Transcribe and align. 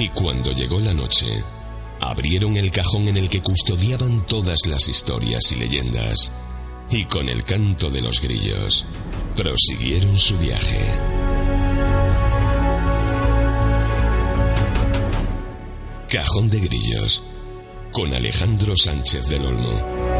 y 0.00 0.08
cuando 0.10 0.52
llegó 0.52 0.80
la 0.80 0.94
noche, 0.94 1.42
abrieron 2.00 2.56
el 2.56 2.70
cajón 2.70 3.08
en 3.08 3.16
el 3.16 3.28
que 3.28 3.42
custodiaban 3.42 4.24
todas 4.26 4.60
las 4.66 4.88
historias 4.88 5.50
y 5.50 5.56
leyendas, 5.56 6.30
y 6.90 7.04
con 7.04 7.28
el 7.28 7.42
canto 7.42 7.90
de 7.90 8.00
los 8.00 8.20
grillos, 8.20 8.86
prosiguieron 9.34 10.16
su 10.16 10.38
viaje. 10.38 10.78
Cajón 16.08 16.48
de 16.48 16.60
Grillos, 16.60 17.22
con 17.92 18.14
Alejandro 18.14 18.76
Sánchez 18.76 19.26
del 19.26 19.46
Olmo. 19.46 20.17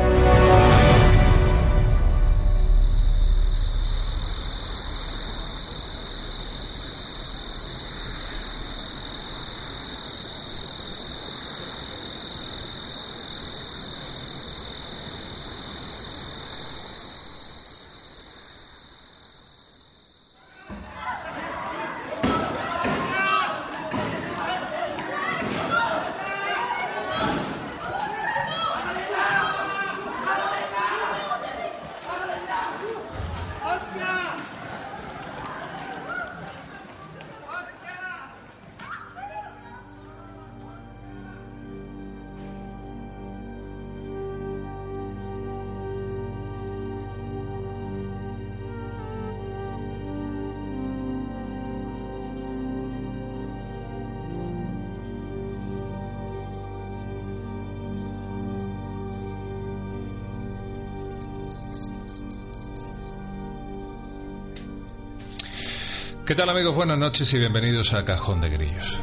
¿Qué 66.28 66.34
tal 66.34 66.50
amigos? 66.50 66.76
Buenas 66.76 66.98
noches 66.98 67.32
y 67.32 67.38
bienvenidos 67.38 67.94
a 67.94 68.04
Cajón 68.04 68.42
de 68.42 68.50
Grillos. 68.50 69.00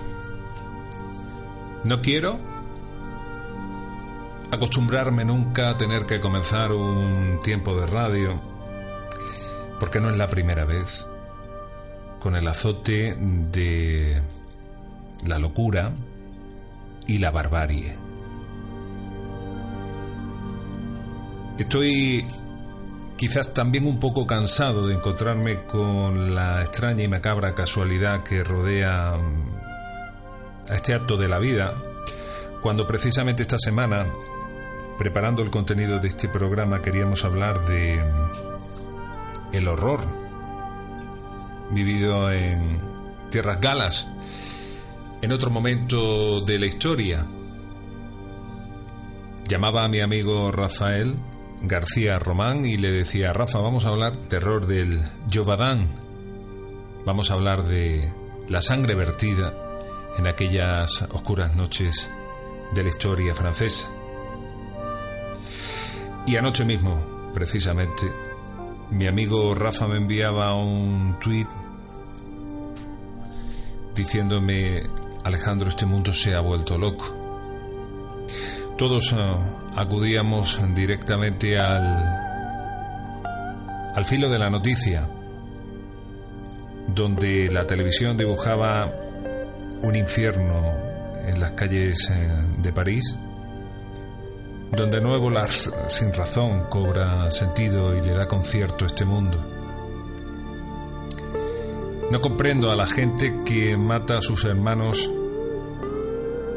No 1.84 2.00
quiero 2.00 2.38
acostumbrarme 4.52 5.26
nunca 5.26 5.72
a 5.72 5.76
tener 5.76 6.06
que 6.06 6.20
comenzar 6.20 6.72
un 6.72 7.40
tiempo 7.42 7.76
de 7.82 7.88
radio, 7.88 8.40
porque 9.80 9.99
no 9.99 10.11
es 10.11 10.17
la 10.17 10.27
primera 10.27 10.66
vez, 10.66 11.08
con 12.20 12.36
el 12.36 12.48
azote 12.48 13.17
de 13.20 14.22
la 15.26 15.39
locura 15.39 15.94
y 17.08 17.17
la 17.17 17.32
barbarie. 17.32 17.95
Estoy 21.58 22.28
quizás 23.17 23.53
también 23.53 23.86
un 23.86 23.99
poco 23.99 24.27
cansado 24.27 24.87
de 24.87 24.95
encontrarme 24.95 25.64
con 25.65 26.36
la 26.36 26.61
extraña 26.61 27.03
y 27.03 27.08
macabra 27.08 27.55
casualidad 27.55 28.23
que 28.23 28.43
rodea 28.43 29.17
mm, 29.17 30.71
a 30.71 30.76
este 30.76 30.93
acto 30.93 31.15
de 31.17 31.27
la 31.27 31.39
vida, 31.39 31.75
cuando 32.61 32.87
precisamente 32.87 33.43
esta 33.43 33.59
semana, 33.59 34.08
preparando 34.98 35.42
el 35.42 35.52
contenido 35.52 35.99
de 35.99 36.08
este 36.08 36.27
programa, 36.27 36.81
queríamos 36.81 37.23
hablar 37.23 37.65
de 37.65 38.04
mm, 38.04 39.55
el 39.55 39.67
horror 39.67 40.02
vivido 41.71 42.31
en 42.31 42.80
tierras 43.30 43.61
galas, 43.61 44.08
en 45.21 45.31
otro 45.31 45.49
momento 45.49 46.42
de 46.42 46.59
la 46.59 46.65
historia. 46.65 47.25
Llamaba 49.48 49.83
a 49.83 49.87
mi 49.87 50.02
amigo 50.02 50.52
Rafael, 50.52 51.15
García 51.61 52.20
Román 52.20 52.66
y 52.66 52.77
le 52.77 52.92
decía, 52.92 53.33
Rafa, 53.33 53.60
vamos 53.60 53.86
a 53.86 53.89
hablar 53.89 54.16
terror 54.27 54.67
del 54.67 55.02
Yovadán. 55.27 55.88
Vamos 57.05 57.32
a 57.32 57.36
hablar 57.36 57.64
de 57.64 58.11
la 58.49 58.61
sangre 58.61 58.95
vertida 58.95 59.54
en 60.17 60.27
aquellas 60.27 61.02
oscuras 61.11 61.55
noches 61.55 62.10
de 62.73 62.83
la 62.83 62.89
historia 62.89 63.33
francesa. 63.36 63.89
Y 66.26 66.36
anoche 66.38 66.66
mismo, 66.66 67.32
precisamente, 67.33 68.11
mi 68.92 69.08
amigo 69.08 69.54
Rafa 69.54 69.87
me 69.87 69.98
enviaba 69.98 70.55
un 70.55 71.17
tuit 71.20 71.48
diciéndome, 73.95 74.83
Alejandro, 75.23 75.70
este 75.70 75.86
mundo 75.86 76.14
se 76.14 76.36
ha 76.36 76.42
vuelto 76.42 76.77
loco. 76.77 77.05
Todos 78.77 79.14
uh, 79.14 79.64
acudíamos 79.75 80.59
directamente 80.73 81.59
al, 81.59 81.83
al 83.93 84.05
filo 84.05 84.30
de 84.30 84.39
la 84.39 84.49
noticia, 84.49 85.08
donde 86.87 87.49
la 87.52 87.65
televisión 87.65 88.15
dibujaba 88.15 88.89
un 89.81 89.95
infierno 89.95 90.73
en 91.27 91.39
las 91.39 91.52
calles 91.52 92.09
eh, 92.09 92.13
de 92.59 92.71
París, 92.71 93.17
donde 94.71 95.02
nuevo 95.02 95.30
Lars 95.30 95.71
sin 95.87 96.13
razón 96.13 96.65
cobra 96.69 97.30
sentido 97.31 97.95
y 97.97 98.02
le 98.02 98.13
da 98.13 98.27
concierto 98.27 98.86
a 98.86 98.87
este 98.87 99.03
mundo. 99.03 99.52
No 102.11 102.21
comprendo 102.21 102.71
a 102.71 102.75
la 102.75 102.86
gente 102.86 103.42
que 103.45 103.75
mata 103.75 104.19
a 104.19 104.21
sus 104.21 104.45
hermanos 104.45 105.09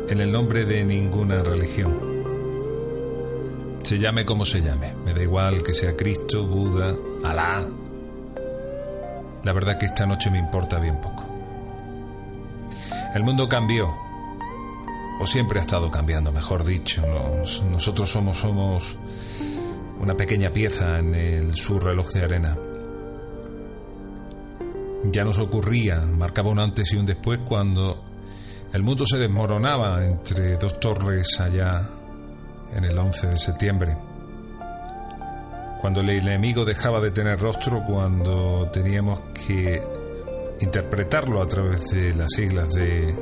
en 0.08 0.20
el 0.20 0.30
nombre 0.30 0.64
de 0.64 0.84
ninguna 0.84 1.42
religión 1.42 2.07
se 3.88 3.98
llame 3.98 4.26
como 4.26 4.44
se 4.44 4.60
llame. 4.60 4.92
Me 5.02 5.14
da 5.14 5.22
igual 5.22 5.62
que 5.62 5.72
sea 5.72 5.96
Cristo, 5.96 6.44
Buda, 6.46 6.94
Alá. 7.24 7.66
La 9.42 9.52
verdad 9.54 9.78
que 9.78 9.86
esta 9.86 10.04
noche 10.04 10.30
me 10.30 10.38
importa 10.38 10.78
bien 10.78 11.00
poco. 11.00 11.24
El 13.14 13.22
mundo 13.22 13.48
cambió, 13.48 13.90
o 15.18 15.26
siempre 15.26 15.58
ha 15.58 15.62
estado 15.62 15.90
cambiando, 15.90 16.30
mejor 16.30 16.66
dicho. 16.66 17.02
nosotros 17.72 18.10
somos, 18.10 18.36
somos 18.36 18.94
una 20.02 20.14
pequeña 20.14 20.52
pieza 20.52 20.98
en 20.98 21.14
el 21.14 21.54
su 21.54 21.78
reloj 21.78 22.10
de 22.10 22.24
arena. 22.24 22.58
Ya 25.10 25.24
nos 25.24 25.38
ocurría, 25.38 26.00
marcaba 26.00 26.50
un 26.50 26.58
antes 26.58 26.92
y 26.92 26.96
un 26.96 27.06
después 27.06 27.40
cuando 27.48 28.04
el 28.70 28.82
mundo 28.82 29.06
se 29.06 29.16
desmoronaba 29.16 30.04
entre 30.04 30.58
dos 30.58 30.78
torres 30.78 31.40
allá 31.40 31.88
en 32.76 32.84
el 32.84 32.98
11 32.98 33.26
de 33.28 33.38
septiembre. 33.38 33.96
Cuando 35.80 36.00
el 36.00 36.10
enemigo 36.10 36.64
dejaba 36.64 37.00
de 37.00 37.10
tener 37.10 37.38
rostro, 37.38 37.84
cuando 37.84 38.68
teníamos 38.72 39.20
que 39.46 39.82
interpretarlo 40.60 41.40
a 41.40 41.46
través 41.46 41.90
de 41.90 42.14
las 42.14 42.30
siglas 42.32 42.72
de 42.74 43.14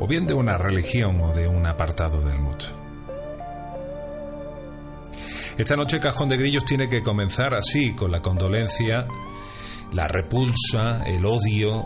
o 0.00 0.06
bien 0.06 0.26
de 0.26 0.34
una 0.34 0.56
religión 0.56 1.20
o 1.20 1.32
de 1.32 1.48
un 1.48 1.66
apartado 1.66 2.20
del 2.22 2.38
mundo. 2.38 2.64
Esta 5.56 5.76
noche 5.76 5.98
Cajón 5.98 6.28
de 6.28 6.36
Grillos 6.36 6.64
tiene 6.64 6.88
que 6.88 7.02
comenzar 7.02 7.52
así, 7.52 7.92
con 7.94 8.12
la 8.12 8.22
condolencia, 8.22 9.08
la 9.92 10.06
repulsa, 10.06 11.02
el 11.04 11.26
odio, 11.26 11.84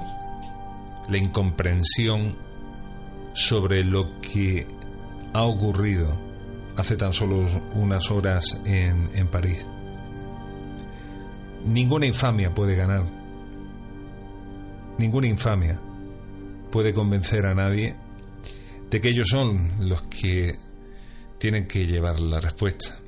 la 1.08 1.16
incomprensión 1.16 2.36
sobre 3.32 3.82
lo 3.82 4.20
que 4.20 4.66
ha 5.32 5.43
ocurrido 5.43 6.08
hace 6.76 6.96
tan 6.96 7.12
solo 7.12 7.46
unas 7.75 8.11
horas 8.11 8.61
en, 8.64 9.08
en 9.14 9.29
París. 9.29 9.64
Ninguna 11.67 12.06
infamia 12.06 12.52
puede 12.55 12.75
ganar. 12.75 13.05
Ninguna 14.99 15.26
infamia. 15.26 15.79
puede 16.70 16.94
convencer 16.94 17.46
a 17.46 17.55
nadie 17.55 17.94
de 18.90 19.00
que 19.00 19.11
ellos 19.11 19.29
son 19.29 19.70
los 19.81 20.02
que 20.02 20.56
tienen 21.38 21.67
que 21.67 21.87
llevar 21.87 22.20
la 22.20 22.40
respuesta. 22.40 22.99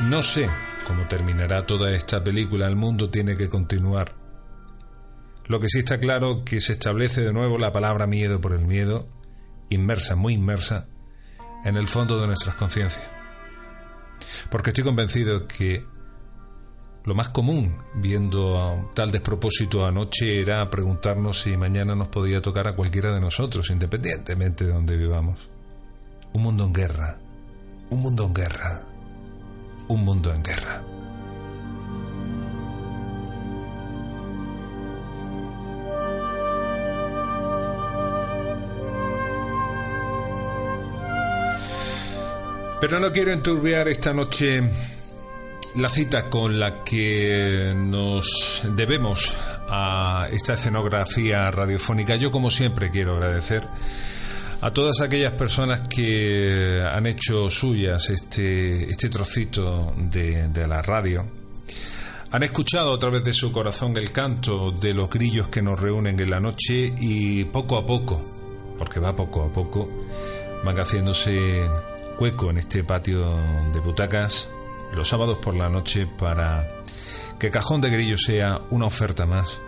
No 0.00 0.22
sé 0.22 0.48
cómo 0.86 1.06
terminará 1.06 1.66
toda 1.66 1.94
esta 1.94 2.22
película, 2.22 2.66
el 2.66 2.76
mundo 2.76 3.10
tiene 3.10 3.36
que 3.36 3.48
continuar. 3.48 4.12
Lo 5.46 5.60
que 5.60 5.68
sí 5.68 5.80
está 5.80 5.98
claro 5.98 6.44
que 6.44 6.60
se 6.60 6.72
establece 6.72 7.20
de 7.20 7.32
nuevo 7.32 7.58
la 7.58 7.72
palabra 7.72 8.06
miedo 8.06 8.40
por 8.40 8.52
el 8.52 8.66
miedo, 8.66 9.06
inmersa, 9.70 10.16
muy 10.16 10.34
inmersa, 10.34 10.86
en 11.64 11.76
el 11.76 11.88
fondo 11.88 12.20
de 12.20 12.26
nuestras 12.26 12.56
conciencias. 12.56 13.04
Porque 14.50 14.70
estoy 14.70 14.84
convencido 14.84 15.46
que 15.46 15.84
lo 17.04 17.14
más 17.14 17.28
común, 17.28 17.76
viendo 17.94 18.90
tal 18.94 19.10
despropósito 19.10 19.84
anoche, 19.84 20.40
era 20.40 20.68
preguntarnos 20.70 21.40
si 21.42 21.56
mañana 21.56 21.94
nos 21.94 22.08
podía 22.08 22.40
tocar 22.40 22.66
a 22.68 22.74
cualquiera 22.74 23.12
de 23.12 23.20
nosotros, 23.20 23.70
independientemente 23.70 24.64
de 24.64 24.72
donde 24.72 24.96
vivamos. 24.96 25.50
Un 26.32 26.42
mundo 26.42 26.64
en 26.64 26.72
guerra, 26.72 27.18
un 27.90 28.00
mundo 28.00 28.24
en 28.24 28.34
guerra, 28.34 28.82
un 29.88 30.04
mundo 30.04 30.32
en 30.32 30.42
guerra. 30.42 30.82
Pero 42.86 43.00
no 43.00 43.10
quiero 43.12 43.32
enturbiar 43.32 43.88
esta 43.88 44.12
noche 44.12 44.62
la 45.76 45.88
cita 45.88 46.28
con 46.28 46.60
la 46.60 46.84
que 46.84 47.72
nos 47.74 48.60
debemos 48.76 49.34
a 49.70 50.26
esta 50.30 50.52
escenografía 50.52 51.50
radiofónica, 51.50 52.16
yo 52.16 52.30
como 52.30 52.50
siempre 52.50 52.90
quiero 52.90 53.14
agradecer 53.14 53.66
a 54.60 54.70
todas 54.70 55.00
aquellas 55.00 55.32
personas 55.32 55.88
que 55.88 56.82
han 56.86 57.06
hecho 57.06 57.48
suyas 57.48 58.10
este, 58.10 58.90
este 58.90 59.08
trocito 59.08 59.94
de, 59.96 60.48
de 60.48 60.66
la 60.66 60.82
radio. 60.82 61.24
Han 62.32 62.42
escuchado 62.42 62.92
a 62.92 62.98
través 62.98 63.24
de 63.24 63.32
su 63.32 63.50
corazón 63.50 63.96
el 63.96 64.12
canto 64.12 64.72
de 64.72 64.92
los 64.92 65.08
grillos 65.08 65.48
que 65.48 65.62
nos 65.62 65.80
reúnen 65.80 66.20
en 66.20 66.28
la 66.28 66.38
noche 66.38 66.92
y 67.00 67.44
poco 67.44 67.78
a 67.78 67.86
poco, 67.86 68.22
porque 68.76 69.00
va 69.00 69.16
poco 69.16 69.42
a 69.42 69.50
poco, 69.50 69.88
van 70.62 70.76
haciéndose 70.76 71.66
hueco 72.18 72.50
en 72.50 72.58
este 72.58 72.84
patio 72.84 73.36
de 73.72 73.80
butacas 73.80 74.48
los 74.94 75.08
sábados 75.08 75.38
por 75.38 75.54
la 75.54 75.68
noche 75.68 76.06
para 76.06 76.82
que 77.38 77.50
Cajón 77.50 77.80
de 77.80 77.90
Grillo 77.90 78.16
sea 78.16 78.60
una 78.70 78.86
oferta 78.86 79.26
más 79.26 79.60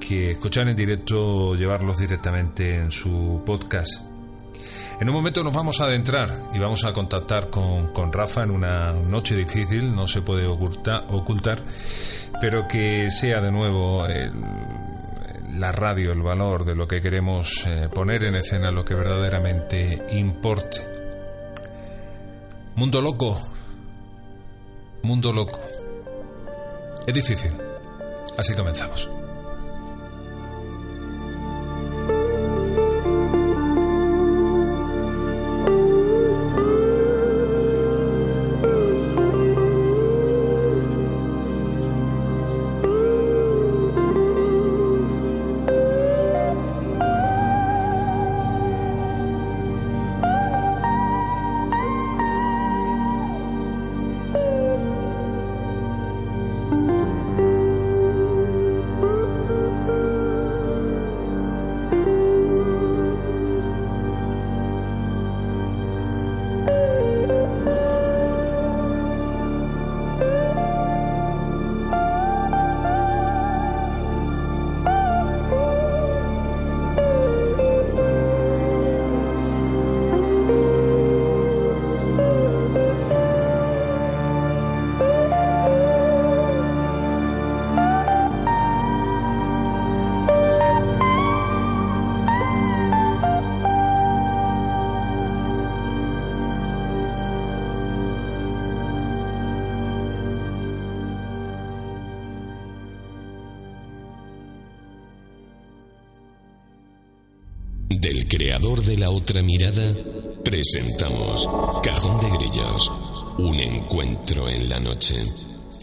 que 0.00 0.32
escuchar 0.32 0.68
en 0.68 0.76
directo 0.76 1.48
o 1.48 1.54
llevarlos 1.54 1.98
directamente 1.98 2.76
en 2.76 2.90
su 2.90 3.42
podcast. 3.44 4.04
En 5.00 5.08
un 5.08 5.14
momento 5.14 5.42
nos 5.42 5.52
vamos 5.52 5.80
a 5.80 5.84
adentrar 5.84 6.32
y 6.54 6.58
vamos 6.58 6.84
a 6.84 6.92
contactar 6.92 7.50
con, 7.50 7.92
con 7.92 8.12
Rafa 8.12 8.44
en 8.44 8.50
una 8.50 8.92
noche 8.92 9.34
difícil, 9.34 9.94
no 9.94 10.06
se 10.06 10.22
puede 10.22 10.46
ocultar, 10.46 11.58
pero 12.40 12.68
que 12.68 13.10
sea 13.10 13.40
de 13.40 13.50
nuevo 13.50 14.04
la 15.56 15.72
radio, 15.72 16.12
el 16.12 16.22
valor 16.22 16.64
de 16.64 16.74
lo 16.74 16.86
que 16.86 17.00
queremos 17.00 17.66
eh, 17.66 17.88
poner 17.92 18.24
en 18.24 18.36
escena, 18.36 18.70
lo 18.70 18.84
que 18.84 18.94
verdaderamente 18.94 20.06
importe. 20.12 20.91
Mundo 22.74 23.02
loco, 23.02 23.36
Mundo 25.02 25.30
loco. 25.32 25.60
Es 27.06 27.12
difícil. 27.14 27.52
Así 28.38 28.54
comenzamos. 28.54 29.08
De 108.38 108.96
la 108.96 109.10
otra 109.10 109.42
mirada, 109.42 109.94
presentamos 110.42 111.46
Cajón 111.82 112.18
de 112.18 112.30
Grillos, 112.38 112.90
un 113.36 113.60
encuentro 113.60 114.48
en 114.48 114.70
la 114.70 114.80
noche. 114.80 115.22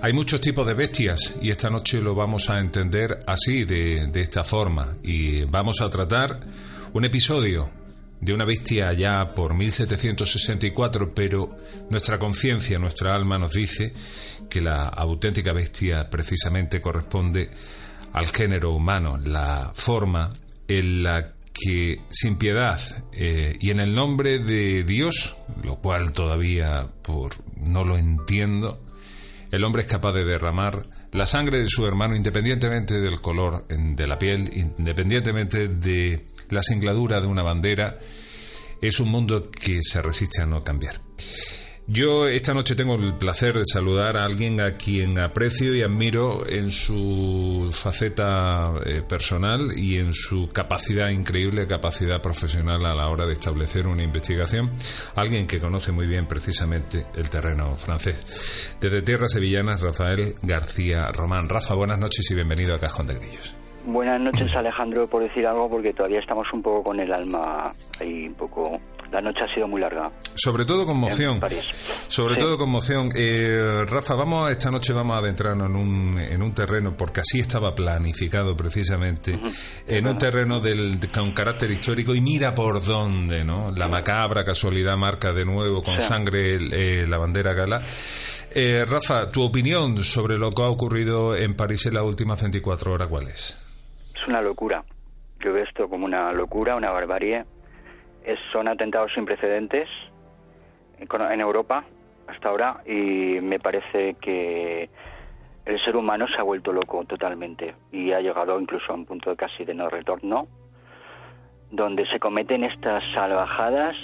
Hay 0.01 0.13
muchos 0.13 0.41
tipos 0.41 0.65
de 0.65 0.73
bestias 0.73 1.35
y 1.41 1.51
esta 1.51 1.69
noche 1.69 2.01
lo 2.01 2.15
vamos 2.15 2.49
a 2.49 2.59
entender 2.59 3.19
así, 3.27 3.65
de, 3.65 4.07
de 4.07 4.21
esta 4.21 4.43
forma. 4.43 4.95
Y 5.03 5.43
vamos 5.43 5.81
a 5.81 5.89
tratar 5.89 6.39
un 6.93 7.05
episodio 7.05 7.82
de 8.23 8.33
una 8.33 8.45
bestia 8.45 8.93
ya 8.93 9.33
por 9.35 9.53
1764, 9.53 11.13
pero 11.13 11.49
nuestra 11.89 12.17
conciencia, 12.17 12.79
nuestra 12.79 13.13
alma 13.13 13.37
nos 13.37 13.51
dice 13.51 13.93
que 14.49 14.61
la 14.61 14.83
auténtica 14.83 15.51
bestia 15.51 16.09
precisamente 16.09 16.79
corresponde 16.79 17.49
al 18.13 18.27
género 18.27 18.71
humano, 18.71 19.17
la 19.17 19.71
forma 19.73 20.31
en 20.67 21.03
la 21.03 21.33
que 21.53 22.01
sin 22.09 22.37
piedad 22.37 22.79
eh, 23.11 23.57
y 23.59 23.69
en 23.69 23.79
el 23.79 23.93
nombre 23.93 24.39
de 24.39 24.83
Dios, 24.83 25.35
lo 25.63 25.75
cual 25.75 26.13
todavía 26.13 26.87
por 27.01 27.33
no 27.57 27.83
lo 27.83 27.97
entiendo, 27.97 28.81
el 29.51 29.63
hombre 29.63 29.83
es 29.83 29.87
capaz 29.87 30.13
de 30.13 30.25
derramar 30.25 30.87
la 31.11 31.27
sangre 31.27 31.59
de 31.59 31.67
su 31.67 31.85
hermano 31.85 32.15
independientemente 32.15 32.99
del 32.99 33.21
color 33.21 33.67
de 33.67 34.07
la 34.07 34.17
piel, 34.17 34.49
independientemente 34.55 35.67
de 35.67 36.25
la 36.49 36.63
singladura 36.63 37.21
de 37.21 37.27
una 37.27 37.43
bandera, 37.43 37.99
es 38.81 38.99
un 38.99 39.09
mundo 39.09 39.49
que 39.49 39.79
se 39.81 40.01
resiste 40.01 40.41
a 40.41 40.45
no 40.45 40.63
cambiar. 40.63 41.01
Yo 41.85 42.29
esta 42.29 42.53
noche 42.53 42.75
tengo 42.75 42.95
el 42.95 43.15
placer 43.15 43.57
de 43.57 43.65
saludar 43.65 44.15
a 44.15 44.23
alguien 44.23 44.61
a 44.61 44.77
quien 44.77 45.19
aprecio 45.19 45.75
y 45.75 45.81
admiro 45.81 46.47
en 46.47 46.71
su 46.71 47.69
faceta 47.73 48.71
eh, 48.85 49.01
personal 49.07 49.77
y 49.77 49.97
en 49.97 50.13
su 50.13 50.47
capacidad, 50.47 51.09
increíble 51.09 51.67
capacidad 51.67 52.21
profesional 52.21 52.85
a 52.85 52.95
la 52.95 53.09
hora 53.09 53.25
de 53.25 53.33
establecer 53.33 53.85
una 53.85 54.01
investigación. 54.01 54.71
Alguien 55.15 55.45
que 55.45 55.59
conoce 55.59 55.91
muy 55.91 56.07
bien 56.07 56.25
precisamente 56.25 57.05
el 57.15 57.29
terreno 57.29 57.75
francés. 57.75 58.77
Desde 58.79 59.01
Tierras 59.01 59.33
Sevillanas, 59.33 59.81
Rafael 59.81 60.35
García 60.41 61.11
Román. 61.11 61.49
Rafa, 61.49 61.73
buenas 61.73 61.99
noches 61.99 62.31
y 62.31 62.33
bienvenido 62.33 62.75
a 62.75 62.79
Cajón 62.79 63.07
de 63.07 63.15
Grillos. 63.15 63.55
Buenas 63.85 64.21
noches, 64.21 64.55
Alejandro, 64.55 65.07
por 65.07 65.23
decir 65.23 65.45
algo, 65.45 65.69
porque 65.69 65.93
todavía 65.93 66.19
estamos 66.19 66.47
un 66.53 66.61
poco 66.61 66.83
con 66.83 66.99
el 66.99 67.11
alma 67.11 67.71
ahí 67.99 68.27
un 68.27 68.35
poco 68.35 68.79
la 69.13 69.21
noche 69.21 69.41
ha 69.43 69.53
sido 69.53 69.67
muy 69.67 69.79
larga. 69.79 70.11
Sobre 70.33 70.65
todo 70.65 70.87
conmoción. 70.87 71.39
Sobre 72.07 72.35
todo 72.35 72.57
conmoción. 72.57 73.11
Eh, 73.15 73.85
Rafa, 73.87 74.15
vamos 74.15 74.49
esta 74.49 74.71
noche 74.71 74.91
vamos 74.91 75.15
a 75.15 75.19
adentrarnos 75.19 75.69
en 75.69 75.75
un, 75.75 76.19
en 76.19 76.41
un 76.41 76.53
terreno, 76.53 76.97
porque 76.97 77.21
así 77.21 77.39
estaba 77.39 77.75
planificado 77.75 78.57
precisamente, 78.57 79.39
en 79.87 80.07
un 80.07 80.17
terreno 80.17 80.59
del, 80.59 80.99
con 81.13 81.31
carácter 81.31 81.69
histórico 81.69 82.15
y 82.15 82.21
mira 82.21 82.55
por 82.55 82.83
dónde, 82.83 83.43
¿no? 83.43 83.71
La 83.71 83.87
macabra 83.87 84.43
casualidad 84.43 84.97
marca 84.97 85.31
de 85.31 85.45
nuevo 85.45 85.83
con 85.83 86.01
sangre 86.01 86.55
eh, 86.55 87.05
la 87.07 87.19
bandera 87.19 87.53
gala. 87.53 87.83
Eh, 88.49 88.83
Rafa, 88.87 89.29
tu 89.29 89.43
opinión 89.43 90.03
sobre 90.03 90.37
lo 90.37 90.49
que 90.49 90.63
ha 90.63 90.69
ocurrido 90.69 91.35
en 91.35 91.53
París 91.53 91.85
en 91.85 91.93
las 91.93 92.03
últimas 92.03 92.41
24 92.41 92.93
horas, 92.93 93.07
¿cuál 93.07 93.27
es? 93.27 93.62
Es 94.23 94.29
una 94.29 94.41
locura. 94.41 94.85
Yo 95.41 95.51
veo 95.51 95.65
esto 95.65 95.89
como 95.89 96.05
una 96.05 96.31
locura, 96.31 96.77
una 96.77 96.91
barbarie 96.91 97.43
son 98.53 98.69
atentados 98.69 99.11
sin 99.13 99.25
precedentes 99.25 99.89
en 100.97 101.41
Europa 101.41 101.83
hasta 102.27 102.47
ahora 102.47 102.81
y 102.85 103.41
me 103.41 103.59
parece 103.59 104.13
que 104.21 104.89
el 105.65 105.83
ser 105.83 105.97
humano 105.97 106.25
se 106.29 106.35
ha 106.39 106.43
vuelto 106.43 106.71
loco 106.71 107.03
totalmente 107.03 107.75
y 107.91 108.13
ha 108.13 108.21
llegado 108.21 108.57
incluso 108.61 108.93
a 108.93 108.95
un 108.95 109.05
punto 109.05 109.35
casi 109.35 109.65
de 109.65 109.73
no 109.73 109.89
retorno 109.89 110.47
donde 111.71 112.07
se 112.07 112.17
cometen 112.17 112.63
estas 112.63 113.03
salvajadas 113.13 113.97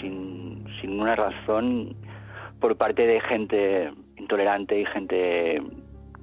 sin, 0.00 0.64
sin 0.80 1.00
una 1.00 1.16
razón 1.16 1.96
por 2.60 2.76
parte 2.76 3.08
de 3.08 3.20
gente 3.22 3.92
intolerante 4.18 4.78
y 4.78 4.86
gente 4.86 5.60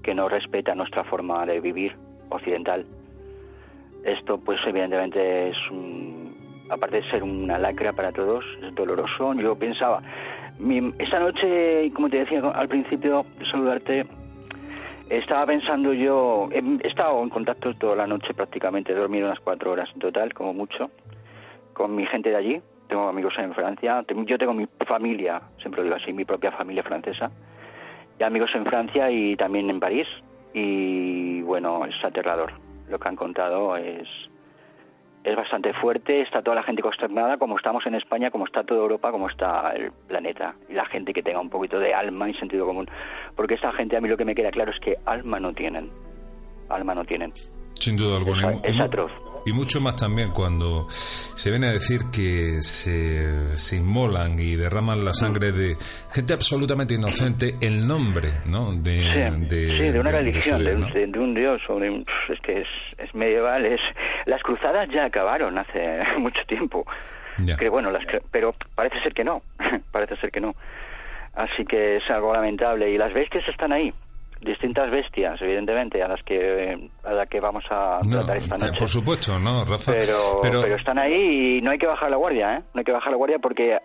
que 0.04 0.16
no 0.16 0.30
respeta 0.30 0.74
nuestra 0.74 1.04
forma 1.04 1.46
de 1.46 1.60
vivir 1.60 1.98
occidental. 2.30 2.86
Esto 4.04 4.38
pues 4.40 4.60
evidentemente 4.66 5.50
es 5.50 5.58
un 5.70 6.22
aparte 6.72 7.02
de 7.02 7.10
ser 7.12 7.22
una 7.22 7.60
lacra 7.60 7.92
para 7.94 8.12
todos, 8.12 8.46
es 8.64 8.74
doloroso. 8.74 9.34
Yo 9.34 9.56
pensaba, 9.56 10.02
esta 10.98 11.20
noche, 11.20 11.92
como 11.94 12.10
te 12.10 12.20
decía 12.20 12.40
al 12.40 12.70
principio 12.70 13.26
saludarte, 13.52 14.06
estaba 15.10 15.46
pensando 15.46 15.92
yo, 15.92 16.48
he 16.52 16.88
estado 16.88 17.22
en 17.22 17.30
contacto 17.30 17.74
toda 17.74 17.98
la 17.98 18.08
noche 18.08 18.34
prácticamente, 18.34 18.94
he 18.94 18.96
dormido 18.96 19.28
unas 19.28 19.42
cuatro 19.42 19.72
horas 19.72 19.90
en 19.94 20.00
total, 20.00 20.34
como 20.34 20.54
mucho, 20.54 20.90
con 21.74 21.94
mi 21.94 22.06
gente 22.06 22.30
de 22.30 22.38
allí. 22.38 22.62
Tengo 22.88 23.08
amigos 23.08 23.34
en 23.38 23.54
Francia, 23.54 24.04
yo 24.26 24.38
tengo 24.38 24.54
mi 24.54 24.68
familia, 24.86 25.42
siempre 25.60 25.82
lo 25.82 25.86
digo 25.86 25.96
así, 25.96 26.12
mi 26.14 26.26
propia 26.26 26.52
familia 26.52 26.84
francesa, 26.84 27.32
y 28.20 28.24
amigos 28.24 28.52
en 28.54 28.66
Francia 28.66 29.10
y 29.12 29.36
también 29.36 29.70
en 29.70 29.80
París. 29.80 30.08
Y 30.54 31.42
bueno, 31.42 31.86
es 31.86 31.96
aterrador. 32.04 32.52
Lo 32.92 33.00
que 33.00 33.08
han 33.08 33.16
contado 33.16 33.78
es, 33.78 34.08
es 35.24 35.36
bastante 35.36 35.74
fuerte, 35.74 36.22
está 36.22 36.42
toda 36.42 36.58
la 36.58 36.64
gente 36.64 36.82
consternada, 36.82 37.38
como 37.38 37.56
estamos 37.56 37.86
en 37.86 37.96
España, 37.96 38.30
como 38.30 38.46
está 38.46 38.64
toda 38.66 38.82
Europa, 38.82 39.12
como 39.12 39.30
está 39.30 39.72
el 39.72 39.94
planeta, 40.10 40.56
y 40.68 40.74
la 40.74 40.86
gente 40.86 41.14
que 41.14 41.24
tenga 41.24 41.40
un 41.40 41.50
poquito 41.50 41.80
de 41.80 41.94
alma 41.94 42.30
y 42.30 42.34
sentido 42.34 42.66
común. 42.66 42.90
Porque 43.36 43.54
esta 43.54 43.72
gente, 43.72 43.96
a 43.96 44.02
mí 44.02 44.10
lo 44.10 44.18
que 44.18 44.26
me 44.26 44.36
queda 44.36 44.52
claro 44.52 44.72
es 44.72 44.80
que 44.82 44.98
alma 45.06 45.40
no 45.40 45.54
tienen. 45.54 45.90
Alma 46.68 46.94
no 46.94 47.06
tienen. 47.06 47.32
Sin 47.76 47.96
duda 47.96 48.18
alguna. 48.18 48.56
Es, 48.64 48.80
atroz. 48.80 49.12
Y 49.46 49.54
mucho 49.54 49.82
más 49.82 49.96
también 49.96 50.32
cuando 50.32 50.88
se 50.90 51.50
viene 51.50 51.68
a 51.68 51.72
decir 51.72 52.02
que 52.12 52.62
se, 52.62 53.58
se 53.58 53.78
inmolan 53.78 54.40
y 54.40 54.56
derraman 54.56 55.04
la 55.04 55.14
sangre 55.14 55.52
de 55.52 55.76
gente 56.12 56.34
absolutamente 56.34 56.94
inocente 56.94 57.56
el 57.60 57.88
nombre, 57.88 58.30
¿no? 58.46 58.72
De, 58.74 59.02
de, 59.50 60.00
una 60.00 60.12
religión, 60.12 60.64
de, 60.64 61.20
un, 61.20 61.34
dios, 61.34 61.62
es 62.30 62.40
que 62.42 62.62
es, 62.62 62.68
es 62.98 63.14
medieval. 63.16 63.66
Es, 63.66 63.82
las 64.26 64.42
cruzadas 64.44 64.88
ya 64.90 65.06
acabaron 65.06 65.58
hace 65.58 66.00
mucho 66.20 66.42
tiempo. 66.48 66.86
Que, 67.58 67.70
bueno, 67.70 67.90
las, 67.90 68.04
pero 68.30 68.54
parece 68.76 69.02
ser 69.02 69.14
que 69.14 69.24
no, 69.24 69.42
parece 69.92 70.16
ser 70.18 70.32
que 70.32 70.42
no. 70.42 70.54
Así 71.34 71.66
que 71.66 71.98
es 71.98 72.04
algo 72.12 72.34
lamentable. 72.34 72.92
Y 72.92 72.98
las 72.98 73.14
bestias 73.14 73.48
están 73.48 73.72
ahí 73.72 73.92
distintas 74.42 74.90
bestias, 74.90 75.42
evidentemente, 75.42 76.02
a 76.02 76.08
las 76.08 76.24
que 76.24 76.90
a 77.04 77.14
las 77.14 77.30
que 77.30 77.40
vamos 77.40 77.64
a 77.70 78.00
tratar 78.08 78.38
esta 78.38 78.58
noche. 78.58 78.80
Por 78.80 78.90
supuesto, 78.90 79.40
¿no, 79.40 79.64
Rafa? 79.66 79.94
Pero, 79.94 80.40
pero, 80.42 80.66
están 80.66 80.98
ahí 80.98 81.58
y 81.58 81.62
no 81.62 81.72
hay 81.72 81.78
que 81.78 81.88
bajar 81.88 82.10
la 82.10 82.18
guardia, 82.18 82.58
¿eh? 82.58 82.62
No 82.74 82.80
hay 82.80 82.84
que 82.84 82.92
bajar 82.92 83.12
la 83.12 83.18
guardia 83.18 83.40
porque 83.40 83.78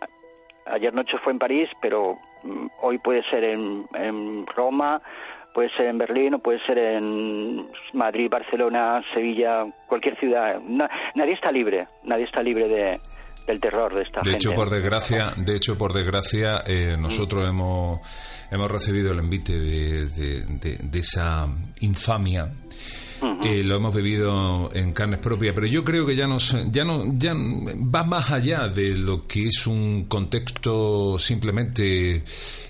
ayer 0.66 0.94
noche 0.94 1.18
fue 1.22 1.32
en 1.32 1.38
París, 1.38 1.68
pero 1.80 2.18
mm, 2.42 2.66
hoy 2.82 2.98
puede 2.98 3.22
ser 3.30 3.44
en, 3.44 3.86
en 3.94 4.46
Roma, 4.46 5.00
puede 5.54 5.70
ser 5.76 5.86
en 5.86 5.98
Berlín 5.98 6.34
o 6.34 6.38
puede 6.38 6.64
ser 6.66 6.78
en 6.78 7.66
Madrid, 7.92 8.28
Barcelona, 8.30 9.02
Sevilla, 9.12 9.64
cualquier 9.86 10.16
ciudad. 10.16 10.60
nadie 11.14 11.32
está 11.32 11.52
libre, 11.52 11.86
nadie 12.04 12.24
está 12.24 12.42
libre 12.42 12.68
de, 12.68 13.00
del 13.46 13.60
terror 13.60 13.94
de 13.94 14.02
esta 14.02 14.20
de 14.20 14.32
gente. 14.32 14.48
Hecho, 14.48 14.54
por 14.54 14.70
desgracia, 14.70 15.32
de 15.36 15.56
hecho, 15.56 15.78
por 15.78 15.92
desgracia, 15.92 16.62
eh, 16.66 16.96
nosotros 16.98 17.44
mm. 17.44 17.48
hemos 17.48 18.00
hemos 18.50 18.70
recibido 18.70 19.12
el 19.12 19.18
envite 19.18 19.58
de, 19.58 20.88
esa 20.92 21.48
infamia. 21.80 22.52
Eh, 23.42 23.62
lo 23.62 23.76
hemos 23.76 23.94
vivido 23.94 24.70
en 24.74 24.92
carnes 24.92 25.20
propias, 25.20 25.54
pero 25.54 25.66
yo 25.66 25.82
creo 25.82 26.04
que 26.04 26.14
ya 26.14 26.26
no, 26.26 26.36
ya 26.70 26.84
no 26.84 27.04
ya 27.14 27.32
va 27.34 28.04
más 28.04 28.30
allá 28.30 28.68
de 28.68 28.94
lo 28.94 29.26
que 29.26 29.46
es 29.46 29.66
un 29.66 30.04
contexto 30.04 31.18
simplemente 31.18 32.22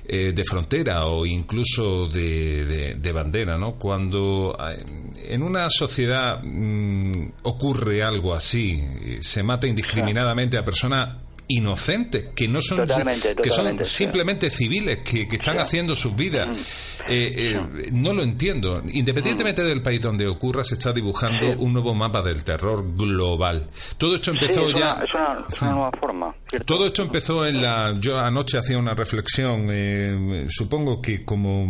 eh, 0.07 0.33
de 0.33 0.45
frontera 0.45 1.07
o 1.07 1.27
incluso 1.27 2.07
de, 2.07 3.13
bandera, 3.13 3.59
¿no? 3.59 3.75
Cuando 3.75 4.57
eh, 4.71 4.85
en 5.31 5.43
una 5.43 5.69
sociedad 5.69 6.41
mm, 6.43 7.33
ocurre 7.43 8.05
algo 8.05 8.33
así, 8.33 8.81
se 9.21 9.43
mata 9.43 9.67
indiscriminadamente 9.67 10.57
a 10.59 10.65
personas 10.65 11.27
inocentes, 11.49 12.31
que 12.35 12.49
no 12.49 12.61
son, 12.61 12.89
que 13.43 13.51
son 13.51 13.85
simplemente 13.85 14.51
civiles, 14.51 15.01
que, 15.01 15.29
están 15.31 15.59
haciendo 15.59 15.95
sus 15.95 16.15
vidas. 16.17 16.49
Mm. 16.49 16.61
Eh, 17.09 17.33
eh, 17.37 17.91
no 17.93 18.13
lo 18.13 18.23
entiendo. 18.23 18.83
Independientemente 18.93 19.63
mm. 19.63 19.67
del 19.67 19.83
país 19.83 20.01
donde 20.01 20.27
ocurra, 20.27 20.65
se 20.65 20.75
está 20.75 20.93
dibujando 20.93 21.57
un 21.59 21.73
nuevo 21.73 21.95
mapa 21.95 22.23
del 22.23 22.43
terror 22.43 22.85
global. 22.97 23.69
Todo 23.97 24.17
esto 24.17 24.33
empezó 24.33 24.71
ya. 24.71 25.01
es, 25.05 25.63
una, 25.63 25.71
nueva 25.71 25.91
forma. 26.01 26.35
Todo 26.65 26.87
esto 26.87 27.03
empezó 27.03 27.47
en 27.47 27.63
la. 27.63 27.95
Yo 28.01 28.19
anoche 28.19 28.59
hacía 28.59 28.79
una 28.79 28.95
reflexión. 28.95 29.69
Eh, 29.71 30.47
supongo 30.49 31.01
que 31.01 31.25
como 31.25 31.67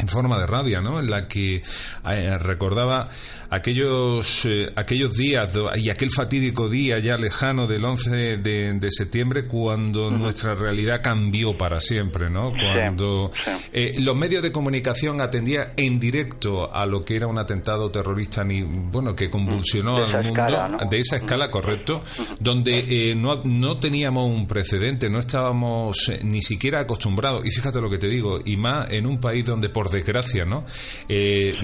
en 0.00 0.08
forma 0.08 0.38
de 0.38 0.46
rabia, 0.46 0.80
¿no? 0.80 1.00
En 1.00 1.10
la 1.10 1.28
que 1.28 1.56
eh, 1.56 2.38
recordaba 2.38 3.08
aquellos, 3.50 4.44
eh, 4.46 4.70
aquellos 4.76 5.16
días 5.16 5.52
y 5.76 5.90
aquel 5.90 6.10
fatídico 6.10 6.68
día 6.68 6.98
ya 7.00 7.16
lejano 7.16 7.66
del 7.66 7.84
11 7.84 8.38
de, 8.38 8.88
septiembre 8.90 9.46
cuando 9.46 10.10
nuestra 10.10 10.54
realidad 10.54 11.00
cambió 11.02 11.56
para 11.56 11.80
siempre, 11.80 12.28
¿no? 12.28 12.52
Cuando 12.52 13.30
eh, 13.72 13.96
los 14.00 14.16
medios 14.16 14.42
de 14.42 14.50
comunicación 14.50 15.20
atendían 15.20 15.72
en 15.76 15.98
directo 15.98 16.72
a 16.74 16.86
lo 16.86 17.04
que 17.04 17.16
era 17.16 17.26
un 17.26 17.38
atentado 17.38 17.90
terrorista, 17.90 18.42
ni, 18.42 18.62
bueno, 18.62 19.14
que 19.14 19.30
convulsionó 19.30 19.96
al 19.96 20.24
mundo, 20.24 20.86
de 20.88 20.98
esa 20.98 21.16
escala, 21.16 21.50
correcto, 21.50 22.02
donde 22.38 23.14
no, 23.16 23.42
no 23.44 23.78
teníamos 23.78 24.28
un 24.28 24.46
precedente, 24.46 25.08
no 25.08 25.18
estábamos 25.18 26.12
ni 26.22 26.42
siquiera 26.42 26.80
acostumbrados, 26.80 27.44
y 27.46 27.50
fíjate 27.50 27.80
lo 27.80 27.90
que 27.90 27.98
te 27.98 28.08
digo, 28.08 28.40
y 28.44 28.56
más 28.56 28.90
en 28.90 29.06
un 29.06 29.20
país 29.20 29.44
donde 29.44 29.68
por 29.68 29.89
desgracia, 29.90 30.44
¿no? 30.44 30.64
Eh, 31.08 31.54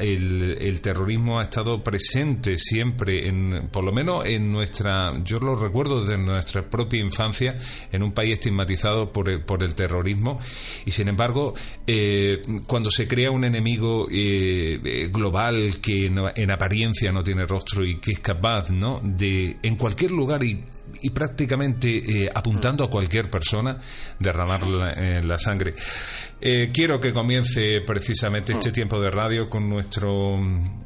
el, 0.00 0.80
terrorismo 0.80 1.40
ha 1.40 1.44
estado 1.44 1.82
presente 1.82 2.58
siempre, 2.58 3.28
en, 3.28 3.68
por 3.72 3.84
lo 3.84 3.92
menos 3.92 4.26
en 4.26 4.52
nuestra, 4.52 5.12
yo 5.24 5.38
lo 5.38 5.56
recuerdo 5.56 6.00
desde 6.00 6.18
nuestra 6.18 6.62
propia 6.62 7.00
infancia, 7.00 7.56
en 7.90 8.02
un 8.02 8.12
país 8.12 8.34
estigmatizado 8.34 9.10
por 9.12 9.30
el, 9.30 9.42
por 9.42 9.62
el 9.62 9.74
terrorismo, 9.74 10.38
y 10.84 10.90
sin 10.90 11.08
embargo, 11.08 11.54
eh, 11.86 12.40
cuando 12.66 12.90
se 12.90 13.08
crea 13.08 13.30
un 13.30 13.44
enemigo 13.44 14.06
eh, 14.10 15.08
global 15.10 15.78
que 15.80 16.06
en 16.06 16.50
apariencia 16.50 17.10
no 17.12 17.22
tiene 17.22 17.46
rostro 17.46 17.84
y 17.84 17.96
que 17.96 18.12
es 18.12 18.20
capaz, 18.20 18.70
¿no? 18.70 19.00
De 19.02 19.56
en 19.62 19.76
cualquier 19.76 20.10
lugar 20.10 20.42
y, 20.44 20.62
prácticamente 21.12 22.28
apuntando 22.34 22.84
a 22.84 22.90
cualquier 22.90 23.30
persona 23.30 23.78
derramar 24.18 24.66
la 24.66 25.38
sangre. 25.38 25.74
Eh, 26.40 26.70
quiero 26.72 27.00
que 27.00 27.12
comience 27.12 27.80
precisamente 27.80 28.52
este 28.52 28.70
mm. 28.70 28.72
tiempo 28.72 29.00
de 29.00 29.10
radio 29.10 29.48
con 29.48 29.68
nuestro, 29.68 30.38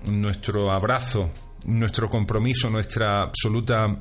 nuestro 0.05 0.71
abrazo, 0.71 1.31
nuestro 1.67 2.09
compromiso, 2.09 2.71
nuestra 2.71 3.23
absoluta 3.23 3.97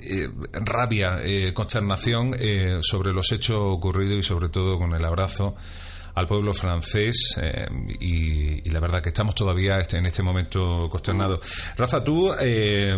eh, 0.00 0.28
rabia, 0.52 1.18
eh, 1.22 1.52
consternación 1.52 2.36
sobre 2.80 3.12
los 3.12 3.30
hechos 3.32 3.58
ocurridos 3.60 4.18
y 4.18 4.22
sobre 4.22 4.48
todo 4.48 4.78
con 4.78 4.94
el 4.94 5.04
abrazo 5.04 5.56
al 6.14 6.26
pueblo 6.26 6.52
francés 6.52 7.38
eh, 7.42 7.66
y, 8.00 8.70
la 8.70 8.80
verdad 8.80 9.00
que 9.00 9.10
estamos 9.10 9.36
todavía 9.36 9.78
este, 9.78 9.98
en 9.98 10.06
este 10.06 10.22
momento 10.22 10.88
consternados. 10.90 11.40
Rafa, 11.76 12.02
tú 12.02 12.32
eh, 12.40 12.92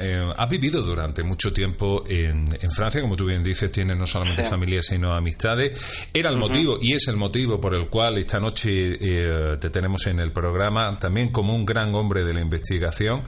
eh, 0.00 0.32
has 0.36 0.48
vivido 0.48 0.82
durante 0.82 1.22
mucho 1.22 1.52
tiempo 1.52 2.02
en, 2.08 2.48
Francia, 2.74 3.00
como 3.00 3.14
tú 3.14 3.26
bien 3.26 3.42
dices, 3.42 3.70
tienes 3.70 3.96
no 3.96 4.04
solamente 4.04 4.42
familia 4.42 4.82
sino 4.82 5.12
amistades. 5.12 6.10
Era 6.12 6.30
el 6.30 6.38
motivo 6.38 6.78
y 6.80 6.94
es 6.94 7.06
el 7.06 7.16
motivo 7.16 7.60
por 7.60 7.74
el 7.74 7.86
cual 7.86 8.18
esta 8.18 8.40
noche 8.40 8.96
te 9.58 9.70
tenemos 9.70 10.06
en 10.08 10.18
el 10.18 10.32
programa 10.32 10.98
también 10.98 11.30
como 11.30 11.54
un 11.54 11.64
gran 11.64 11.94
hombre 11.94 12.24
de 12.24 12.34
la 12.34 12.40
investigación, 12.40 13.22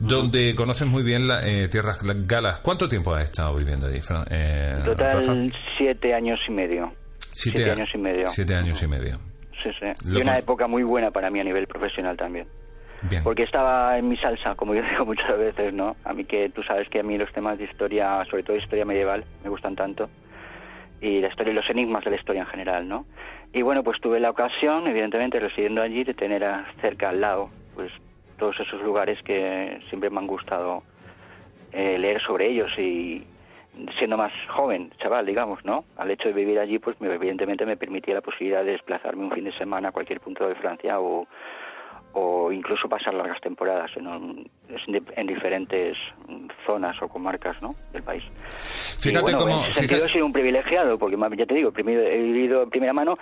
donde 0.00 0.54
conoces 0.54 0.86
muy 0.86 1.02
bien 1.02 1.28
las 1.28 1.44
tierras 1.70 1.98
galas. 2.26 2.60
¿Cuánto 2.60 2.88
tiempo 2.88 3.14
has 3.14 3.24
estado 3.24 3.56
viviendo 3.56 3.86
allí? 3.86 4.00
Total 4.00 5.52
siete 5.78 6.14
años 6.14 6.38
y 6.46 6.52
medio. 6.52 7.01
Siete, 7.32 7.70
años 7.70 7.90
y 7.94 7.98
medio. 7.98 8.26
Siete 8.28 8.54
años 8.54 8.82
y 8.82 8.86
medio. 8.86 9.18
Sí, 9.58 9.70
sí. 9.78 10.10
y 10.10 10.20
una 10.20 10.38
época 10.38 10.66
muy 10.66 10.82
buena 10.82 11.10
para 11.10 11.30
mí 11.30 11.40
a 11.40 11.44
nivel 11.44 11.66
profesional 11.66 12.16
también. 12.16 12.46
Bien. 13.02 13.24
Porque 13.24 13.42
estaba 13.42 13.98
en 13.98 14.08
mi 14.08 14.16
salsa, 14.16 14.54
como 14.54 14.74
yo 14.74 14.82
digo 14.90 15.04
muchas 15.04 15.36
veces, 15.38 15.72
¿no? 15.72 15.96
A 16.04 16.12
mí 16.12 16.24
que 16.24 16.48
tú 16.50 16.62
sabes 16.62 16.88
que 16.88 17.00
a 17.00 17.02
mí 17.02 17.18
los 17.18 17.32
temas 17.32 17.58
de 17.58 17.64
historia, 17.64 18.24
sobre 18.30 18.42
todo 18.42 18.56
historia 18.56 18.84
medieval, 18.84 19.24
me 19.42 19.50
gustan 19.50 19.74
tanto. 19.74 20.08
Y 21.00 21.20
la 21.20 21.28
historia 21.28 21.52
y 21.52 21.56
los 21.56 21.68
enigmas 21.68 22.04
de 22.04 22.10
la 22.10 22.16
historia 22.16 22.42
en 22.42 22.48
general, 22.48 22.88
¿no? 22.88 23.06
Y 23.52 23.62
bueno, 23.62 23.82
pues 23.82 24.00
tuve 24.00 24.20
la 24.20 24.30
ocasión, 24.30 24.86
evidentemente, 24.86 25.40
residiendo 25.40 25.82
allí, 25.82 26.04
de 26.04 26.14
tener 26.14 26.44
cerca 26.80 27.10
al 27.10 27.20
lado, 27.20 27.50
pues 27.74 27.90
todos 28.38 28.58
esos 28.60 28.80
lugares 28.82 29.22
que 29.22 29.80
siempre 29.88 30.10
me 30.10 30.18
han 30.18 30.26
gustado 30.26 30.82
eh, 31.72 31.98
leer 31.98 32.22
sobre 32.22 32.48
ellos 32.48 32.70
y, 32.78 33.24
siendo 33.98 34.16
más 34.16 34.32
joven, 34.48 34.90
chaval, 34.98 35.26
digamos, 35.26 35.64
¿no? 35.64 35.84
Al 35.96 36.10
hecho 36.10 36.28
de 36.28 36.34
vivir 36.34 36.58
allí, 36.58 36.78
pues 36.78 36.96
evidentemente 37.00 37.64
me 37.66 37.76
permitía 37.76 38.14
la 38.14 38.20
posibilidad 38.20 38.64
de 38.64 38.72
desplazarme 38.72 39.24
un 39.24 39.32
fin 39.32 39.44
de 39.44 39.52
semana 39.52 39.88
a 39.88 39.92
cualquier 39.92 40.20
punto 40.20 40.46
de 40.46 40.54
Francia 40.54 41.00
o, 41.00 41.26
o 42.14 42.52
incluso 42.52 42.88
pasar 42.88 43.14
largas 43.14 43.40
temporadas 43.40 43.90
en, 43.96 44.50
en 45.16 45.26
diferentes 45.26 45.96
zonas 46.66 46.96
o 47.02 47.08
comarcas 47.08 47.56
¿no? 47.62 47.70
del 47.92 48.02
país. 48.02 48.22
Fíjate 49.00 49.32
cómo... 49.32 49.62
En 49.62 49.64
ese 49.64 49.80
sentido 49.80 50.04
he 50.04 50.12
sido 50.12 50.26
un 50.26 50.32
privilegiado, 50.32 50.98
porque 50.98 51.16
ya 51.36 51.46
te 51.46 51.54
digo, 51.54 51.72
he 51.76 51.82
vivido 51.82 52.62
en 52.62 52.70
primera 52.70 52.92
mano 52.92 53.18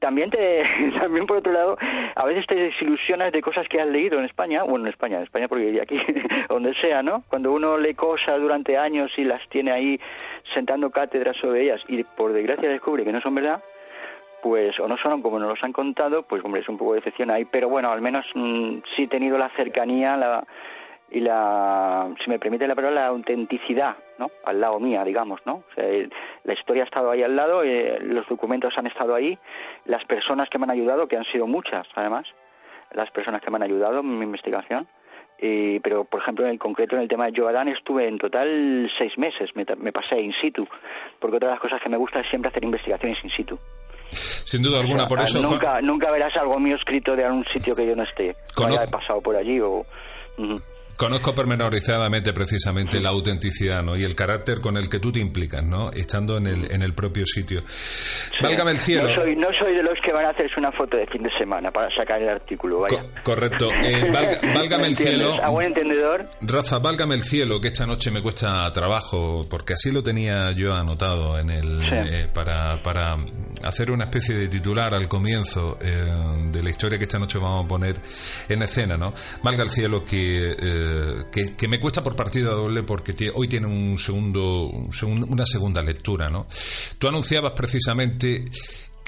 también 0.00 0.30
te 0.30 0.62
también 1.00 1.26
por 1.26 1.36
otro 1.36 1.52
lado 1.52 1.76
a 2.16 2.24
veces 2.24 2.46
te 2.46 2.56
desilusionas 2.56 3.32
de 3.32 3.40
cosas 3.40 3.68
que 3.68 3.80
has 3.80 3.86
leído 3.86 4.18
en 4.18 4.24
España 4.24 4.64
bueno 4.64 4.86
en 4.86 4.90
España 4.92 5.18
en 5.18 5.24
España 5.24 5.46
porque 5.46 5.80
aquí 5.80 6.00
donde 6.48 6.74
sea 6.80 7.02
no 7.02 7.22
cuando 7.28 7.52
uno 7.52 7.78
lee 7.78 7.94
cosas 7.94 8.40
durante 8.40 8.76
años 8.76 9.12
y 9.16 9.24
las 9.24 9.46
tiene 9.50 9.70
ahí 9.70 10.00
sentando 10.54 10.90
cátedras 10.90 11.36
sobre 11.36 11.64
ellas 11.64 11.80
y 11.86 12.02
por 12.02 12.32
desgracia 12.32 12.68
descubre 12.68 13.04
que 13.04 13.12
no 13.12 13.20
son 13.20 13.34
verdad 13.34 13.62
pues 14.42 14.78
o 14.80 14.88
no 14.88 14.96
son 14.96 15.22
como 15.22 15.38
nos 15.38 15.50
los 15.50 15.62
han 15.62 15.72
contado 15.72 16.22
pues 16.22 16.44
hombre 16.44 16.62
es 16.62 16.68
un 16.68 16.78
poco 16.78 16.92
de 16.92 17.00
decepción 17.00 17.30
ahí 17.30 17.44
pero 17.44 17.68
bueno 17.68 17.90
al 17.90 18.00
menos 18.00 18.26
mm, 18.34 18.78
sí 18.94 19.04
he 19.04 19.08
tenido 19.08 19.38
la 19.38 19.48
cercanía 19.50 20.16
la 20.16 20.44
y 21.10 21.20
la, 21.20 22.08
si 22.22 22.30
me 22.30 22.38
permite 22.38 22.68
la 22.68 22.76
palabra, 22.76 23.00
la 23.00 23.06
autenticidad, 23.08 23.96
¿no? 24.18 24.30
Al 24.44 24.60
lado 24.60 24.78
mía, 24.78 25.02
digamos, 25.04 25.40
¿no? 25.44 25.64
la 25.76 26.52
historia 26.52 26.84
ha 26.84 26.86
estado 26.86 27.10
ahí 27.10 27.22
al 27.22 27.34
lado, 27.34 27.64
eh, 27.64 27.98
los 28.00 28.28
documentos 28.28 28.78
han 28.78 28.86
estado 28.86 29.14
ahí, 29.14 29.36
las 29.86 30.04
personas 30.04 30.48
que 30.48 30.58
me 30.58 30.64
han 30.64 30.70
ayudado, 30.70 31.08
que 31.08 31.16
han 31.16 31.24
sido 31.24 31.48
muchas, 31.48 31.86
además, 31.96 32.28
las 32.92 33.10
personas 33.10 33.42
que 33.42 33.50
me 33.50 33.56
han 33.56 33.64
ayudado 33.64 34.00
en 34.00 34.18
mi 34.18 34.24
investigación, 34.24 34.86
pero, 35.82 36.04
por 36.04 36.20
ejemplo, 36.20 36.44
en 36.44 36.52
el 36.52 36.58
concreto, 36.58 36.96
en 36.96 37.02
el 37.02 37.08
tema 37.08 37.26
de 37.26 37.40
Joadán, 37.40 37.68
estuve 37.68 38.06
en 38.06 38.18
total 38.18 38.90
seis 38.98 39.16
meses, 39.16 39.50
me, 39.54 39.64
pasé 39.92 40.20
in 40.20 40.34
situ, 40.34 40.68
porque 41.18 41.36
otra 41.36 41.48
de 41.48 41.54
las 41.54 41.62
cosas 41.62 41.80
que 41.80 41.88
me 41.88 41.96
gusta 41.96 42.20
es 42.20 42.28
siempre 42.28 42.50
hacer 42.50 42.62
investigaciones 42.62 43.24
in 43.24 43.30
situ. 43.30 43.58
Sin 44.12 44.62
duda 44.62 44.80
alguna, 44.80 45.06
por 45.06 45.20
eso... 45.20 45.40
Nunca, 45.42 45.80
nunca 45.80 46.10
verás 46.10 46.36
algo 46.36 46.58
mío 46.58 46.76
escrito 46.76 47.14
de 47.14 47.24
algún 47.24 47.44
sitio 47.52 47.74
que 47.74 47.86
yo 47.86 47.94
no 47.94 48.02
esté, 48.02 48.34
que 48.56 48.64
haya 48.64 48.86
pasado 48.86 49.20
por 49.20 49.36
allí 49.36 49.60
o... 49.60 49.84
Conozco 51.00 51.34
pormenorizadamente 51.34 52.34
precisamente 52.34 53.00
la 53.00 53.08
autenticidad 53.08 53.82
¿no? 53.82 53.96
y 53.96 54.04
el 54.04 54.14
carácter 54.14 54.60
con 54.60 54.76
el 54.76 54.90
que 54.90 54.98
tú 54.98 55.10
te 55.10 55.18
implicas, 55.18 55.64
¿no? 55.64 55.90
estando 55.92 56.36
en 56.36 56.46
el, 56.46 56.70
en 56.70 56.82
el 56.82 56.92
propio 56.92 57.24
sitio. 57.24 57.62
Válgame 58.42 58.72
el 58.72 58.76
cielo. 58.76 59.08
No 59.08 59.14
soy, 59.14 59.34
no 59.34 59.48
soy 59.58 59.76
de 59.76 59.82
los 59.82 59.98
que 60.04 60.12
van 60.12 60.26
a 60.26 60.28
hacerse 60.28 60.56
una 60.58 60.70
foto 60.72 60.98
de 60.98 61.06
fin 61.06 61.22
de 61.22 61.30
semana 61.38 61.70
para 61.70 61.88
sacar 61.96 62.20
el 62.20 62.28
artículo. 62.28 62.80
Vaya. 62.80 63.02
correcto. 63.22 63.70
Eh, 63.82 64.10
válgame 64.54 64.88
el 64.88 64.96
cielo. 64.98 65.42
A 65.42 65.48
buen 65.48 65.68
entendedor. 65.68 66.26
Rafa, 66.42 66.78
válgame 66.80 67.14
el 67.14 67.22
cielo, 67.22 67.62
que 67.62 67.68
esta 67.68 67.86
noche 67.86 68.10
me 68.10 68.20
cuesta 68.20 68.70
trabajo, 68.70 69.40
porque 69.48 69.72
así 69.72 69.90
lo 69.90 70.02
tenía 70.02 70.52
yo 70.52 70.74
anotado 70.74 71.38
en 71.38 71.48
el 71.48 71.80
eh, 71.82 72.28
para, 72.34 72.82
para 72.82 73.16
hacer 73.64 73.90
una 73.90 74.04
especie 74.04 74.36
de 74.36 74.48
titular 74.48 74.92
al 74.92 75.08
comienzo 75.08 75.78
eh, 75.80 76.04
de 76.52 76.62
la 76.62 76.68
historia 76.68 76.98
que 76.98 77.04
esta 77.04 77.18
noche 77.18 77.38
vamos 77.38 77.64
a 77.64 77.68
poner 77.68 77.96
en 78.50 78.62
escena, 78.62 78.98
¿no? 78.98 79.14
Valga 79.42 79.62
el 79.62 79.70
cielo 79.70 80.04
que 80.04 80.89
que, 81.30 81.68
me 81.68 81.80
cuesta 81.80 82.02
por 82.02 82.16
partida 82.16 82.50
doble 82.50 82.82
porque 82.82 83.14
hoy 83.34 83.48
tiene 83.48 83.66
un 83.66 83.98
segundo, 83.98 84.70
una 85.28 85.46
segunda 85.46 85.82
lectura, 85.82 86.28
¿no? 86.28 86.46
Tú 86.98 87.08
anunciabas 87.08 87.52
precisamente 87.52 88.44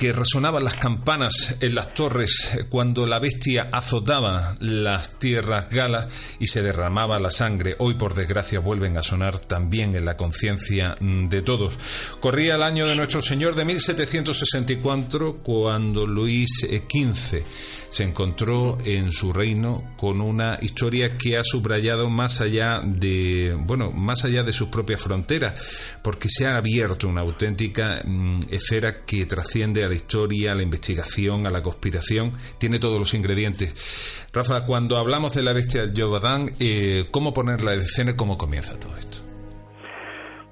que 0.03 0.13
resonaban 0.13 0.65
las 0.65 0.75
campanas 0.75 1.55
en 1.61 1.77
las 1.77 1.95
torres 1.95 2.59
cuando 2.71 3.07
la 3.07 3.21
bestia 3.21 3.69
azotaba 3.71 4.57
las 4.59 5.21
tierras 5.21 5.71
galas 5.71 6.13
y 6.41 6.49
se 6.49 6.61
derramaba 6.61 7.21
la 7.21 7.31
sangre. 7.31 7.77
Hoy, 7.79 7.95
por 7.95 8.15
desgracia, 8.15 8.59
vuelven 8.59 8.99
a 8.99 9.05
sonar 9.05 9.39
también 9.39 9.95
en 9.95 10.05
la 10.05 10.17
conciencia 10.17 10.97
de 10.99 11.43
todos. 11.43 11.79
Corría 12.19 12.57
el 12.57 12.65
año 12.65 12.89
de 12.89 12.97
nuestro 12.97 13.23
Señor 13.23 13.55
de 13.55 13.65
1764 13.65 15.37
cuando 15.37 16.05
Luis 16.05 16.51
XV 16.63 17.45
se 17.93 18.05
encontró 18.05 18.79
en 18.87 19.13
su 19.13 19.35
reino 19.35 19.93
con 19.99 20.23
una 20.23 20.59
historia 20.63 21.19
que 21.19 21.37
ha 21.37 21.45
subrayado 21.45 22.09
más 22.09 22.41
allá 22.41 22.81
de, 22.83 23.55
bueno, 23.67 23.93
más 23.93 24.25
allá 24.25 24.43
de 24.43 24.55
sus 24.55 24.69
propias 24.69 25.03
fronteras, 25.03 25.61
porque 26.03 26.31
se 26.31 26.47
ha 26.47 26.57
abierto 26.57 27.07
una 27.07 27.21
auténtica 27.21 28.01
mm, 28.03 28.41
esfera 28.51 29.05
que 29.05 29.27
trasciende 29.27 29.85
a 29.85 29.89
la 29.93 29.97
historia, 29.97 30.55
la 30.55 30.63
investigación, 30.63 31.47
a 31.47 31.51
la 31.51 31.63
conspiración, 31.63 32.33
tiene 32.59 32.79
todos 32.79 32.99
los 32.99 33.13
ingredientes. 33.13 34.27
Rafa, 34.33 34.65
cuando 34.67 34.97
hablamos 34.97 35.35
de 35.35 35.43
la 35.43 35.53
bestia 35.53 35.87
de 35.87 36.03
Jovadán, 36.03 36.47
eh, 36.61 37.05
¿cómo 37.11 37.35
ponerla 37.35 37.75
en 37.75 37.81
escena 37.81 38.13
y 38.13 38.17
cómo 38.17 38.39
comienza 38.39 38.81
todo 38.81 38.97
esto? 38.97 39.19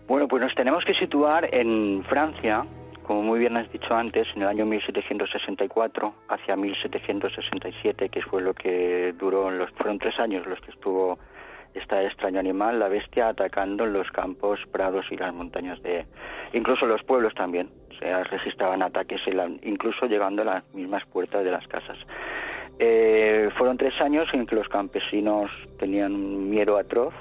Bueno, 0.07 0.29
pues 0.29 0.42
nos 0.42 0.55
tenemos 0.55 0.85
que 0.85 0.92
situar 0.94 1.48
en 1.55 2.05
Francia, 2.05 2.66
como 3.03 3.22
muy 3.22 3.38
bien 3.38 3.57
has 3.57 3.70
dicho 3.72 3.94
antes, 3.94 4.26
en 4.37 4.42
el 4.42 4.48
año 4.48 4.66
1764 4.66 6.14
hacia 6.29 6.57
1767, 6.57 8.11
que 8.11 8.20
fue 8.20 8.42
lo 8.42 8.53
que 8.53 9.14
duró, 9.18 9.50
los, 9.50 9.70
fueron 9.70 9.98
tres 9.98 10.18
años 10.18 10.46
los 10.46 10.61
que 10.61 10.72
estuvo 10.72 11.18
está 11.74 12.00
el 12.00 12.06
extraño 12.06 12.40
animal, 12.40 12.78
la 12.78 12.88
bestia, 12.88 13.28
atacando 13.28 13.87
los 13.87 14.11
campos, 14.11 14.61
prados 14.70 15.06
y 15.11 15.16
las 15.16 15.33
montañas 15.33 15.83
de... 15.83 16.06
Incluso 16.52 16.87
los 16.87 17.02
pueblos 17.02 17.35
también. 17.35 17.70
Se 17.98 18.24
registraban 18.24 18.83
ataques, 18.83 19.20
incluso 19.62 20.06
llegando 20.06 20.42
a 20.42 20.44
las 20.46 20.74
mismas 20.74 21.04
puertas 21.06 21.44
de 21.44 21.50
las 21.50 21.66
casas. 21.68 21.98
Eh, 22.78 23.50
fueron 23.59 23.76
tres 23.76 24.00
años 24.00 24.26
en 24.33 24.46
que 24.46 24.56
los 24.56 24.68
campesinos 24.68 25.50
tenían 25.78 26.48
miedo 26.48 26.78
atroz 26.78 27.12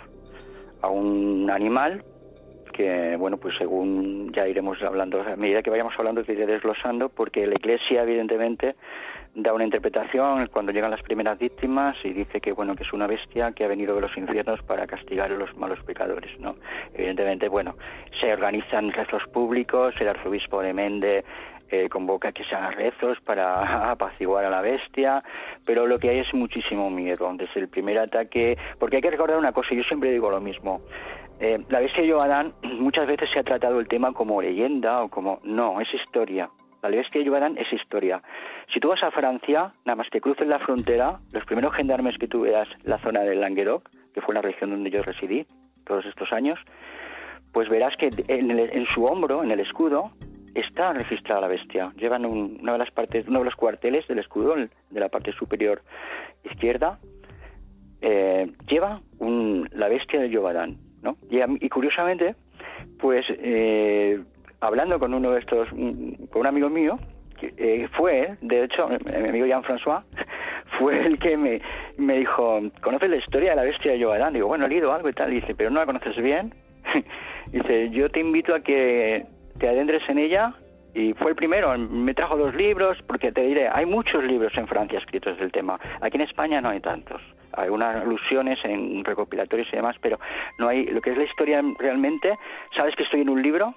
a 0.81 0.89
un 0.89 1.49
animal 1.51 2.03
que, 2.79 3.17
bueno, 3.17 3.35
pues 3.35 3.57
según 3.57 4.31
ya 4.31 4.47
iremos 4.47 4.81
hablando, 4.81 5.21
a 5.21 5.35
medida 5.35 5.61
que 5.61 5.69
vayamos 5.69 5.93
hablando, 5.97 6.23
que 6.23 6.31
iré 6.31 6.45
desglosando, 6.45 7.09
porque 7.09 7.45
la 7.45 7.55
Iglesia, 7.55 8.03
evidentemente, 8.03 8.77
da 9.35 9.53
una 9.53 9.65
interpretación 9.65 10.47
cuando 10.47 10.71
llegan 10.71 10.89
las 10.89 11.01
primeras 11.01 11.37
víctimas 11.37 11.97
y 12.05 12.13
dice 12.13 12.39
que, 12.39 12.53
bueno, 12.53 12.77
que 12.77 12.83
es 12.83 12.93
una 12.93 13.05
bestia 13.05 13.51
que 13.51 13.65
ha 13.65 13.67
venido 13.67 13.95
de 13.95 14.01
los 14.01 14.15
infiernos 14.15 14.61
para 14.63 14.87
castigar 14.87 15.29
a 15.29 15.35
los 15.35 15.53
malos 15.57 15.83
pecadores, 15.83 16.39
¿no? 16.39 16.55
Evidentemente, 16.93 17.49
bueno, 17.49 17.75
se 18.17 18.31
organizan 18.31 18.93
rezos 18.93 19.23
públicos, 19.27 19.93
el 19.99 20.07
arzobispo 20.07 20.61
de 20.61 20.73
Mende 20.73 21.25
eh, 21.71 21.89
convoca 21.89 22.31
que 22.31 22.45
se 22.45 22.55
hagan 22.55 22.71
rezos 22.71 23.19
para 23.25 23.91
apaciguar 23.91 24.45
a 24.45 24.49
la 24.49 24.61
bestia, 24.61 25.21
pero 25.65 25.85
lo 25.85 25.99
que 25.99 26.11
hay 26.11 26.19
es 26.19 26.33
muchísimo 26.33 26.89
miedo 26.89 27.29
desde 27.35 27.59
el 27.59 27.67
primer 27.67 27.99
ataque, 27.99 28.57
porque 28.79 28.95
hay 28.95 29.01
que 29.01 29.11
recordar 29.11 29.37
una 29.37 29.51
cosa, 29.51 29.75
yo 29.75 29.83
siempre 29.83 30.11
digo 30.11 30.31
lo 30.31 30.39
mismo, 30.39 30.81
eh, 31.39 31.57
la 31.69 31.79
bestia 31.79 32.01
de 32.01 32.09
Yogadán 32.09 32.53
muchas 32.63 33.07
veces 33.07 33.29
se 33.31 33.39
ha 33.39 33.43
tratado 33.43 33.79
el 33.79 33.87
tema 33.87 34.11
como 34.11 34.41
leyenda 34.41 35.03
o 35.03 35.09
como... 35.09 35.39
No, 35.43 35.79
es 35.79 35.87
historia. 35.93 36.49
La 36.81 36.89
bestia 36.89 37.19
de 37.19 37.25
Yogadán 37.25 37.57
es 37.57 37.71
historia. 37.71 38.21
Si 38.73 38.81
tú 38.81 38.89
vas 38.89 39.01
a 39.03 39.11
Francia, 39.11 39.73
nada 39.85 39.95
más 39.95 40.09
que 40.09 40.19
cruces 40.19 40.47
la 40.47 40.59
frontera, 40.59 41.19
los 41.31 41.45
primeros 41.45 41.73
gendarmes 41.73 42.17
que 42.17 42.27
tú 42.27 42.41
veas 42.41 42.67
la 42.83 42.99
zona 42.99 43.21
del 43.21 43.39
Languedoc, 43.39 43.89
que 44.13 44.21
fue 44.21 44.33
la 44.33 44.41
región 44.41 44.71
donde 44.71 44.89
yo 44.89 45.01
residí 45.01 45.45
todos 45.85 46.05
estos 46.05 46.31
años, 46.33 46.59
pues 47.53 47.69
verás 47.69 47.95
que 47.95 48.09
en, 48.27 48.85
su 48.93 49.05
hombro, 49.05 49.41
en 49.41 49.51
el 49.51 49.61
escudo, 49.61 50.11
está 50.55 50.91
registrada 50.91 51.39
la 51.41 51.47
bestia. 51.47 51.93
Llevan 51.95 52.25
una 52.25 52.73
de 52.73 52.77
las 52.77 52.91
partes, 52.91 53.27
uno 53.29 53.39
de 53.39 53.45
los 53.45 53.55
cuarteles 53.55 54.05
del 54.09 54.19
escudo, 54.19 54.55
de 54.55 54.99
la 54.99 55.07
parte 55.07 55.31
superior 55.31 55.83
izquierda, 56.43 56.99
eh, 58.01 58.51
lleva 58.67 59.01
la 59.19 59.87
bestia 59.87 60.19
de 60.19 60.29
Yogadán 60.29 60.88
¿no? 61.01 61.17
Y, 61.29 61.69
curiosamente, 61.69 62.35
pues 62.99 63.25
eh, 63.29 64.19
hablando 64.59 64.99
con 64.99 65.13
uno 65.13 65.31
de 65.31 65.39
estos, 65.39 65.69
con 65.69 66.41
un 66.41 66.47
amigo 66.47 66.69
mío, 66.69 66.99
eh, 67.41 67.87
fue, 67.95 68.35
de 68.41 68.65
hecho, 68.65 68.89
mi 68.89 69.29
amigo 69.29 69.45
Jean-François, 69.45 70.03
fue 70.79 71.05
el 71.05 71.19
que 71.19 71.37
me, 71.37 71.61
me 71.97 72.17
dijo, 72.17 72.59
¿conoces 72.81 73.09
la 73.09 73.17
historia 73.17 73.51
de 73.51 73.55
la 73.55 73.63
bestia 73.63 73.91
de 73.91 73.99
Yogadán? 73.99 74.33
Digo, 74.33 74.47
bueno, 74.47 74.65
he 74.65 74.69
leído 74.69 74.93
algo 74.93 75.09
y 75.09 75.13
tal. 75.13 75.31
dice, 75.31 75.55
pero 75.55 75.69
no 75.69 75.79
la 75.79 75.85
conoces 75.85 76.15
bien. 76.17 76.53
dice, 77.51 77.89
yo 77.91 78.09
te 78.09 78.19
invito 78.19 78.55
a 78.55 78.61
que 78.61 79.25
te 79.57 79.69
adentres 79.69 80.07
en 80.09 80.19
ella. 80.19 80.53
Y 80.93 81.13
fue 81.13 81.31
el 81.31 81.35
primero, 81.35 81.77
me 81.77 82.15
trajo 82.15 82.35
dos 82.35 82.55
libros, 82.55 82.97
porque 83.05 83.31
te 83.31 83.43
diré, 83.43 83.69
hay 83.71 83.85
muchos 83.85 84.23
libros 84.23 84.51
en 84.57 84.67
Francia 84.67 84.97
escritos 84.97 85.37
del 85.37 85.51
tema. 85.51 85.79
Aquí 86.01 86.17
en 86.17 86.23
España 86.23 86.59
no 86.61 86.69
hay 86.69 86.79
tantos 86.79 87.21
algunas 87.53 87.97
alusiones 87.97 88.59
en 88.63 89.03
recopilatorios 89.03 89.67
y 89.71 89.75
demás, 89.75 89.95
pero 90.01 90.19
no 90.57 90.67
hay 90.67 90.85
lo 90.85 91.01
que 91.01 91.11
es 91.11 91.17
la 91.17 91.23
historia 91.23 91.61
realmente. 91.77 92.37
¿Sabes 92.77 92.95
que 92.95 93.03
estoy 93.03 93.21
en 93.21 93.29
un 93.29 93.41
libro? 93.41 93.75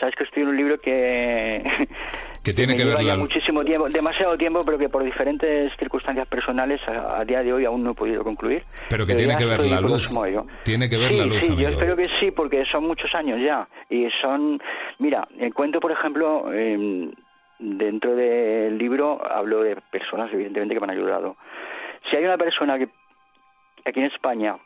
sabes 0.00 0.14
que 0.16 0.24
estoy 0.24 0.42
en 0.42 0.48
un 0.48 0.56
libro 0.56 0.78
que 0.78 1.62
que 2.44 2.52
tiene 2.52 2.74
que, 2.74 2.84
ver 2.84 2.98
ya 3.00 3.16
muchísimo 3.16 3.64
tiempo 3.64 3.88
demasiado 3.88 4.36
tiempo 4.36 4.60
pero 4.64 4.78
que 4.78 4.88
por 4.88 5.04
diferentes 5.04 5.72
circunstancias 5.78 6.26
personales 6.28 6.80
a, 6.86 7.24
día 7.24 7.42
de 7.42 7.52
hoy 7.52 7.64
aún 7.64 7.82
no 7.82 7.92
he 7.92 7.94
podido 7.94 8.24
concluir 8.24 8.64
pero 8.88 9.06
que 9.06 9.14
tiene 9.14 9.36
que 9.36 9.44
ver 9.44 9.64
la 9.66 9.80
luz. 9.80 10.12
tiene 10.64 10.88
que 10.88 10.96
ver 10.96 11.12
la 11.12 11.26
luz 11.26 11.44
sí 11.44 11.54
yo 11.56 11.68
espero 11.68 11.96
que 11.96 12.08
sí 12.20 12.30
porque 12.30 12.64
son 12.70 12.84
muchos 12.84 13.14
años 13.14 13.40
ya. 13.40 13.66
Y 13.88 14.08
son 14.20 14.60
mira 14.98 15.26
el 15.38 15.52
cuento 15.54 15.80
por 15.80 15.92
ejemplo 15.92 16.46
dentro 17.58 18.16
del 18.16 18.76
libro 18.76 19.20
hablo 19.30 19.62
de 19.62 19.76
personas 19.90 20.30
evidentemente 20.32 20.74
que 20.74 20.80
me 20.80 20.92
han 20.92 20.98
ayudado. 20.98 21.36
Si 22.10 22.16
hay 22.16 22.24
una 22.24 22.36
persona 22.36 22.78
que 22.78 22.88
aquí 23.84 24.00
en 24.00 24.06
España 24.06 24.56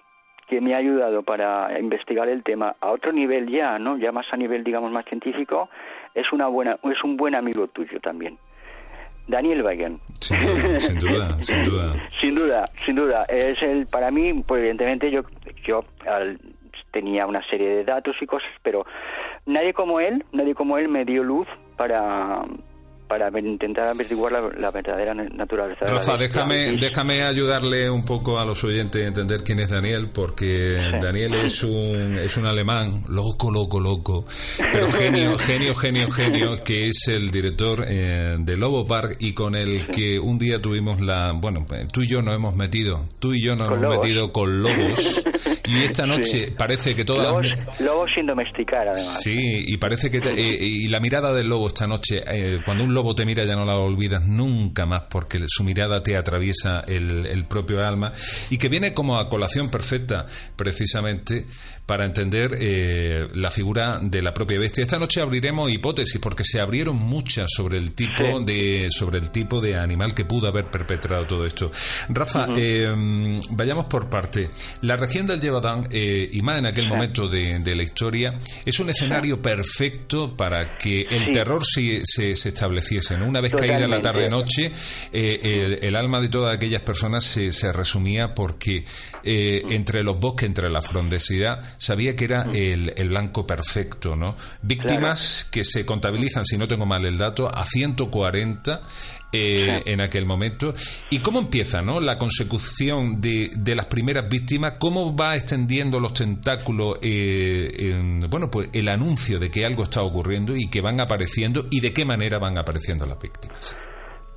que 0.48 0.60
me 0.60 0.74
ha 0.74 0.78
ayudado 0.78 1.22
para 1.22 1.78
investigar 1.78 2.28
el 2.28 2.42
tema 2.42 2.74
a 2.80 2.90
otro 2.90 3.12
nivel 3.12 3.48
ya, 3.48 3.78
¿no? 3.78 3.98
Ya 3.98 4.12
más 4.12 4.26
a 4.32 4.36
nivel, 4.36 4.64
digamos, 4.64 4.90
más 4.90 5.04
científico, 5.04 5.68
es 6.14 6.32
una 6.32 6.46
buena, 6.46 6.78
es 6.84 7.04
un 7.04 7.16
buen 7.16 7.34
amigo 7.34 7.68
tuyo 7.68 8.00
también. 8.00 8.38
Daniel 9.26 9.62
Wagen. 9.62 10.00
Sin 10.20 10.38
duda, 10.38 10.78
sin 11.42 11.64
duda, 11.64 11.96
sin 12.18 12.34
duda. 12.34 12.64
sin 12.86 12.96
duda, 12.96 13.24
Es 13.28 13.62
el, 13.62 13.84
para 13.92 14.10
mí, 14.10 14.42
pues 14.46 14.60
evidentemente 14.60 15.10
yo, 15.10 15.20
yo 15.64 15.84
tenía 16.92 17.26
una 17.26 17.46
serie 17.48 17.68
de 17.68 17.84
datos 17.84 18.16
y 18.20 18.26
cosas, 18.26 18.50
pero 18.62 18.86
nadie 19.44 19.74
como 19.74 20.00
él, 20.00 20.24
nadie 20.32 20.54
como 20.54 20.78
él 20.78 20.88
me 20.88 21.04
dio 21.04 21.22
luz 21.22 21.46
para, 21.76 22.42
para 23.08 23.30
intentar 23.40 23.88
averiguar 23.88 24.32
la, 24.32 24.70
verdadera 24.70 25.14
naturaleza. 25.14 25.86
Rafa, 25.86 26.16
déjame, 26.16 26.76
déjame 26.76 27.22
ayudarle 27.22 27.88
un 27.88 28.04
poco 28.04 28.38
a 28.38 28.44
los 28.44 28.62
oyentes 28.64 29.02
a 29.02 29.08
entender 29.08 29.42
quién 29.42 29.60
es 29.60 29.70
Daniel, 29.70 30.10
porque 30.12 30.76
Daniel 31.00 31.34
es 31.34 31.64
un, 31.64 32.18
es 32.18 32.36
un 32.36 32.46
alemán 32.46 33.02
loco, 33.08 33.50
loco, 33.50 33.80
loco, 33.80 34.24
pero 34.72 34.86
genio, 34.92 35.38
genio, 35.38 35.74
genio, 35.74 36.10
genio, 36.10 36.62
que 36.62 36.88
es 36.88 37.08
el 37.08 37.30
director 37.30 37.84
eh, 37.88 38.36
de 38.38 38.56
Lobo 38.56 38.86
Park 38.86 39.16
y 39.20 39.32
con 39.32 39.54
el 39.54 39.86
que 39.86 40.18
un 40.18 40.38
día 40.38 40.60
tuvimos 40.60 41.00
la, 41.00 41.32
bueno, 41.32 41.66
tú 41.90 42.02
y 42.02 42.08
yo 42.08 42.20
nos 42.20 42.34
hemos 42.34 42.54
metido, 42.54 43.06
tú 43.18 43.32
y 43.32 43.42
yo 43.42 43.56
nos 43.56 43.76
hemos 43.76 43.96
metido 43.96 44.30
con 44.32 44.62
lobos 44.62 45.24
y 45.64 45.82
esta 45.82 46.06
noche 46.06 46.52
parece 46.56 46.94
que 46.94 47.04
todas 47.04 47.24
lobos, 47.24 47.80
lobos 47.80 48.10
sin 48.14 48.26
domesticar 48.26 48.82
además. 48.82 49.20
Sí, 49.22 49.64
y 49.66 49.76
parece 49.78 50.10
que 50.10 50.18
eh, 50.18 50.56
y 50.60 50.88
la 50.88 51.00
mirada 51.00 51.32
del 51.32 51.48
lobo 51.48 51.68
esta 51.68 51.86
noche, 51.86 52.22
eh, 52.26 52.58
cuando 52.64 52.84
un 52.84 52.94
lobo 52.94 52.97
te 53.14 53.24
mira 53.24 53.44
ya 53.44 53.56
no 53.56 53.64
la 53.64 53.76
olvidas 53.76 54.26
nunca 54.26 54.86
más 54.86 55.04
porque 55.08 55.40
su 55.48 55.64
mirada 55.64 56.02
te 56.02 56.16
atraviesa 56.16 56.80
el, 56.80 57.44
propio 57.48 57.84
alma 57.84 58.12
y 58.50 58.58
que 58.58 58.68
viene 58.68 58.92
como 58.92 59.18
a 59.18 59.28
colación 59.28 59.70
perfecta 59.70 60.26
precisamente 60.56 61.46
para 61.86 62.04
entender 62.04 62.56
eh, 62.60 63.28
la 63.34 63.50
figura 63.50 63.98
de 64.02 64.20
la 64.20 64.34
propia 64.34 64.58
bestia. 64.58 64.82
Esta 64.82 64.98
noche 64.98 65.22
abriremos 65.22 65.70
hipótesis 65.70 66.20
porque 66.20 66.44
se 66.44 66.60
abrieron 66.60 66.96
muchas 66.96 67.50
sobre 67.50 67.78
el 67.78 67.92
tipo 67.92 68.40
de 68.40 68.88
sobre 68.90 69.18
el 69.18 69.30
tipo 69.30 69.60
de 69.60 69.76
animal 69.76 70.14
que 70.14 70.24
pudo 70.24 70.48
haber 70.48 70.66
perpetrado 70.66 71.26
todo 71.26 71.46
esto. 71.46 71.70
Rafa, 72.10 72.48
eh, 72.56 73.40
vayamos 73.50 73.86
por 73.86 74.10
parte. 74.10 74.50
La 74.82 74.96
región 74.96 75.26
del 75.26 75.40
Yevadán, 75.40 75.88
eh, 75.90 76.28
y 76.32 76.42
más 76.42 76.58
en 76.58 76.66
aquel 76.66 76.88
momento 76.88 77.26
de, 77.26 77.74
la 77.74 77.82
historia, 77.82 78.38
es 78.64 78.78
un 78.80 78.90
escenario 78.90 79.40
perfecto 79.40 80.36
para 80.36 80.76
que 80.76 81.02
el 81.02 81.32
terror 81.32 81.64
se, 81.64 82.02
se, 82.04 82.34
se 82.36 82.52
una 83.26 83.40
vez 83.40 83.54
caída 83.54 83.86
la 83.86 84.00
tarde-noche, 84.00 84.72
eh, 85.12 85.78
el, 85.82 85.96
alma 85.96 86.20
de 86.20 86.28
todas 86.28 86.54
aquellas 86.54 86.82
personas 86.82 87.24
se, 87.24 87.52
se 87.52 87.72
resumía 87.72 88.34
porque 88.34 88.84
eh, 89.24 89.62
entre 89.70 90.02
los 90.02 90.18
bosques, 90.18 90.46
entre 90.46 90.70
la 90.70 90.82
frondosidad, 90.82 91.74
sabía 91.76 92.16
que 92.16 92.24
era 92.24 92.42
el, 92.52 92.92
el 92.96 93.08
blanco 93.08 93.46
perfecto, 93.46 94.16
¿no? 94.16 94.36
Víctimas 94.62 95.48
que 95.50 95.64
se 95.64 95.84
contabilizan, 95.84 96.44
si 96.44 96.56
no 96.56 96.68
tengo 96.68 96.86
mal 96.86 97.04
el 97.04 97.18
dato, 97.18 97.48
a 97.48 97.64
140 97.64 98.80
eh, 99.30 99.82
en 99.84 100.00
aquel 100.00 100.24
momento. 100.24 100.74
¿Y 101.10 101.18
cómo 101.18 101.40
empieza 101.40 101.82
¿no? 101.82 102.00
la 102.00 102.16
consecución 102.16 103.20
de, 103.20 103.50
de 103.54 103.74
las 103.76 103.84
primeras 103.84 104.26
víctimas? 104.26 104.74
¿Cómo 104.78 105.14
va 105.14 105.34
extendiendo 105.34 106.00
los 106.00 106.14
tentáculos 106.14 106.96
eh, 107.02 107.94
bueno, 108.30 108.50
pues 108.50 108.70
el 108.72 108.88
anuncio 108.88 109.38
de 109.38 109.50
que 109.50 109.66
algo 109.66 109.82
está 109.82 110.02
ocurriendo 110.02 110.56
y 110.56 110.68
que 110.68 110.80
van 110.80 110.98
apareciendo 111.00 111.66
y 111.70 111.80
de 111.80 111.92
qué 111.92 112.06
manera 112.06 112.38
van 112.38 112.56
apareciendo 112.56 112.77
las 113.06 113.18
víctimas? 113.18 113.76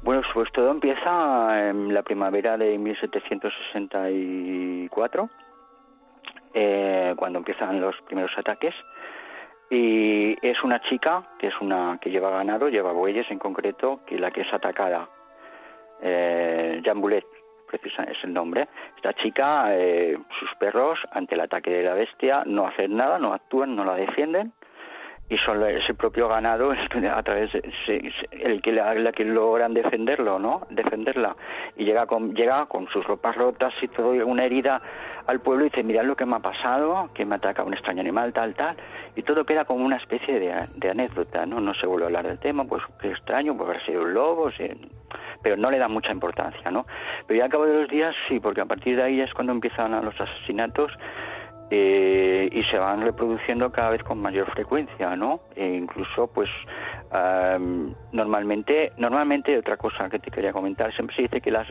Bueno, 0.04 0.22
pues 0.34 0.52
todo 0.52 0.72
empieza 0.72 1.70
en 1.70 1.94
la 1.94 2.02
primavera 2.02 2.58
de 2.58 2.76
1764, 2.78 5.30
eh, 6.54 7.14
cuando 7.16 7.40
empiezan 7.40 7.80
los 7.80 7.96
primeros 8.08 8.32
ataques 8.36 8.76
y 9.70 10.36
es 10.46 10.62
una 10.64 10.82
chica 10.82 11.30
que 11.38 11.48
es 11.48 11.54
una 11.62 11.98
que 12.02 12.10
lleva 12.10 12.30
ganado, 12.32 12.68
lleva 12.68 12.92
bueyes 12.92 13.30
en 13.30 13.40
concreto, 13.40 14.02
que 14.06 14.18
la 14.18 14.32
que 14.32 14.42
es 14.42 14.52
atacada, 14.52 15.08
eh, 16.02 16.82
Jamboulet, 16.84 17.26
precisa 17.68 18.04
es 18.04 18.18
el 18.24 18.34
nombre. 18.34 18.68
Esta 18.96 19.14
chica, 19.14 19.76
eh, 19.76 20.18
sus 20.40 20.50
perros 20.60 20.98
ante 21.12 21.36
el 21.36 21.42
ataque 21.42 21.70
de 21.70 21.84
la 21.84 21.94
bestia 21.94 22.42
no 22.46 22.66
hacen 22.68 22.98
nada, 22.98 23.20
no 23.20 23.34
actúan, 23.34 23.76
no 23.76 23.86
la 23.86 23.94
defienden 23.96 24.54
y 25.32 25.38
son 25.38 25.64
ese 25.64 25.94
propio 25.94 26.28
ganado 26.28 26.74
a 27.16 27.24
través 27.24 27.54
de, 27.54 28.14
el 28.32 28.62
que 28.62 28.74
la, 28.74 28.94
que 29.14 29.24
logran 29.24 29.74
defenderlo 29.74 30.38
no 30.38 30.68
defenderla. 30.70 31.38
Y 31.78 31.86
llega 31.86 32.06
con 32.06 32.36
llega 32.36 32.66
con 32.66 32.88
sus 32.90 33.06
ropas 33.06 33.38
rotas 33.38 33.74
y 33.82 33.88
todo 33.88 34.10
una 34.12 34.44
herida 34.44 34.82
al 35.28 35.40
pueblo 35.40 35.66
y 35.66 35.70
dice 35.70 35.84
mirad 35.84 36.04
lo 36.04 36.18
que 36.18 36.26
me 36.26 36.36
ha 36.36 36.40
pasado 36.40 37.10
que 37.14 37.26
me 37.26 37.36
ataca 37.36 37.64
un 37.64 37.74
extraño 37.74 38.02
animal 38.02 38.34
tal 38.34 38.54
tal 38.56 38.76
y 39.16 39.24
todo 39.24 39.46
queda 39.46 39.64
como 39.64 39.86
una 39.86 39.96
especie 39.96 40.38
de, 40.38 40.90
anécdota 40.90 41.46
no 41.46 41.62
no 41.62 41.74
se 41.76 41.88
vuelve 41.88 42.06
a 42.06 42.08
hablar 42.08 42.28
del 42.28 42.40
tema 42.40 42.66
pues 42.66 42.84
qué 43.00 43.12
extraño 43.12 43.56
pues 43.56 43.70
haber 43.70 43.86
sido 43.86 44.02
un 44.02 44.14
lobo 44.14 44.50
pero 45.42 45.58
no 45.58 45.72
le 45.72 45.80
dan 45.80 45.92
mucha 45.92 46.12
importancia, 46.12 46.70
¿no? 46.70 46.86
Pero 47.26 47.40
ya 47.40 47.46
al 47.46 47.50
cabo 47.50 47.66
de 47.66 47.82
los 47.82 47.90
días 47.90 48.16
sí, 48.28 48.40
porque 48.40 48.62
a 48.62 48.66
partir 48.66 48.96
de 48.96 49.04
ahí 49.04 49.22
es 49.22 49.34
cuando 49.34 49.54
empiezan 49.54 49.92
los 50.06 50.20
asesinatos 50.22 50.92
eh, 51.74 52.50
y 52.52 52.64
se 52.66 52.78
van 52.78 53.02
reproduciendo 53.02 53.72
cada 53.72 53.92
vez 53.92 54.04
con 54.04 54.22
mayor 54.22 54.52
frecuencia, 54.52 55.16
¿no? 55.16 55.40
E 55.56 55.66
incluso, 55.66 56.28
pues, 56.28 56.50
normalmente, 58.12 58.92
normalmente 58.98 59.58
otra 59.58 59.78
cosa 59.78 60.10
que 60.10 60.20
te 60.20 60.30
quería 60.30 60.52
comentar, 60.52 60.94
siempre 60.94 61.16
se 61.16 61.22
dice 61.24 61.42
que 61.42 61.52
las 61.52 61.68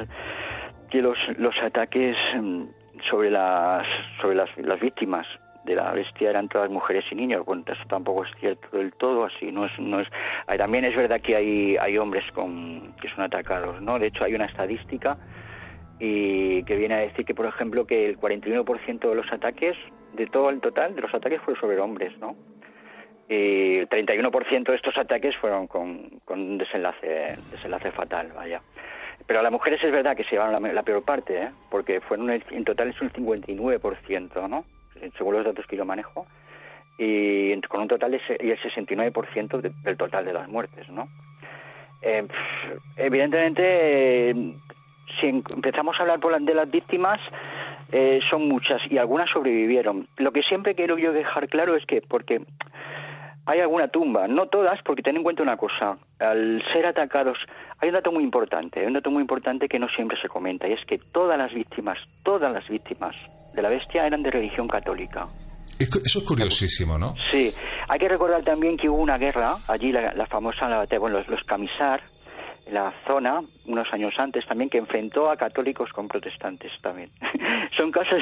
que 0.90 1.02
los, 1.02 1.18
los 1.36 1.54
ataques 1.62 2.16
mm, 2.34 2.62
sobre 3.10 3.30
las 3.30 3.86
sobre 4.20 4.36
las, 4.36 4.48
las 4.56 4.80
víctimas 4.80 5.26
de 5.64 5.76
la 5.76 5.92
bestia 5.92 6.30
eran 6.30 6.48
todas 6.48 6.70
mujeres 6.70 7.04
y 7.10 7.14
niños. 7.14 7.44
Bueno, 7.44 7.62
eso 7.66 7.82
tampoco 7.86 8.24
es 8.24 8.30
cierto 8.40 8.76
del 8.76 8.92
todo, 8.94 9.26
así 9.26 9.52
no 9.52 9.66
es 9.66 9.78
no 9.78 10.00
es. 10.00 10.08
También 10.56 10.84
es 10.84 10.96
verdad 10.96 11.20
que 11.20 11.36
hay 11.36 11.76
hay 11.76 11.98
hombres 11.98 12.24
con 12.32 12.94
que 13.00 13.08
son 13.10 13.22
atacados, 13.24 13.80
¿no? 13.82 13.98
De 13.98 14.06
hecho 14.06 14.24
hay 14.24 14.34
una 14.34 14.46
estadística 14.46 15.18
y 16.00 16.64
que 16.64 16.76
viene 16.76 16.94
a 16.94 16.98
decir 16.98 17.24
que 17.24 17.34
por 17.34 17.46
ejemplo 17.46 17.86
que 17.86 18.06
el 18.06 18.18
41% 18.18 19.08
de 19.08 19.14
los 19.14 19.30
ataques 19.30 19.76
de 20.14 20.26
todo 20.26 20.50
el 20.50 20.60
total 20.60 20.96
de 20.96 21.02
los 21.02 21.14
ataques 21.14 21.40
fue 21.42 21.54
sobre 21.56 21.78
hombres, 21.78 22.16
¿no? 22.18 22.34
Y 23.28 23.76
el 23.76 23.88
31% 23.88 24.64
de 24.64 24.74
estos 24.74 24.96
ataques 24.96 25.36
fueron 25.36 25.68
con, 25.68 26.20
con 26.24 26.40
un 26.40 26.58
desenlace 26.58 27.36
desenlace 27.52 27.92
fatal, 27.92 28.32
vaya. 28.34 28.60
Pero 29.26 29.40
a 29.40 29.42
las 29.42 29.52
mujeres 29.52 29.82
es 29.84 29.92
verdad 29.92 30.16
que 30.16 30.24
se 30.24 30.30
llevaron 30.30 30.74
la, 30.74 30.82
peor 30.82 31.04
parte, 31.04 31.42
¿eh? 31.42 31.50
porque 31.70 32.00
fueron 32.00 32.30
en 32.30 32.64
total 32.64 32.88
es 32.88 33.00
un 33.00 33.10
59%, 33.12 34.48
¿no? 34.48 34.64
Según 35.16 35.34
los 35.34 35.44
datos 35.44 35.66
que 35.66 35.76
yo 35.76 35.84
manejo, 35.84 36.26
y 36.98 37.58
con 37.62 37.82
un 37.82 37.88
total 37.88 38.10
de 38.10 38.20
y 38.40 38.50
el 38.50 38.58
69% 38.58 39.60
del 39.60 39.96
total 39.96 40.24
de 40.24 40.32
las 40.32 40.48
muertes, 40.48 40.88
¿no? 40.88 41.08
Eh, 42.02 42.26
evidentemente, 42.96 44.34
si 45.20 45.26
empezamos 45.28 45.96
a 45.98 46.02
hablar 46.02 46.20
de 46.20 46.54
las 46.54 46.70
víctimas, 46.70 47.20
eh, 47.92 48.20
son 48.28 48.48
muchas 48.48 48.80
y 48.90 48.98
algunas 48.98 49.30
sobrevivieron. 49.30 50.08
Lo 50.16 50.32
que 50.32 50.42
siempre 50.42 50.74
quiero 50.74 50.98
yo 50.98 51.12
dejar 51.12 51.48
claro 51.48 51.76
es 51.76 51.84
que, 51.86 52.02
porque 52.02 52.40
hay 53.46 53.60
alguna 53.60 53.88
tumba, 53.88 54.28
no 54.28 54.46
todas, 54.46 54.80
porque 54.84 55.02
ten 55.02 55.16
en 55.16 55.22
cuenta 55.22 55.42
una 55.42 55.56
cosa, 55.56 55.98
al 56.18 56.62
ser 56.72 56.86
atacados, 56.86 57.38
hay 57.78 57.88
un 57.88 57.94
dato 57.94 58.12
muy 58.12 58.22
importante, 58.22 58.80
hay 58.80 58.86
un 58.86 58.92
dato 58.92 59.10
muy 59.10 59.22
importante 59.22 59.68
que 59.68 59.78
no 59.78 59.88
siempre 59.88 60.20
se 60.20 60.28
comenta, 60.28 60.68
y 60.68 60.72
es 60.72 60.84
que 60.86 60.98
todas 61.12 61.36
las 61.36 61.52
víctimas, 61.52 61.98
todas 62.22 62.52
las 62.52 62.68
víctimas 62.68 63.16
de 63.54 63.62
la 63.62 63.70
bestia 63.70 64.06
eran 64.06 64.22
de 64.22 64.30
religión 64.30 64.68
católica. 64.68 65.26
Eso 65.80 66.18
es 66.18 66.24
curiosísimo, 66.24 66.98
¿no? 66.98 67.16
Sí. 67.16 67.50
Hay 67.88 67.98
que 67.98 68.08
recordar 68.08 68.44
también 68.44 68.76
que 68.76 68.90
hubo 68.90 68.98
una 68.98 69.16
guerra, 69.16 69.54
allí 69.66 69.90
la, 69.90 70.26
famosa, 70.26 70.68
la, 70.68 70.86
bueno, 70.98 71.18
los, 71.18 71.28
los 71.28 71.42
camisar, 71.44 72.02
la 72.70 72.92
zona, 73.06 73.40
unos 73.66 73.92
años 73.92 74.14
antes 74.18 74.46
también, 74.46 74.70
que 74.70 74.78
enfrentó 74.78 75.30
a 75.30 75.36
católicos 75.36 75.90
con 75.92 76.08
protestantes 76.08 76.72
también. 76.80 77.10
Son 77.76 77.90
cosas... 77.90 78.20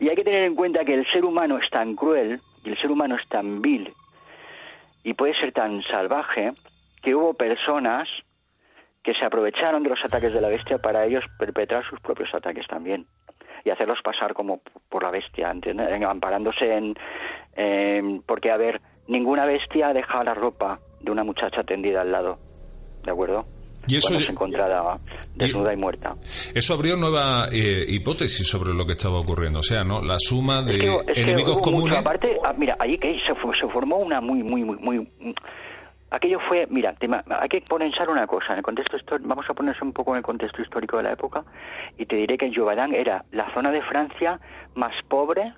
y 0.00 0.08
hay 0.08 0.16
que 0.16 0.24
tener 0.24 0.44
en 0.44 0.54
cuenta 0.54 0.84
que 0.84 0.94
el 0.94 1.06
ser 1.08 1.24
humano 1.24 1.58
es 1.58 1.68
tan 1.70 1.94
cruel, 1.94 2.40
y 2.64 2.70
el 2.70 2.78
ser 2.78 2.90
humano 2.90 3.16
es 3.16 3.28
tan 3.28 3.60
vil, 3.60 3.92
y 5.04 5.14
puede 5.14 5.34
ser 5.34 5.52
tan 5.52 5.82
salvaje 5.82 6.52
que 7.02 7.14
hubo 7.14 7.34
personas 7.34 8.08
que 9.02 9.14
se 9.14 9.24
aprovecharon 9.24 9.82
de 9.82 9.90
los 9.90 10.04
ataques 10.04 10.32
de 10.32 10.40
la 10.40 10.48
bestia 10.48 10.78
para 10.78 11.04
ellos 11.04 11.24
perpetrar 11.38 11.84
sus 11.84 12.00
propios 12.00 12.32
ataques 12.34 12.66
también 12.68 13.06
y 13.64 13.70
hacerlos 13.70 14.00
pasar 14.02 14.34
como 14.34 14.60
por 14.88 15.02
la 15.02 15.10
bestia, 15.10 15.50
¿entiendes? 15.50 16.02
amparándose 16.02 16.94
en, 17.56 18.22
porque 18.26 18.50
a 18.50 18.56
ver, 18.56 18.80
ninguna 19.06 19.44
bestia 19.44 19.92
deja 19.92 20.24
la 20.24 20.34
ropa 20.34 20.80
de 21.00 21.10
una 21.10 21.24
muchacha 21.24 21.64
tendida 21.64 22.02
al 22.02 22.12
lado, 22.12 22.38
¿de 23.04 23.10
acuerdo? 23.10 23.46
Y 23.86 23.96
eso 23.96 24.16
se 24.16 24.30
encontrada 24.30 24.98
desnuda 25.34 25.72
y, 25.72 25.76
muerta. 25.76 26.14
Eso 26.54 26.74
abrió 26.74 26.96
nueva 26.96 27.48
eh, 27.50 27.84
hipótesis 27.88 28.46
sobre 28.46 28.72
lo 28.72 28.86
que 28.86 28.92
estaba 28.92 29.18
ocurriendo, 29.18 29.58
o 29.58 29.62
sea, 29.62 29.82
¿no? 29.82 30.00
La 30.00 30.18
suma 30.18 30.62
de 30.62 31.02
enemigos 31.16 31.58
comunes. 31.58 31.92
aparte, 31.98 32.38
ah, 32.44 32.54
mira, 32.56 32.76
ahí 32.78 32.96
que 32.96 33.18
se, 33.26 33.34
se 33.60 33.68
formó 33.72 33.96
una 33.96 34.20
muy, 34.20 34.42
muy, 34.44 34.62
muy, 34.62 34.76
muy 34.76 35.08
Aquello 36.12 36.40
fue, 36.46 36.66
mira, 36.68 36.94
hay 37.40 37.48
que 37.48 37.62
pensar 37.62 38.10
una 38.10 38.26
cosa, 38.26 38.52
en 38.52 38.58
el 38.58 38.62
contexto 38.62 38.98
vamos 39.22 39.46
a 39.48 39.54
ponerse 39.54 39.82
un 39.82 39.94
poco 39.94 40.10
en 40.10 40.18
el 40.18 40.22
contexto 40.22 40.60
histórico 40.60 40.98
de 40.98 41.04
la 41.04 41.12
época 41.12 41.42
y 41.96 42.04
te 42.04 42.16
diré 42.16 42.36
que 42.36 42.44
el 42.44 42.54
Jovadán 42.54 42.94
era 42.94 43.24
la 43.30 43.50
zona 43.54 43.70
de 43.70 43.80
Francia 43.80 44.38
más 44.74 44.92
pobre 45.08 45.54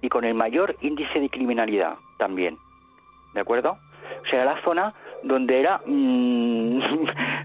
y 0.00 0.08
con 0.08 0.24
el 0.24 0.32
mayor 0.32 0.76
índice 0.80 1.20
de 1.20 1.28
criminalidad 1.28 1.96
también, 2.18 2.56
¿de 3.34 3.40
acuerdo? 3.42 3.72
O 3.72 4.30
sea, 4.30 4.44
era 4.44 4.54
la 4.54 4.62
zona 4.64 4.94
donde 5.22 5.60
era 5.60 5.80
mm, 5.84 6.80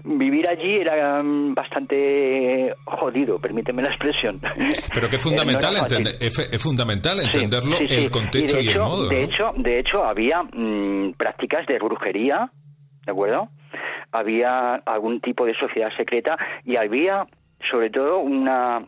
vivir 0.18 0.48
allí 0.48 0.76
era 0.76 1.22
mm, 1.22 1.54
bastante 1.54 2.74
jodido, 2.84 3.38
permíteme 3.38 3.82
la 3.82 3.88
expresión. 3.88 4.40
Pero 4.92 5.08
que 5.08 5.16
es 5.16 5.22
fundamental, 5.24 5.76
entender, 5.76 6.16
es, 6.20 6.62
fundamental 6.62 7.20
entenderlo 7.20 7.76
el 7.78 8.10
contexto 8.10 8.60
y, 8.60 8.68
el 8.68 8.80
modo. 8.80 9.08
De 9.08 9.24
hecho, 9.24 9.50
de 9.56 9.78
hecho 9.78 10.04
había 10.04 10.42
mm, 10.42 11.14
prácticas 11.16 11.66
de 11.66 11.78
brujería, 11.78 12.50
¿de 13.04 13.12
acuerdo? 13.12 13.48
Había 14.12 14.74
algún 14.74 15.20
tipo 15.20 15.44
de 15.44 15.54
sociedad 15.54 15.90
secreta 15.96 16.36
y 16.64 16.76
había 16.76 17.26
sobre 17.70 17.90
todo 17.90 18.18
una 18.18 18.82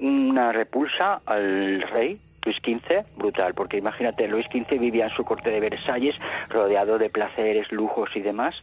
una 0.00 0.50
repulsa 0.50 1.20
al 1.26 1.80
rey 1.82 2.18
Luis 2.44 2.56
XV, 2.58 3.16
brutal, 3.16 3.54
porque 3.54 3.76
imagínate, 3.76 4.26
Luis 4.26 4.46
XV 4.46 4.78
vivía 4.78 5.04
en 5.04 5.10
su 5.10 5.24
corte 5.24 5.50
de 5.50 5.60
Versalles, 5.60 6.16
rodeado 6.48 6.98
de 6.98 7.08
placeres, 7.08 7.70
lujos 7.70 8.10
y 8.14 8.20
demás, 8.20 8.54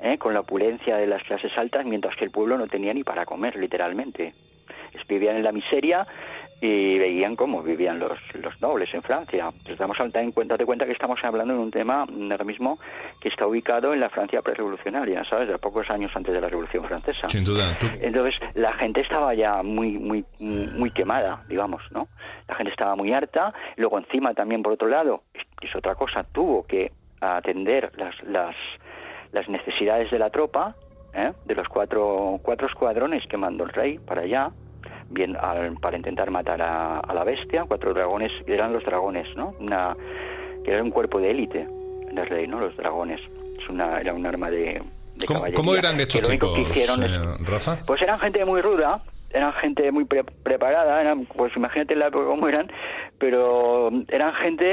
¿eh? 0.00 0.18
con 0.18 0.34
la 0.34 0.40
opulencia 0.40 0.96
de 0.96 1.06
las 1.06 1.22
clases 1.22 1.56
altas, 1.56 1.86
mientras 1.86 2.16
que 2.16 2.24
el 2.24 2.30
pueblo 2.30 2.58
no 2.58 2.66
tenía 2.66 2.92
ni 2.92 3.04
para 3.04 3.24
comer, 3.24 3.56
literalmente. 3.56 4.34
Vivían 5.08 5.36
en 5.36 5.44
la 5.44 5.52
miseria 5.52 6.06
y 6.60 6.98
veían 6.98 7.36
cómo 7.36 7.62
vivían 7.62 7.98
los, 7.98 8.18
los 8.34 8.60
nobles 8.60 8.92
en 8.92 9.02
Francia. 9.02 9.50
Estamos 9.64 9.96
en 10.00 10.32
cuenta 10.32 10.56
de 10.56 10.66
cuenta 10.66 10.84
que 10.84 10.92
estamos 10.92 11.18
hablando 11.22 11.54
de 11.54 11.60
un 11.60 11.70
tema 11.70 12.04
ahora 12.30 12.44
mismo 12.44 12.78
que 13.20 13.28
está 13.28 13.46
ubicado 13.46 13.94
en 13.94 14.00
la 14.00 14.10
Francia 14.10 14.42
prerevolucionaria, 14.42 15.24
¿sabes? 15.24 15.48
De 15.48 15.58
pocos 15.58 15.88
años 15.90 16.12
antes 16.14 16.34
de 16.34 16.40
la 16.40 16.48
Revolución 16.48 16.84
Francesa. 16.84 17.28
Sin 17.28 17.44
duda. 17.44 17.78
Entonces, 18.00 18.38
la 18.54 18.72
gente 18.74 19.00
estaba 19.00 19.34
ya 19.34 19.62
muy 19.62 19.98
muy 19.98 20.24
muy 20.38 20.90
quemada, 20.90 21.44
digamos, 21.48 21.82
¿no? 21.92 22.08
La 22.46 22.54
gente 22.56 22.72
estaba 22.72 22.94
muy 22.94 23.12
harta. 23.12 23.54
Luego 23.76 23.98
encima 23.98 24.34
también 24.34 24.62
por 24.62 24.74
otro 24.74 24.88
lado, 24.88 25.22
es 25.62 25.74
otra 25.74 25.94
cosa, 25.94 26.24
tuvo 26.24 26.66
que 26.66 26.92
atender 27.20 27.90
las 27.96 28.14
las 28.24 28.54
las 29.32 29.48
necesidades 29.48 30.10
de 30.10 30.18
la 30.18 30.28
tropa, 30.28 30.74
¿eh? 31.14 31.32
de 31.46 31.54
los 31.54 31.68
cuatro 31.68 32.38
cuatro 32.42 32.66
escuadrones 32.66 33.26
que 33.28 33.36
mandó 33.38 33.64
el 33.64 33.70
rey 33.70 33.98
para 33.98 34.22
allá 34.22 34.50
bien 35.10 35.36
para 35.80 35.96
intentar 35.96 36.30
matar 36.30 36.62
a, 36.62 37.02
la 37.12 37.24
bestia, 37.24 37.64
cuatro 37.66 37.92
dragones, 37.92 38.32
eran 38.46 38.72
los 38.72 38.84
dragones, 38.84 39.26
¿no? 39.36 39.54
Una, 39.58 39.96
que 40.64 40.72
era 40.72 40.82
un 40.82 40.90
cuerpo 40.90 41.20
de 41.20 41.30
élite 41.30 41.68
del 42.12 42.26
rey, 42.26 42.46
¿no? 42.46 42.60
Los 42.60 42.76
dragones. 42.76 43.20
Es 43.60 43.68
una, 43.68 44.00
era 44.00 44.14
un 44.14 44.24
arma 44.24 44.50
de, 44.50 44.80
de 45.16 45.26
¿Cómo, 45.26 45.44
¿Cómo, 45.54 45.74
eran 45.74 45.98
estos 46.00 46.22
chicos, 46.22 46.58
eh, 46.58 47.16
Rafa? 47.40 47.76
Pues 47.86 48.00
eran 48.02 48.18
gente 48.18 48.44
muy 48.44 48.62
ruda, 48.62 49.00
eran 49.32 49.52
gente 49.54 49.92
muy 49.92 50.04
preparada, 50.04 51.00
eran, 51.00 51.26
pues 51.26 51.54
imagínate 51.56 51.94
la 51.96 52.06
época 52.06 52.26
cómo 52.26 52.48
eran, 52.48 52.70
pero 53.18 53.90
eran 54.08 54.32
gente 54.34 54.64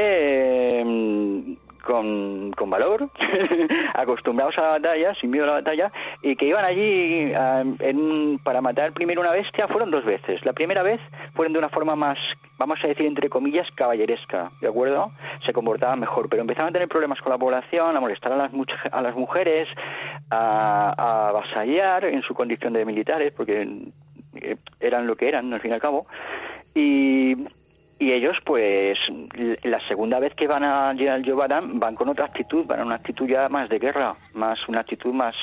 eh, 0.81 1.57
con, 1.87 2.51
con 2.51 2.69
valor, 2.69 3.09
acostumbrados 3.93 4.57
a 4.57 4.61
la 4.61 4.67
batalla, 4.67 5.15
sin 5.15 5.31
miedo 5.31 5.45
a 5.45 5.47
la 5.47 5.53
batalla, 5.53 5.91
y 6.21 6.35
que 6.35 6.45
iban 6.45 6.65
allí 6.65 7.31
en, 7.79 8.39
para 8.43 8.59
matar 8.59 8.91
primero 8.91 9.21
una 9.21 9.31
bestia, 9.31 9.69
fueron 9.69 9.89
dos 9.89 10.03
veces. 10.03 10.45
La 10.45 10.51
primera 10.51 10.83
vez 10.83 10.99
fueron 11.33 11.53
de 11.53 11.59
una 11.59 11.69
forma 11.69 11.95
más, 11.95 12.17
vamos 12.57 12.77
a 12.83 12.87
decir, 12.89 13.05
entre 13.05 13.29
comillas, 13.29 13.67
caballeresca, 13.73 14.51
¿de 14.59 14.67
acuerdo? 14.67 15.13
Se 15.45 15.53
comportaban 15.53 16.01
mejor, 16.01 16.27
pero 16.27 16.41
empezaron 16.41 16.69
a 16.69 16.73
tener 16.73 16.89
problemas 16.89 17.21
con 17.21 17.31
la 17.31 17.37
población, 17.37 17.95
a 17.95 18.01
molestar 18.01 18.33
a 18.33 18.35
las, 18.35 18.51
a 18.91 19.01
las 19.01 19.15
mujeres, 19.15 19.69
a, 20.29 20.93
a 20.97 21.29
avasallar 21.29 22.03
en 22.03 22.21
su 22.21 22.33
condición 22.33 22.73
de 22.73 22.83
militares, 22.83 23.31
porque 23.31 23.65
eh, 24.35 24.57
eran 24.81 25.07
lo 25.07 25.15
que 25.15 25.29
eran, 25.29 25.53
al 25.53 25.61
fin 25.61 25.71
y 25.71 25.73
al 25.73 25.79
cabo, 25.79 26.05
y 26.75 27.47
y 27.99 28.11
ellos 28.11 28.37
pues 28.43 28.97
la 29.63 29.79
segunda 29.87 30.19
vez 30.19 30.35
que 30.35 30.47
van 30.47 30.63
a 30.63 30.89
al 30.89 31.23
Yobarán 31.23 31.79
van 31.79 31.95
con 31.95 32.09
otra 32.09 32.25
actitud, 32.25 32.65
van 32.65 32.81
a 32.81 32.85
una 32.85 32.95
actitud 32.95 33.27
ya 33.27 33.49
más 33.49 33.69
de 33.69 33.79
guerra, 33.79 34.15
más 34.33 34.67
una 34.67 34.81
actitud 34.81 35.13
más 35.13 35.35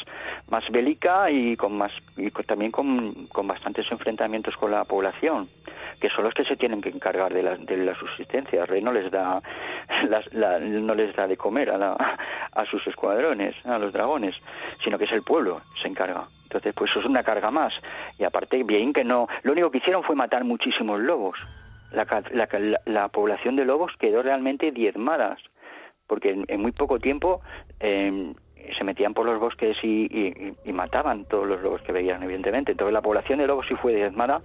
más 0.51 0.64
bélica 0.71 1.31
y 1.31 1.57
con 1.57 1.77
más 1.77 1.93
y 2.17 2.31
también 2.31 2.71
con, 2.71 3.27
con 3.27 3.47
bastantes 3.49 3.90
enfrentamientos 3.90 4.57
con 4.57 4.71
la 4.71 4.85
población, 4.85 5.49
que 6.01 6.09
son 6.11 6.25
los 6.25 6.35
que 6.35 6.45
se 6.45 6.57
tienen 6.57 6.81
que 6.81 6.90
encargar 6.90 7.33
de 7.33 7.43
la, 7.43 7.57
de 7.57 7.77
la 7.79 7.95
subsistencia. 7.97 8.62
El 8.62 8.69
rey 8.69 8.83
no 8.83 8.93
les 8.93 9.11
da 9.11 9.40
no 10.62 10.95
les 10.95 11.17
da 11.17 11.27
de 11.27 11.37
comer 11.37 11.71
a, 11.71 11.79
la, 11.79 11.93
a 12.53 12.64
sus 12.67 12.87
escuadrones, 12.87 13.55
a 13.67 13.79
los 13.79 13.93
dragones, 13.93 14.37
sino 14.83 14.97
que 14.97 15.05
es 15.05 15.12
el 15.12 15.23
pueblo 15.23 15.61
se 15.83 15.88
encarga. 15.88 16.29
Entonces, 16.45 16.73
pues 16.73 16.88
eso 16.90 17.01
es 17.01 17.07
una 17.07 17.25
carga 17.25 17.51
más. 17.51 17.73
Y 18.17 18.23
aparte, 18.23 18.62
bien 18.62 18.93
que 18.93 19.03
no, 19.03 19.27
lo 19.43 19.53
único 19.53 19.73
que 19.73 19.79
hicieron 19.79 20.05
fue 20.05 20.14
matar 20.14 20.45
muchísimos 20.45 21.01
lobos 21.01 21.37
la, 21.92 23.09
población 23.09 23.57
de 23.57 23.64
lobos 23.64 23.92
quedó 23.99 24.23
realmente 24.23 24.73
diezmada, 24.73 25.37
porque 26.07 26.44
en, 26.47 26.61
muy 26.61 26.73
poco 26.73 26.99
tiempo 26.99 27.40
em, 27.81 28.35
se 28.77 28.85
metían 28.85 29.14
por 29.14 29.27
los 29.27 29.38
bosques 29.38 29.77
y, 29.83 30.55
y, 30.64 30.73
mataban 30.73 31.25
todos 31.27 31.47
los 31.47 31.61
lobos 31.61 31.83
que 31.83 31.92
veían, 31.92 32.23
evidentemente. 32.23 32.73
Entonces 32.73 32.92
la 32.92 33.03
población 33.03 33.38
de 33.38 33.47
lobos 33.47 33.66
sí 33.68 33.75
fue 33.77 33.94
diezmada 33.94 34.40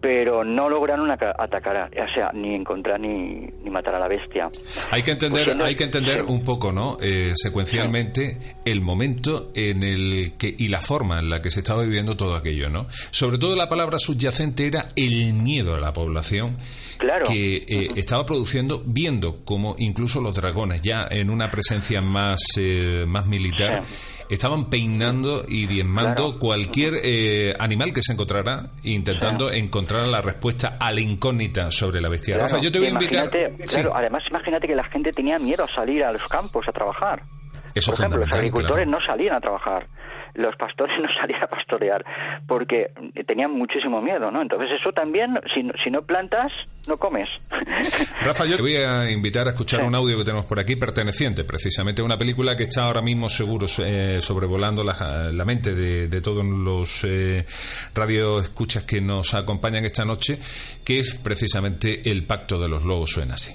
pero 0.00 0.44
no 0.44 0.68
lograron 0.68 1.10
atacar, 1.10 1.90
o 1.90 2.14
sea, 2.14 2.30
ni 2.32 2.54
encontrar 2.54 3.00
ni, 3.00 3.48
ni 3.62 3.70
matar 3.70 3.96
a 3.96 3.98
la 3.98 4.08
bestia. 4.08 4.48
Hay 4.90 5.02
que 5.02 5.12
entender, 5.12 5.46
pues 5.46 5.60
hay 5.60 5.74
que 5.74 5.84
entender 5.84 6.22
un 6.22 6.44
poco, 6.44 6.72
¿no? 6.72 6.96
Eh, 7.00 7.32
secuencialmente 7.34 8.38
el 8.64 8.80
momento 8.80 9.50
en 9.54 9.82
el 9.82 10.36
que 10.38 10.54
y 10.56 10.68
la 10.68 10.80
forma 10.80 11.18
en 11.18 11.28
la 11.28 11.40
que 11.40 11.50
se 11.50 11.60
estaba 11.60 11.82
viviendo 11.82 12.16
todo 12.16 12.36
aquello, 12.36 12.68
¿no? 12.68 12.86
Sobre 13.10 13.38
todo 13.38 13.56
la 13.56 13.68
palabra 13.68 13.98
subyacente 13.98 14.66
era 14.66 14.88
el 14.94 15.32
miedo 15.34 15.74
a 15.74 15.80
la 15.80 15.92
población 15.92 16.56
que 17.26 17.56
eh, 17.56 17.88
estaba 17.96 18.24
produciendo, 18.24 18.82
viendo 18.84 19.44
como 19.44 19.76
incluso 19.78 20.20
los 20.20 20.34
dragones 20.34 20.80
ya 20.80 21.06
en 21.10 21.30
una 21.30 21.50
presencia 21.50 22.00
más 22.00 22.40
eh, 22.56 23.04
más 23.06 23.26
militar 23.26 23.82
estaban 24.28 24.70
peinando 24.70 25.42
y 25.46 25.66
diezmando 25.66 26.38
cualquier 26.38 26.94
eh, 27.02 27.54
animal 27.58 27.92
que 27.92 28.02
se 28.02 28.12
encontrara, 28.12 28.70
intentando 28.82 29.50
encontrar 29.50 30.06
la 30.06 30.20
respuesta 30.20 30.76
a 30.78 30.92
la 30.92 31.00
incógnita 31.00 31.70
sobre 31.70 32.00
la 32.00 32.08
bestia. 32.08 32.38
Rafa, 32.38 32.60
yo 32.60 32.70
te 32.70 32.78
voy 32.78 32.88
a 32.88 32.90
invitar. 32.90 33.30
Claro, 33.30 33.94
además, 33.94 34.22
imagínate 34.28 34.66
que 34.66 34.74
la 34.74 34.84
gente 34.84 35.12
tenía 35.12 35.38
miedo 35.38 35.64
a 35.64 35.68
salir 35.68 36.04
a 36.04 36.12
los 36.12 36.26
campos 36.28 36.66
a 36.68 36.72
trabajar. 36.72 37.22
Por 37.74 37.94
ejemplo, 37.94 38.20
los 38.20 38.32
agricultores 38.32 38.86
no 38.86 38.98
salían 39.00 39.36
a 39.36 39.40
trabajar 39.40 39.86
los 40.38 40.56
pastores 40.56 40.96
no 41.02 41.08
salían 41.20 41.42
a 41.42 41.46
pastorear 41.46 42.04
porque 42.46 42.90
tenían 43.26 43.52
muchísimo 43.52 44.00
miedo, 44.00 44.30
¿no? 44.30 44.40
Entonces 44.40 44.70
eso 44.80 44.92
también, 44.92 45.38
si, 45.52 45.68
si 45.82 45.90
no 45.90 46.02
plantas, 46.02 46.52
no 46.86 46.96
comes. 46.96 47.28
Rafa, 48.22 48.46
yo 48.46 48.56
te 48.56 48.62
voy 48.62 48.76
a 48.76 49.10
invitar 49.10 49.46
a 49.48 49.50
escuchar 49.50 49.84
un 49.84 49.94
audio 49.94 50.18
que 50.18 50.24
tenemos 50.24 50.46
por 50.46 50.60
aquí 50.60 50.76
perteneciente 50.76 51.44
precisamente 51.44 52.02
a 52.02 52.04
una 52.04 52.16
película 52.16 52.56
que 52.56 52.64
está 52.64 52.84
ahora 52.84 53.02
mismo 53.02 53.28
seguro 53.28 53.66
eh, 53.84 54.18
sobrevolando 54.20 54.82
la, 54.82 55.30
la, 55.32 55.44
mente 55.44 55.74
de, 55.74 56.20
todos 56.20 56.44
los 56.44 57.04
eh, 57.04 57.44
radioescuchas 57.94 58.84
que 58.84 59.00
nos 59.00 59.34
acompañan 59.34 59.84
esta 59.84 60.04
noche, 60.04 60.38
que 60.84 61.00
es 61.00 61.14
precisamente 61.16 62.10
El 62.10 62.24
Pacto 62.24 62.58
de 62.58 62.68
los 62.68 62.84
Lobos, 62.84 63.10
suena 63.10 63.34
así. 63.34 63.52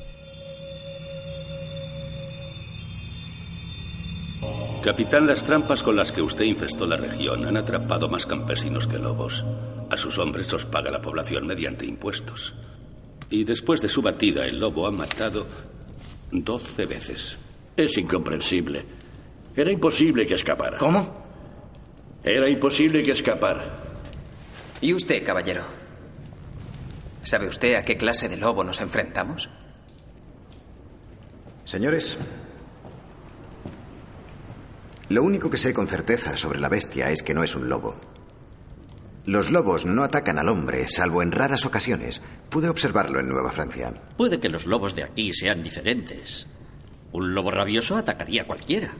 Capitán, 4.83 5.25
las 5.27 5.45
trampas 5.45 5.81
con 5.81 5.95
las 5.95 6.11
que 6.11 6.21
usted 6.21 6.43
infestó 6.43 6.85
la 6.85 6.97
región 6.97 7.45
han 7.45 7.55
atrapado 7.55 8.09
más 8.09 8.25
campesinos 8.25 8.85
que 8.85 8.99
lobos. 8.99 9.45
A 9.89 9.95
sus 9.95 10.17
hombres 10.17 10.51
los 10.51 10.65
paga 10.65 10.91
la 10.91 11.01
población 11.01 11.47
mediante 11.47 11.85
impuestos. 11.85 12.53
Y 13.29 13.45
después 13.45 13.81
de 13.81 13.87
su 13.87 14.01
batida, 14.01 14.45
el 14.45 14.59
lobo 14.59 14.85
ha 14.85 14.91
matado 14.91 15.47
doce 16.31 16.85
veces. 16.85 17.37
Es 17.77 17.97
incomprensible. 17.97 18.83
Era 19.55 19.71
imposible 19.71 20.27
que 20.27 20.33
escapara. 20.33 20.77
¿Cómo? 20.77 21.23
Era 22.21 22.49
imposible 22.49 23.03
que 23.03 23.13
escapara. 23.13 23.73
¿Y 24.81 24.93
usted, 24.93 25.23
caballero? 25.25 25.63
¿Sabe 27.23 27.47
usted 27.47 27.75
a 27.75 27.83
qué 27.83 27.95
clase 27.95 28.27
de 28.27 28.35
lobo 28.35 28.65
nos 28.65 28.81
enfrentamos? 28.81 29.49
Señores, 31.63 32.17
lo 35.09 35.23
único 35.23 35.49
que 35.49 35.57
sé 35.57 35.73
con 35.73 35.87
certeza 35.87 36.35
sobre 36.35 36.59
la 36.59 36.69
bestia 36.69 37.09
es 37.09 37.21
que 37.21 37.33
no 37.33 37.43
es 37.43 37.55
un 37.55 37.69
lobo. 37.69 37.99
Los 39.25 39.51
lobos 39.51 39.85
no 39.85 40.03
atacan 40.03 40.37
al 40.37 40.49
hombre, 40.49 40.87
salvo 40.89 41.21
en 41.21 41.31
raras 41.31 41.65
ocasiones. 41.65 42.21
Pude 42.49 42.67
observarlo 42.67 43.19
en 43.19 43.29
Nueva 43.29 43.51
Francia. 43.51 43.93
Puede 44.17 44.39
que 44.39 44.49
los 44.49 44.65
lobos 44.65 44.95
de 44.95 45.03
aquí 45.03 45.31
sean 45.33 45.63
diferentes. 45.63 46.47
Un 47.13 47.33
lobo 47.33 47.51
rabioso 47.51 47.95
atacaría 47.95 48.41
a 48.41 48.47
cualquiera. 48.47 48.91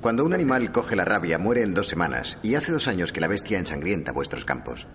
Cuando 0.00 0.24
un 0.24 0.32
animal 0.32 0.72
coge 0.72 0.96
la 0.96 1.04
rabia, 1.04 1.36
muere 1.38 1.62
en 1.62 1.74
dos 1.74 1.88
semanas, 1.88 2.38
y 2.42 2.54
hace 2.54 2.72
dos 2.72 2.88
años 2.88 3.12
que 3.12 3.20
la 3.20 3.28
bestia 3.28 3.58
ensangrienta 3.58 4.12
vuestros 4.12 4.46
campos. 4.46 4.86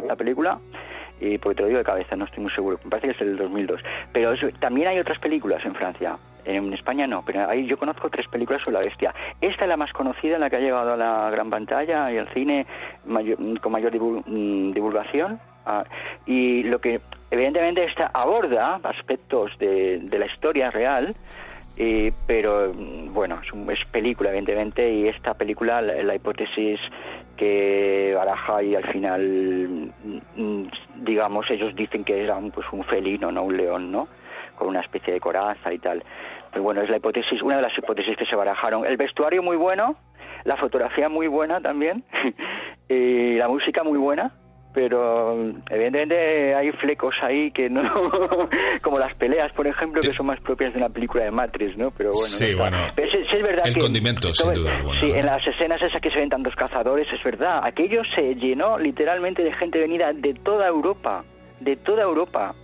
La 0.07 0.15
película 0.15 0.61
y 1.23 1.39
porque 1.39 1.57
te 1.57 1.63
lo 1.63 1.69
digo 1.69 1.79
de 1.79 1.85
cabeza, 1.85 2.17
no 2.17 2.25
estoy 2.25 2.43
muy 2.43 2.53
seguro, 2.53 2.81
me 2.83 2.91
parece 2.91 3.09
que 3.09 3.15
es 3.15 3.21
el 3.21 3.37
2002. 3.37 3.81
Pero 4.13 4.35
también 4.59 4.89
hay 4.89 4.99
otras 4.99 5.21
películas 5.21 5.65
en 5.65 5.75
Francia, 5.75 6.19
en 6.45 6.73
España 6.73 7.07
no, 7.07 7.23
pero 7.25 7.49
ahí 7.49 7.67
yo 7.67 7.79
conozco 7.79 8.11
tres 8.11 8.27
películas 8.27 8.63
sobre 8.63 8.79
la 8.79 8.85
bestia. 8.85 9.15
Esta 9.41 9.65
es 9.65 9.69
la 9.69 9.77
más 9.77 9.93
conocida, 9.93 10.39
la 10.39 10.51
que 10.51 10.57
ha 10.57 10.61
llegado 10.61 10.95
a 10.95 10.97
la 10.97 11.31
gran 11.31 11.49
pantalla 11.49 12.11
y 12.13 12.19
al 12.19 12.29
cine 12.35 12.67
con 13.61 13.73
mayor 13.73 13.95
mm, 13.95 14.73
divulgación. 14.73 15.39
Ah, 15.65 15.85
y 16.27 16.65
lo 16.65 16.81
que 16.81 17.01
evidentemente 17.31 17.85
esta 17.85 18.11
aborda 18.13 18.81
aspectos 18.83 19.57
de, 19.61 20.01
de 20.01 20.19
la 20.19 20.27
historia 20.27 20.73
real, 20.73 21.15
eh, 21.77 22.13
pero 22.27 22.73
mm, 22.75 23.15
bueno, 23.15 23.41
es, 23.41 23.79
es, 23.79 23.87
película 23.91 24.31
evidentemente 24.31 24.93
y 24.93 25.07
esta 25.07 25.35
película, 25.35 25.81
la 25.81 26.15
hipótesis 26.17 26.81
que 27.37 28.13
baraja 28.15 28.63
y 28.63 28.75
al 28.75 28.85
final, 28.85 29.93
mm, 30.37 30.63
digamos, 30.97 31.51
ellos 31.51 31.75
dicen 31.75 32.05
que 32.05 32.23
era 32.23 32.39
pues 32.55 32.67
un 32.73 32.85
felino, 32.85 33.33
no 33.33 33.45
un 33.45 33.57
león, 33.57 33.91
¿no? 33.91 34.09
Con 34.57 34.69
una 34.69 34.81
especie 34.81 35.15
de 35.15 35.21
coraza 35.21 35.73
y 35.73 35.79
tal. 35.79 36.03
Pero 36.51 36.63
bueno, 36.63 36.83
es 36.83 36.91
la 36.91 36.99
hipótesis, 36.99 37.41
una 37.43 37.57
de 37.57 37.63
las 37.63 37.77
hipótesis 37.77 38.17
que 38.17 38.27
se 38.27 38.37
barajaron. 38.37 38.85
El 38.85 38.97
vestuario 38.97 39.43
muy 39.43 39.57
bueno, 39.57 39.97
la 40.45 40.57
fotografía 40.57 41.09
muy 41.09 41.27
buena 41.27 41.61
también, 41.61 42.05
y 42.89 43.37
la 43.37 43.49
música 43.49 43.83
muy 43.83 43.99
buena, 43.99 44.33
pero 44.75 45.35
evidentemente 45.69 46.55
hay 46.55 46.73
flecos 46.73 47.15
ahí 47.23 47.51
que 47.51 47.69
no 47.69 47.83
como 48.83 48.99
las 48.99 49.15
peleas 49.17 49.53
por 49.53 49.67
ejemplo 49.67 50.01
que 50.01 50.15
son 50.15 50.27
más 50.27 50.41
propias 50.41 50.73
de 50.73 50.79
una 50.79 50.89
película 50.89 51.25
de 51.25 51.31
Matrix 51.31 51.77
no 51.77 51.91
pero 51.91 52.11
bueno 52.11 52.27
sí, 52.27 52.55
bueno 52.55 52.79
es 52.97 53.43
verdad 53.43 53.67
el 53.67 53.79
condimento 53.79 54.33
sin 54.33 54.55
duda 54.55 54.73
sí 55.01 55.11
en 55.13 55.27
las 55.27 55.47
escenas 55.47 55.83
esas 55.83 56.01
que 56.01 56.11
se 56.11 56.19
ven 56.19 56.29
tantos 56.29 56.55
cazadores 56.55 57.07
es 57.13 57.23
verdad. 57.23 57.61
Aquello 57.63 58.03
se 58.15 58.35
llenó 58.35 58.79
literalmente 58.79 59.43
de 59.43 59.53
gente 59.53 59.79
venida 59.79 60.13
de 60.13 60.35
toda 60.35 60.67
Europa 60.67 61.25
de 61.61 61.77
toda 61.77 62.03
Europa 62.03 62.55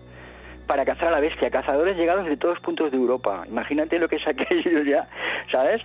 para 0.66 0.84
cazar 0.84 1.08
a 1.08 1.12
la 1.12 1.20
bestia, 1.20 1.50
cazadores 1.50 1.96
llegados 1.96 2.26
de 2.26 2.36
todos 2.36 2.60
puntos 2.60 2.90
de 2.90 2.96
Europa. 2.98 3.44
Imagínate 3.48 3.98
lo 3.98 4.08
que 4.08 4.16
es 4.16 4.22
aquello 4.28 4.82
ya, 4.82 5.08
¿sabes? 5.50 5.80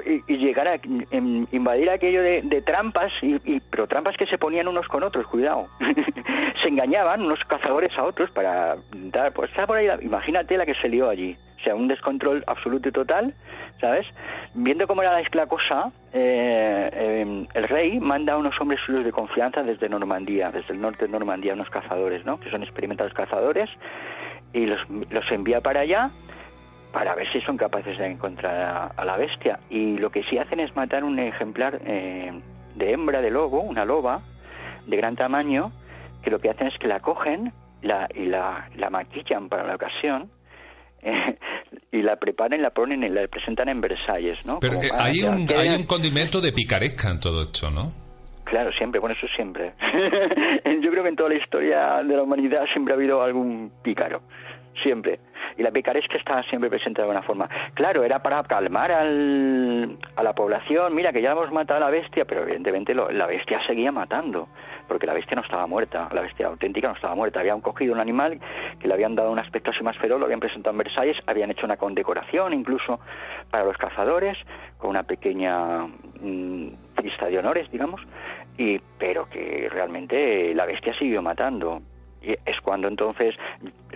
Y, 0.00 0.36
llegar 0.36 0.68
a 0.68 0.80
invadir 1.12 1.90
aquello 1.90 2.22
de, 2.22 2.62
trampas, 2.62 3.12
y, 3.22 3.60
pero 3.60 3.86
trampas 3.86 4.16
que 4.16 4.26
se 4.26 4.38
ponían 4.38 4.68
unos 4.68 4.86
con 4.88 5.02
otros, 5.02 5.26
cuidado. 5.26 5.68
se 6.62 6.68
engañaban 6.68 7.22
unos 7.22 7.40
cazadores 7.44 7.96
a 7.98 8.04
otros 8.04 8.30
para 8.30 8.76
dar, 8.92 9.32
pues 9.32 9.50
está 9.50 9.66
por 9.66 9.78
ahí, 9.78 9.88
imagínate 10.02 10.56
la 10.56 10.66
que 10.66 10.74
se 10.74 10.88
lió 10.88 11.08
allí. 11.08 11.36
O 11.60 11.64
sea, 11.64 11.74
un 11.76 11.86
descontrol 11.86 12.42
absoluto 12.48 12.88
y 12.88 12.92
total, 12.92 13.34
¿sabes? 13.80 14.04
Viendo 14.54 14.88
cómo 14.88 15.02
era 15.02 15.20
la 15.32 15.46
cosa, 15.46 15.92
eh, 16.12 16.90
em, 16.92 17.46
el 17.54 17.68
rey 17.68 18.00
manda 18.00 18.32
a 18.32 18.36
unos 18.36 18.60
hombres 18.60 18.80
suyos 18.84 19.04
de 19.04 19.12
confianza 19.12 19.62
desde 19.62 19.88
Normandía, 19.88 20.50
desde 20.50 20.74
el 20.74 20.80
norte 20.80 21.06
de 21.06 21.12
Normandía, 21.12 21.54
unos 21.54 21.70
cazadores, 21.70 22.24
¿no? 22.24 22.40
Que 22.40 22.50
son 22.50 22.64
experimentados 22.64 23.14
cazadores, 23.14 23.70
y 24.52 24.66
los, 24.66 24.80
los 24.88 25.30
envía 25.30 25.60
para 25.60 25.80
allá 25.80 26.10
para 26.92 27.14
ver 27.14 27.30
si 27.32 27.40
son 27.40 27.56
capaces 27.56 27.96
de 27.98 28.06
encontrar 28.06 28.92
a, 28.96 29.04
la 29.04 29.16
bestia. 29.16 29.58
Y 29.70 29.96
lo 29.96 30.10
que 30.10 30.22
sí 30.24 30.38
hacen 30.38 30.60
es 30.60 30.74
matar 30.76 31.04
un 31.04 31.18
ejemplar 31.18 31.80
eh, 31.84 32.32
de 32.74 32.92
hembra 32.92 33.20
de 33.20 33.30
lobo, 33.30 33.60
una 33.60 33.84
loba 33.84 34.22
de 34.86 34.96
gran 34.96 35.16
tamaño, 35.16 35.72
que 36.22 36.30
lo 36.30 36.38
que 36.38 36.50
hacen 36.50 36.68
es 36.68 36.78
que 36.78 36.88
la 36.88 37.00
cogen 37.00 37.52
la, 37.82 38.08
y 38.14 38.26
la, 38.26 38.68
la 38.76 38.90
maquillan 38.90 39.48
para 39.48 39.64
la 39.66 39.74
ocasión. 39.74 40.30
y 41.90 42.00
la 42.00 42.14
preparan 42.14 42.60
y 42.60 42.62
la 42.62 42.70
ponen 42.70 43.02
y 43.02 43.08
la 43.08 43.26
presentan 43.26 43.68
en 43.68 43.80
Versalles, 43.80 44.46
¿no? 44.46 44.60
Pero 44.60 44.80
eh, 44.80 44.88
hay, 44.96 45.22
un, 45.22 45.48
hay 45.50 45.70
un 45.70 45.84
condimento 45.84 46.40
de 46.40 46.52
picaresca 46.52 47.10
en 47.10 47.18
todo 47.18 47.42
esto, 47.42 47.72
¿no? 47.72 47.90
Claro, 48.44 48.70
siempre, 48.72 49.00
bueno, 49.00 49.16
eso 49.16 49.26
siempre. 49.34 49.72
Yo 50.82 50.90
creo 50.90 51.02
que 51.02 51.08
en 51.08 51.16
toda 51.16 51.30
la 51.30 51.36
historia 51.36 52.02
de 52.04 52.16
la 52.16 52.22
humanidad 52.22 52.66
siempre 52.72 52.94
ha 52.94 52.96
habido 52.96 53.22
algún 53.22 53.72
pícaro, 53.82 54.22
siempre. 54.82 55.20
Y 55.56 55.62
la 55.62 55.70
picaresca 55.70 56.16
está 56.16 56.42
siempre 56.44 56.70
presente 56.70 57.00
de 57.00 57.02
alguna 57.02 57.22
forma. 57.22 57.48
Claro, 57.74 58.04
era 58.04 58.22
para 58.22 58.42
calmar 58.44 58.92
al, 58.92 59.98
a 60.16 60.22
la 60.22 60.34
población, 60.34 60.94
mira 60.94 61.12
que 61.12 61.20
ya 61.20 61.32
hemos 61.32 61.50
matado 61.52 61.78
a 61.78 61.86
la 61.86 61.90
bestia, 61.90 62.24
pero 62.24 62.42
evidentemente 62.42 62.94
la 62.94 63.26
bestia 63.26 63.60
seguía 63.66 63.92
matando, 63.92 64.48
porque 64.88 65.06
la 65.06 65.14
bestia 65.14 65.36
no 65.36 65.42
estaba 65.42 65.66
muerta, 65.66 66.08
la 66.12 66.22
bestia 66.22 66.46
auténtica 66.46 66.88
no 66.88 66.94
estaba 66.94 67.14
muerta, 67.14 67.40
habían 67.40 67.60
cogido 67.60 67.92
un 67.92 68.00
animal 68.00 68.40
que 68.78 68.88
le 68.88 68.94
habían 68.94 69.14
dado 69.14 69.30
un 69.30 69.38
aspecto 69.38 69.70
así 69.70 69.82
más 69.82 69.96
feroz, 69.98 70.18
lo 70.18 70.24
habían 70.26 70.40
presentado 70.40 70.72
en 70.72 70.78
Versalles, 70.78 71.16
habían 71.26 71.50
hecho 71.50 71.66
una 71.66 71.76
condecoración 71.76 72.52
incluso 72.54 73.00
para 73.50 73.64
los 73.64 73.76
cazadores, 73.76 74.38
con 74.78 74.90
una 74.90 75.02
pequeña 75.02 75.86
mm, 76.20 76.68
lista 77.02 77.26
de 77.26 77.38
honores, 77.38 77.70
digamos, 77.70 78.00
y 78.56 78.80
pero 78.98 79.28
que 79.28 79.68
realmente 79.70 80.54
la 80.54 80.66
bestia 80.66 80.94
siguió 80.98 81.22
matando 81.22 81.82
y 82.22 82.32
es 82.32 82.60
cuando 82.62 82.88
entonces 82.88 83.34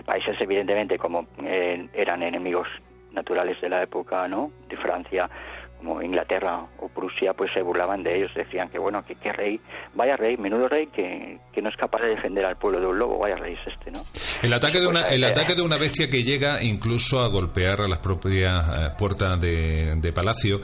países 0.05 0.35
evidentemente 0.39 0.97
como 0.97 1.27
eh, 1.43 1.87
eran 1.93 2.23
enemigos 2.23 2.67
naturales 3.11 3.59
de 3.61 3.69
la 3.69 3.83
época, 3.83 4.27
¿no? 4.27 4.51
De 4.69 4.77
Francia, 4.77 5.29
como 5.77 6.01
Inglaterra 6.01 6.65
o 6.79 6.89
Prusia, 6.89 7.33
pues 7.33 7.51
se 7.53 7.61
burlaban 7.61 8.03
de 8.03 8.17
ellos, 8.17 8.31
decían 8.35 8.69
que 8.69 8.79
bueno, 8.79 9.05
que 9.05 9.15
qué 9.15 9.31
rey, 9.31 9.59
vaya 9.93 10.15
rey, 10.15 10.35
menudo 10.37 10.67
rey 10.67 10.87
que, 10.87 11.39
que, 11.53 11.61
no 11.61 11.69
es 11.69 11.75
capaz 11.75 12.01
de 12.01 12.09
defender 12.09 12.45
al 12.45 12.57
pueblo 12.57 12.79
de 12.79 12.87
un 12.87 12.97
lobo, 12.97 13.19
vaya 13.19 13.35
rey 13.35 13.53
es 13.53 13.73
este, 13.73 13.91
¿no? 13.91 13.99
El 14.41 14.53
ataque 14.53 14.79
de 14.79 14.87
una, 14.87 15.01
el 15.01 15.23
ataque 15.23 15.55
de 15.55 15.61
una 15.61 15.77
bestia 15.77 16.09
que 16.09 16.23
llega 16.23 16.63
incluso 16.63 17.19
a 17.19 17.27
golpear 17.27 17.81
a 17.81 17.87
las 17.87 17.99
propias 17.99 18.67
eh, 18.69 18.89
puertas 18.97 19.39
de, 19.39 19.95
de, 19.97 20.13
palacio, 20.13 20.59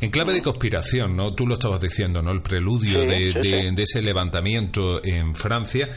en 0.00 0.10
clave 0.10 0.34
de 0.34 0.42
conspiración, 0.42 1.16
¿no? 1.16 1.34
Tú 1.34 1.46
lo 1.46 1.54
estabas 1.54 1.80
diciendo, 1.80 2.20
¿no? 2.22 2.30
El 2.30 2.42
preludio 2.42 3.00
de, 3.00 3.32
de, 3.40 3.82
ese 3.82 4.02
levantamiento 4.02 5.02
en 5.02 5.34
Francia 5.34 5.88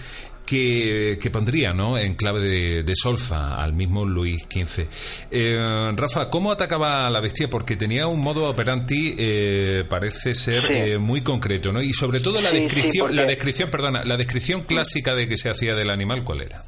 que, 0.52 1.30
pondría 1.32 1.74
¿no? 1.74 1.98
en 1.98 2.16
clave 2.16 2.40
de, 2.84 2.96
solfa 2.96 3.56
al 3.56 3.74
mismo 3.74 4.04
Luis 4.04 4.44
XV. 4.44 4.86
Eh, 5.32 5.92
Rafa, 5.96 6.30
¿cómo 6.30 6.52
atacaba 6.52 7.08
a 7.08 7.10
la 7.10 7.22
bestia? 7.22 7.48
Porque 7.50 7.78
tenía 7.78 8.08
un 8.08 8.22
modo 8.22 8.50
operandi, 8.50 9.16
eh, 9.18 9.86
parece 9.90 10.36
ser 10.36 10.66
eh, 10.70 10.98
muy 10.98 11.22
concreto, 11.22 11.72
¿no? 11.72 11.82
Y 11.82 11.94
sobre 11.94 12.20
todo 12.20 12.42
la 12.42 12.52
descripción, 12.52 13.16
la 13.16 13.24
descripción, 13.24 13.70
perdona, 13.70 14.04
la 14.04 14.18
descripción 14.18 14.62
clásica 14.62 15.16
de 15.16 15.28
que 15.28 15.38
se 15.38 15.50
hacía 15.50 15.74
del 15.74 15.90
animal, 15.90 16.24
¿cuál 16.26 16.42
era? 16.42 16.62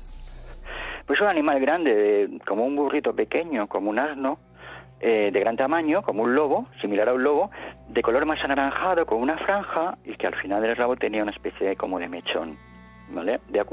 Pues 1.05 1.19
un 1.19 1.27
animal 1.27 1.59
grande, 1.59 2.29
como 2.47 2.65
un 2.65 2.75
burrito 2.77 3.13
pequeño, 3.13 3.67
como 3.67 3.89
un 3.89 3.99
asno, 3.99 4.39
de 5.01 5.31
gran 5.31 5.57
tamaño, 5.57 6.01
como 6.01 6.23
un 6.23 6.33
lobo, 6.33 6.69
similar 6.79 7.09
a 7.09 7.13
un 7.13 7.23
lobo, 7.23 7.51
de 7.89 8.01
color 8.01 8.25
más 8.25 8.41
anaranjado, 8.41 9.05
con 9.05 9.19
una 9.19 9.37
franja, 9.37 9.97
y 10.05 10.15
que 10.15 10.27
al 10.27 10.35
final 10.35 10.61
del 10.61 10.77
rabo 10.77 10.95
tenía 10.95 11.23
una 11.23 11.33
especie 11.33 11.67
de, 11.67 11.75
como 11.75 11.99
de 11.99 12.07
mechón. 12.07 12.57
¿Vale? 13.09 13.39
De 13.49 13.65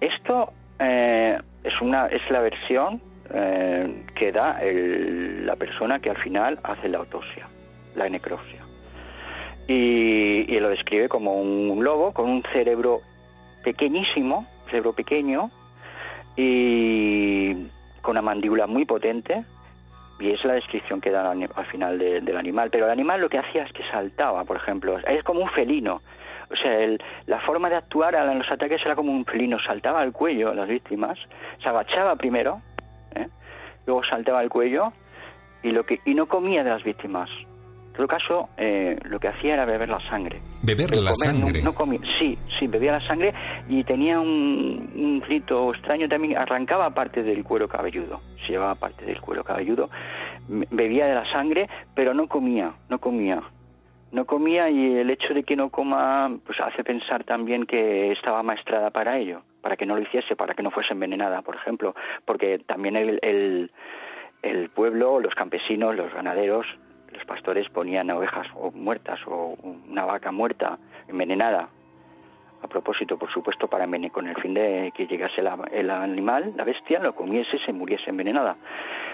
Esto 0.00 0.52
eh, 0.78 1.38
es, 1.64 1.80
una, 1.80 2.06
es 2.06 2.22
la 2.30 2.40
versión 2.40 3.00
eh, 3.32 4.04
que 4.14 4.32
da 4.32 4.60
la 4.62 5.56
persona 5.56 5.98
que 5.98 6.10
al 6.10 6.18
final 6.18 6.58
hace 6.62 6.88
la 6.88 6.98
autopsia, 6.98 7.48
la 7.94 8.08
necropsia. 8.08 8.64
Y, 9.66 10.46
y, 10.48 10.60
lo 10.60 10.70
describe 10.70 11.08
como 11.08 11.32
un 11.32 11.84
lobo 11.84 12.12
con 12.12 12.30
un 12.30 12.42
cerebro 12.54 13.02
pequeñísimo, 13.62 14.46
cerebro 14.70 14.94
pequeño, 14.94 15.50
y 16.36 17.52
con 18.00 18.12
una 18.12 18.22
mandíbula 18.22 18.66
muy 18.66 18.86
potente, 18.86 19.44
y 20.20 20.30
es 20.30 20.44
la 20.44 20.54
descripción 20.54 21.00
que 21.00 21.10
da 21.10 21.30
al, 21.30 21.66
final 21.66 21.98
del 21.98 22.36
animal. 22.36 22.70
Pero 22.70 22.86
el 22.86 22.90
animal 22.90 23.20
lo 23.20 23.28
que 23.28 23.38
hacía 23.38 23.64
es 23.64 23.72
que 23.72 23.82
saltaba, 23.90 24.44
por 24.44 24.56
ejemplo, 24.56 24.98
es 24.98 25.22
como 25.22 25.40
un 25.40 25.48
felino, 25.50 26.02
o 26.50 26.56
sea, 26.56 26.78
el, 26.78 27.02
la 27.26 27.40
forma 27.40 27.68
de 27.68 27.76
actuar 27.76 28.14
en 28.14 28.38
los 28.38 28.50
ataques 28.50 28.80
era 28.84 28.94
como 28.94 29.12
un 29.12 29.24
felino, 29.24 29.58
saltaba 29.58 30.00
al 30.00 30.12
cuello 30.12 30.50
a 30.50 30.54
las 30.54 30.68
víctimas, 30.68 31.18
se 31.62 31.68
agachaba 31.68 32.16
primero, 32.16 32.62
¿eh? 33.14 33.28
luego 33.86 34.02
saltaba 34.04 34.40
al 34.40 34.48
cuello 34.48 34.92
y, 35.62 35.70
lo 35.70 35.84
que, 35.84 36.00
y 36.04 36.14
no 36.14 36.26
comía 36.26 36.64
de 36.64 36.70
las 36.70 36.82
víctimas. 36.82 37.28
En 37.88 37.92
todo 38.04 38.06
caso, 38.06 38.48
eh, 38.56 38.96
lo 39.04 39.18
que 39.18 39.26
hacía 39.26 39.54
era 39.54 39.64
beber 39.64 39.88
la 39.88 39.98
sangre. 40.08 40.40
¿Beber 40.62 40.96
la 40.98 41.12
sangre? 41.14 41.60
No, 41.62 41.74
comía, 41.74 41.98
sí, 42.18 42.38
sí, 42.58 42.68
bebía 42.68 42.92
la 42.92 43.06
sangre 43.06 43.34
y 43.68 43.82
tenía 43.82 44.20
un, 44.20 44.92
un 44.94 45.22
rito 45.26 45.74
extraño 45.74 46.08
también, 46.08 46.38
arrancaba 46.38 46.90
parte 46.90 47.24
del 47.24 47.42
cuero 47.42 47.68
cabelludo, 47.68 48.20
se 48.46 48.52
llevaba 48.52 48.76
parte 48.76 49.04
del 49.04 49.20
cuero 49.20 49.42
cabelludo, 49.42 49.90
bebía 50.48 51.06
de 51.06 51.14
la 51.14 51.30
sangre, 51.30 51.68
pero 51.94 52.14
no 52.14 52.28
comía, 52.28 52.72
no 52.88 53.00
comía 53.00 53.42
no 54.10 54.24
comía 54.24 54.70
y 54.70 54.96
el 54.96 55.10
hecho 55.10 55.34
de 55.34 55.42
que 55.42 55.56
no 55.56 55.70
coma 55.70 56.38
pues 56.44 56.58
hace 56.60 56.84
pensar 56.84 57.24
también 57.24 57.66
que 57.66 58.12
estaba 58.12 58.42
maestrada 58.42 58.90
para 58.90 59.18
ello, 59.18 59.42
para 59.60 59.76
que 59.76 59.86
no 59.86 59.96
lo 59.96 60.02
hiciese, 60.02 60.36
para 60.36 60.54
que 60.54 60.62
no 60.62 60.70
fuese 60.70 60.92
envenenada, 60.92 61.42
por 61.42 61.56
ejemplo, 61.56 61.94
porque 62.24 62.58
también 62.58 62.96
el, 62.96 63.70
el, 64.42 64.70
pueblo, 64.70 65.20
los 65.20 65.34
campesinos, 65.34 65.94
los 65.94 66.12
ganaderos, 66.12 66.66
los 67.12 67.24
pastores 67.24 67.68
ponían 67.68 68.10
ovejas 68.10 68.46
o 68.54 68.70
muertas 68.70 69.20
o 69.26 69.56
una 69.86 70.04
vaca 70.04 70.32
muerta 70.32 70.78
envenenada 71.08 71.68
a 72.62 72.68
propósito, 72.68 73.18
por 73.18 73.30
supuesto, 73.30 73.68
para 73.68 73.86
con 74.10 74.28
el 74.28 74.36
fin 74.36 74.54
de 74.54 74.92
que 74.94 75.06
llegase 75.06 75.40
el 75.72 75.90
animal, 75.90 76.52
la 76.56 76.64
bestia, 76.64 76.98
lo 77.00 77.14
comiese, 77.14 77.58
se 77.64 77.72
muriese 77.72 78.10
envenenada. 78.10 78.56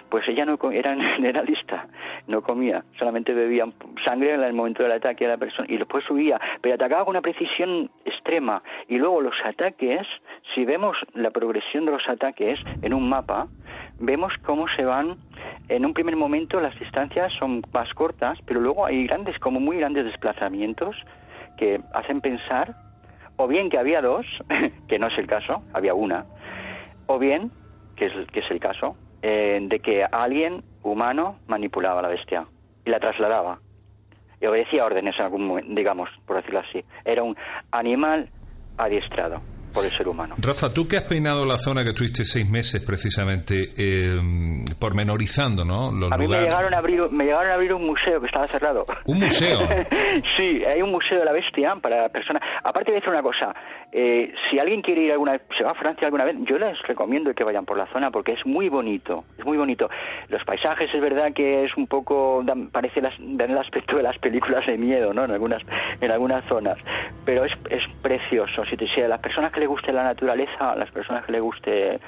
Pues 0.08 0.26
ella 0.28 0.44
no 0.44 0.58
era 0.70 0.96
generalista, 1.16 1.86
no 2.26 2.42
comía, 2.42 2.84
solamente 2.98 3.32
bebía 3.32 3.66
sangre 4.04 4.34
en 4.34 4.42
el 4.42 4.52
momento 4.52 4.82
del 4.82 4.92
ataque 4.92 5.26
a 5.26 5.28
la 5.28 5.36
persona 5.36 5.66
y 5.70 5.76
después 5.76 6.04
subía, 6.04 6.40
pero 6.60 6.74
atacaba 6.74 7.04
con 7.04 7.12
una 7.12 7.22
precisión 7.22 7.90
extrema. 8.04 8.62
Y 8.88 8.98
luego 8.98 9.20
los 9.20 9.36
ataques, 9.44 10.06
si 10.54 10.64
vemos 10.64 10.96
la 11.14 11.30
progresión 11.30 11.84
de 11.84 11.92
los 11.92 12.08
ataques 12.08 12.58
en 12.82 12.92
un 12.92 13.08
mapa, 13.08 13.46
vemos 13.98 14.32
cómo 14.44 14.66
se 14.76 14.84
van 14.84 15.16
en 15.68 15.86
un 15.86 15.94
primer 15.94 16.16
momento 16.16 16.60
las 16.60 16.78
distancias 16.78 17.32
son 17.38 17.62
más 17.72 17.92
cortas, 17.94 18.38
pero 18.44 18.60
luego 18.60 18.84
hay 18.84 19.06
grandes, 19.06 19.38
como 19.38 19.60
muy 19.60 19.78
grandes 19.78 20.04
desplazamientos 20.04 20.96
que 21.56 21.80
hacen 21.94 22.20
pensar 22.20 22.76
o 23.36 23.48
bien 23.48 23.70
que 23.70 23.78
había 23.78 24.00
dos, 24.00 24.26
que 24.88 24.98
no 24.98 25.08
es 25.08 25.18
el 25.18 25.26
caso, 25.26 25.62
había 25.72 25.94
una, 25.94 26.26
o 27.06 27.18
bien, 27.18 27.50
que 27.96 28.06
es, 28.06 28.12
que 28.32 28.40
es 28.40 28.50
el 28.50 28.60
caso, 28.60 28.96
eh, 29.22 29.58
de 29.62 29.80
que 29.80 30.04
alguien 30.04 30.62
humano 30.82 31.38
manipulaba 31.46 32.00
a 32.00 32.02
la 32.02 32.08
bestia 32.08 32.46
y 32.84 32.90
la 32.90 33.00
trasladaba. 33.00 33.60
Y 34.40 34.46
obedecía 34.46 34.84
órdenes 34.84 35.14
en 35.18 35.24
algún 35.24 35.46
momento, 35.46 35.74
digamos, 35.74 36.10
por 36.26 36.36
decirlo 36.36 36.60
así. 36.60 36.84
Era 37.04 37.22
un 37.22 37.36
animal 37.70 38.28
adiestrado 38.76 39.40
por 39.74 39.84
el 39.84 39.94
ser 39.96 40.08
humano. 40.08 40.36
Rafa, 40.38 40.72
tú 40.72 40.86
que 40.86 40.96
has 40.96 41.02
peinado 41.02 41.44
la 41.44 41.58
zona 41.58 41.84
que 41.84 41.92
tuviste 41.92 42.24
seis 42.24 42.48
meses 42.48 42.80
precisamente, 42.80 43.70
eh, 43.76 44.16
pormenorizando, 44.78 45.64
¿no? 45.64 45.88
a 45.88 46.16
mí 46.16 46.28
me 46.28 46.38
llegaron 46.38 46.72
a, 46.72 46.78
abrir, 46.78 47.02
me 47.10 47.24
llegaron 47.24 47.50
a 47.50 47.54
abrir 47.54 47.74
un 47.74 47.84
museo 47.86 48.20
que 48.20 48.26
estaba 48.26 48.46
cerrado. 48.46 48.86
¿Un 49.06 49.20
museo? 49.20 49.60
sí, 50.36 50.64
hay 50.64 50.80
un 50.80 50.92
museo 50.92 51.18
de 51.18 51.24
la 51.24 51.32
bestia 51.32 51.76
para 51.82 52.08
personas. 52.08 52.42
Aparte 52.62 52.92
de 52.92 52.96
decir 52.96 53.10
una 53.10 53.22
cosa, 53.22 53.54
eh, 53.90 54.32
si 54.48 54.58
alguien 54.58 54.82
quiere 54.82 55.02
ir 55.02 55.12
alguna 55.12 55.32
vez, 55.32 55.42
se 55.56 55.64
va 55.64 55.72
a 55.72 55.74
Francia 55.74 56.06
alguna 56.06 56.24
vez, 56.24 56.36
yo 56.42 56.58
les 56.58 56.80
recomiendo 56.82 57.34
que 57.34 57.44
vayan 57.44 57.64
por 57.64 57.76
la 57.76 57.86
zona 57.92 58.10
porque 58.10 58.32
es 58.32 58.46
muy 58.46 58.68
bonito, 58.68 59.24
es 59.38 59.44
muy 59.44 59.56
bonito. 59.56 59.88
Los 60.28 60.44
paisajes 60.44 60.92
es 60.92 61.00
verdad 61.00 61.32
que 61.32 61.64
es 61.64 61.76
un 61.76 61.86
poco, 61.86 62.42
dan, 62.44 62.70
parece 62.70 63.00
las, 63.00 63.14
dan 63.18 63.50
el 63.50 63.58
aspecto 63.58 63.96
de 63.96 64.02
las 64.02 64.18
películas 64.18 64.66
de 64.66 64.78
miedo, 64.78 65.12
¿no? 65.12 65.24
En 65.24 65.30
algunas, 65.32 65.62
en 66.00 66.10
algunas 66.10 66.44
zonas, 66.48 66.78
pero 67.24 67.44
es, 67.44 67.52
es 67.70 67.82
precioso. 68.02 68.64
Si, 68.68 68.76
te, 68.76 68.86
si 68.88 69.00
a 69.00 69.08
las 69.08 69.20
personas 69.20 69.52
que 69.52 69.60
les 69.64 69.68
guste 69.68 69.92
la 69.92 70.04
naturaleza, 70.04 70.72
a 70.72 70.76
las 70.76 70.90
personas 70.90 71.24
que 71.24 71.32
les 71.32 71.40
guste 71.40 71.98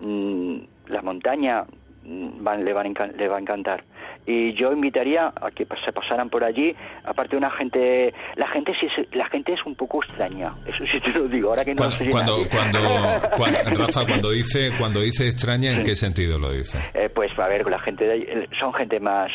mm, 0.00 0.56
la 0.88 1.00
montaña, 1.02 1.64
mm, 2.02 2.42
van, 2.42 2.64
le, 2.64 2.72
van, 2.72 2.92
le 3.16 3.28
va 3.28 3.36
a 3.36 3.40
encantar. 3.40 3.84
Y 4.26 4.52
yo 4.54 4.72
invitaría 4.72 5.32
a 5.34 5.50
que 5.52 5.64
se 5.84 5.92
pasaran 5.92 6.28
por 6.28 6.44
allí. 6.44 6.74
Aparte 7.04 7.36
una 7.36 7.50
gente 7.50 8.12
la 8.34 8.48
gente 8.48 8.72
sí 8.80 8.86
la 9.12 9.28
gente 9.28 9.52
es 9.52 9.64
un 9.64 9.74
poco 9.74 10.02
extraña 10.02 10.52
eso 10.66 10.84
sí 10.84 11.00
te 11.00 11.10
lo 11.10 11.28
digo 11.28 11.48
ahora 11.50 11.64
que 11.64 11.74
no 11.74 11.84
cuando, 11.84 11.96
sé. 11.96 12.10
cuando, 12.10 12.36
cuando, 12.50 12.78
Rafa 13.86 14.04
cuando 14.06 14.30
dice 14.30 14.70
cuando 14.78 15.00
dice 15.00 15.28
extraña 15.28 15.72
en 15.72 15.82
qué 15.82 15.94
sentido 15.94 16.38
lo 16.38 16.52
dice 16.52 16.78
eh, 16.92 17.08
pues 17.08 17.32
a 17.38 17.48
ver 17.48 17.66
la 17.70 17.78
gente 17.78 18.06
de, 18.06 18.48
son 18.60 18.74
gente 18.74 19.00
más 19.00 19.30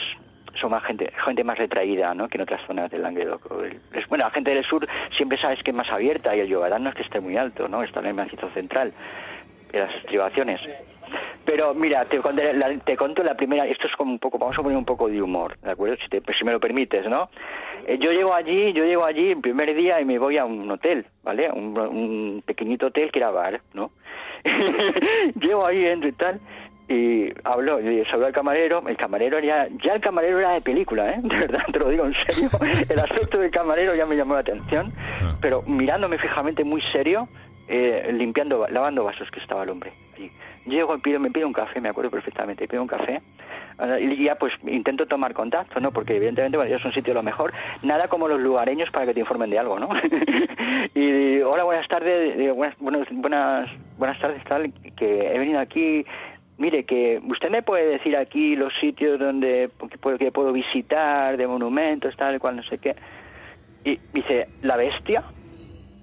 son 0.60 0.72
más 0.72 0.84
gente 0.84 1.12
gente 1.26 1.44
más 1.44 1.58
retraída 1.58 2.14
¿no? 2.14 2.28
que 2.28 2.38
en 2.38 2.44
otras 2.44 2.62
zonas 2.66 2.90
del 2.92 3.02
Languedoc 3.02 3.48
bueno 4.10 4.26
la 4.26 4.32
gente 4.32 4.54
del 4.54 4.64
sur 4.64 4.88
siempre 5.16 5.40
sabes 5.40 5.62
que 5.64 5.72
es 5.72 5.78
más 5.78 5.90
abierta 5.90 6.36
y 6.36 6.42
el 6.42 6.48
Yogadán 6.48 6.84
no 6.84 6.90
es 6.90 6.96
que 6.96 7.04
esté 7.04 7.20
muy 7.20 7.38
alto 7.38 7.68
no 7.68 7.84
está 7.84 8.00
en 8.00 8.08
el 8.08 8.14
macizo 8.14 8.50
central 8.52 8.94
en 9.72 9.80
las 9.80 9.96
estribaciones 9.96 10.62
pero 11.46 11.74
mira, 11.74 12.06
te, 12.06 12.20
la, 12.54 12.78
te 12.80 12.96
conto 12.96 13.22
la 13.22 13.36
primera, 13.36 13.66
esto 13.68 13.88
es 13.88 13.96
como 13.96 14.12
un 14.12 14.20
poco, 14.20 14.38
vamos 14.38 14.58
a 14.58 14.64
poner 14.64 14.78
un 14.78 14.86
poco 14.86 15.10
de 15.10 15.22
humor, 15.22 15.58
¿de 15.62 15.72
acuerdo? 15.72 15.98
Si, 16.02 16.08
te, 16.08 16.22
pues 16.22 16.38
si 16.38 16.46
me 16.46 16.54
lo 16.54 16.60
permites, 16.60 17.06
¿no? 17.08 17.30
Eh, 17.86 17.98
yo 18.00 18.12
llego 18.12 18.34
allí, 18.34 18.72
yo 18.72 18.86
llego 18.86 19.04
allí 19.04 19.32
el 19.32 19.42
primer 19.42 19.76
día 19.76 20.00
y 20.00 20.06
me 20.06 20.18
voy 20.18 20.38
a 20.38 20.46
un 20.46 20.70
hotel, 20.72 21.06
¿vale? 21.22 21.52
Un, 21.52 21.78
un 21.78 22.44
pequeñito 22.46 22.88
hotel 22.88 23.12
que 23.12 23.20
era 23.20 23.32
bar, 23.32 23.62
¿no? 23.74 23.92
llego 25.40 25.66
ahí, 25.66 25.86
entro 25.86 26.10
y 26.10 26.14
tal, 26.14 26.40
y 26.88 27.32
habló, 27.44 27.80
y 27.80 28.04
se 28.06 28.12
habló 28.12 28.28
al 28.28 28.34
camarero, 28.34 28.84
el 28.88 28.98
camarero 28.98 29.40
ya, 29.40 29.68
ya 29.84 29.94
el 29.94 30.02
camarero 30.02 30.40
era 30.40 30.52
de 30.52 30.62
película, 30.62 31.12
¿eh? 31.12 31.20
De 31.24 31.38
verdad, 31.38 31.64
te 31.72 31.80
lo 31.80 31.90
digo 31.90 32.06
en 32.06 32.14
serio, 32.28 32.50
el 32.90 33.00
aspecto 33.00 33.40
del 33.40 33.52
camarero 33.52 33.96
ya 33.96 34.06
me 34.06 34.16
llamó 34.16 34.34
la 34.34 34.42
atención, 34.42 34.94
ah. 35.22 35.36
pero 35.42 35.62
mirándome 35.64 36.18
fijamente 36.18 36.64
muy 36.64 36.82
serio, 36.92 37.28
eh, 37.68 38.12
limpiando, 38.14 38.68
lavando 38.70 39.06
vasos 39.06 39.32
que 39.32 39.40
estaba 39.40 39.64
el 39.64 39.70
hombre 39.70 39.92
allí. 40.16 40.30
Llego, 40.66 40.98
pido, 41.00 41.20
me 41.20 41.32
pido 41.32 41.48
un 41.48 41.54
café, 41.54 41.80
me 41.80 41.90
acuerdo 41.90 42.12
perfectamente, 42.12 42.68
pido 42.68 42.82
un 42.82 42.88
café 42.88 43.22
ah, 43.80 44.00
y 44.00 44.22
ya 44.22 44.36
pues 44.36 44.54
intento 44.68 45.06
tomar 45.06 45.34
contacto, 45.34 45.80
¿no? 45.80 45.92
Porque 45.92 46.18
evidentemente 46.18 46.58
bueno, 46.58 46.76
es 46.76 46.84
un 46.84 46.94
sitio 46.94 47.14
lo 47.14 47.24
mejor, 47.24 47.54
nada 47.82 48.10
como 48.10 48.28
los 48.28 48.42
lugareños 48.42 48.90
para 48.92 49.06
que 49.06 49.14
te 49.14 49.22
informen 49.22 49.50
de 49.50 49.60
algo, 49.60 49.80
¿no? 49.80 49.90
y 50.94 51.40
hola, 51.42 51.64
buenas 51.64 51.88
tardes, 51.88 52.54
buenas, 52.54 52.78
buenas, 53.10 53.70
buenas 53.98 54.20
tardes, 54.20 54.44
tal, 54.44 54.74
que 54.98 55.34
he 55.34 55.40
venido 55.40 55.60
aquí, 55.60 56.06
mire, 56.58 56.86
que 56.86 57.22
usted 57.28 57.50
me 57.50 57.62
puede 57.62 57.86
decir 57.86 58.18
aquí 58.18 58.56
los 58.56 58.74
sitios 58.80 59.20
donde 59.20 59.70
que 59.90 59.98
puedo, 59.98 60.18
que 60.18 60.32
puedo 60.32 60.52
visitar, 60.52 61.38
de 61.38 61.48
monumentos, 61.48 62.16
tal, 62.16 62.40
cual, 62.40 62.58
no 62.58 62.64
sé 62.64 62.78
qué. 62.78 62.96
Y 63.84 64.00
dice, 64.14 64.48
¿la 64.62 64.78
bestia? 64.78 65.24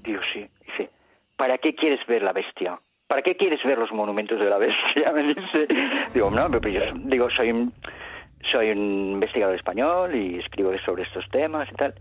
Digo, 0.03 0.21
sí. 0.33 0.47
Dice, 0.67 0.91
¿para 1.37 1.59
qué 1.59 1.75
quieres 1.75 2.05
ver 2.07 2.23
la 2.23 2.33
bestia? 2.33 2.79
¿para 3.11 3.23
qué 3.23 3.37
quieres 3.37 3.61
ver 3.65 3.77
los 3.77 3.91
monumentos 3.91 4.39
de 4.39 4.49
la 4.49 4.57
bestia? 4.57 5.13
Me 5.15 5.25
dice. 5.25 5.67
Digo, 6.15 6.31
no, 6.31 6.49
pero 6.49 6.69
yo 6.69 6.81
digo, 6.95 7.29
soy 7.29 7.51
un, 7.51 7.75
soy 8.49 8.71
un 8.71 9.15
investigador 9.15 9.57
español 9.57 10.15
y 10.15 10.39
escribo 10.39 10.71
sobre 10.87 11.03
estos 11.03 11.29
temas 11.31 11.69
y 11.73 11.75
tal. 11.75 11.95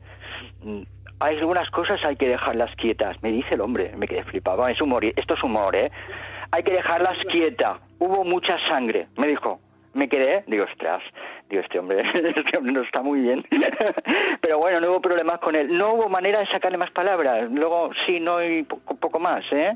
Mm, 0.61 0.81
hay 1.19 1.37
algunas 1.37 1.67
cosas 1.71 1.99
hay 2.05 2.15
que 2.15 2.29
dejarlas 2.29 2.73
quietas, 2.75 3.21
me 3.23 3.31
dice 3.31 3.55
el 3.55 3.61
hombre, 3.61 3.91
me 3.97 4.07
quedé 4.07 4.23
flipado. 4.23 4.67
Es 4.67 4.79
humor, 4.79 5.03
esto 5.03 5.33
es 5.33 5.43
humor, 5.43 5.75
¿eh? 5.75 5.91
Hay 6.51 6.61
que 6.61 6.73
dejarlas 6.73 7.17
quietas. 7.31 7.79
Hubo 7.99 8.23
mucha 8.23 8.57
sangre, 8.67 9.07
me 9.17 9.27
dijo. 9.27 9.59
Me 9.93 10.07
quedé, 10.07 10.43
digo, 10.45 10.65
ostras, 10.65 11.01
digo, 11.49 11.63
este 11.63 11.79
hombre, 11.79 12.01
este 12.13 12.57
hombre 12.57 12.73
no 12.73 12.81
está 12.81 13.01
muy 13.01 13.21
bien. 13.21 13.43
Pero 14.41 14.59
bueno, 14.59 14.79
no 14.79 14.91
hubo 14.91 15.01
problemas 15.01 15.39
con 15.39 15.55
él. 15.55 15.75
No 15.75 15.93
hubo 15.93 16.09
manera 16.09 16.39
de 16.39 16.47
sacarle 16.47 16.77
más 16.77 16.91
palabras. 16.91 17.49
Luego, 17.51 17.89
sí, 18.05 18.19
no 18.19 18.37
hay 18.37 18.63
poco 18.63 19.19
más, 19.19 19.43
¿eh? 19.51 19.75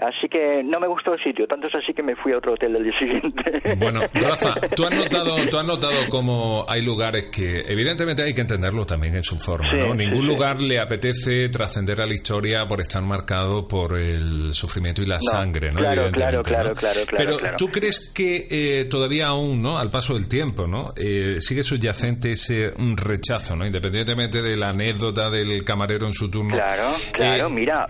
Así 0.00 0.28
que 0.28 0.62
no 0.64 0.80
me 0.80 0.86
gustó 0.86 1.12
el 1.12 1.22
sitio, 1.22 1.46
tanto 1.46 1.66
es 1.66 1.74
así 1.74 1.92
que 1.92 2.02
me 2.02 2.16
fui 2.16 2.32
a 2.32 2.38
otro 2.38 2.54
hotel 2.54 2.72
del 2.72 2.84
día 2.84 2.98
siguiente. 2.98 3.76
Bueno, 3.76 4.00
Rafa, 4.14 4.54
tú 4.74 4.86
has 4.86 4.92
notado, 4.92 5.36
tú 5.48 5.58
has 5.58 5.66
notado 5.66 6.08
cómo 6.08 6.64
hay 6.66 6.82
lugares 6.82 7.26
que 7.26 7.60
evidentemente 7.68 8.22
hay 8.22 8.32
que 8.32 8.40
entenderlo 8.40 8.86
también 8.86 9.16
en 9.16 9.22
su 9.22 9.38
forma, 9.38 9.72
¿no? 9.74 9.94
Ningún 9.94 10.26
lugar 10.26 10.60
le 10.60 10.80
apetece 10.80 11.50
trascender 11.50 12.00
a 12.00 12.06
la 12.06 12.14
historia 12.14 12.66
por 12.66 12.80
estar 12.80 13.02
marcado 13.02 13.68
por 13.68 13.98
el 13.98 14.54
sufrimiento 14.54 15.02
y 15.02 15.06
la 15.06 15.20
sangre, 15.20 15.70
¿no? 15.70 15.80
Claro, 15.80 16.10
claro, 16.12 16.42
claro, 16.42 16.74
claro, 16.74 17.00
Pero 17.16 17.36
tú 17.58 17.68
crees 17.68 18.10
que 18.14 18.46
eh, 18.50 18.84
todavía 18.86 19.28
aún, 19.28 19.60
¿no? 19.60 19.78
Al 19.78 19.90
paso 19.90 20.14
del 20.14 20.28
tiempo, 20.28 20.66
¿no? 20.66 20.94
Eh, 20.96 21.36
sigue 21.40 21.62
subyacente 21.62 22.32
ese 22.32 22.72
rechazo, 22.96 23.54
¿no? 23.54 23.66
Independientemente 23.66 24.40
de 24.40 24.56
la 24.56 24.70
anécdota 24.70 25.28
del 25.28 25.62
camarero 25.62 26.06
en 26.06 26.14
su 26.14 26.30
turno. 26.30 26.56
Claro, 26.56 26.94
claro, 27.12 27.48
eh, 27.48 27.50
mira, 27.50 27.86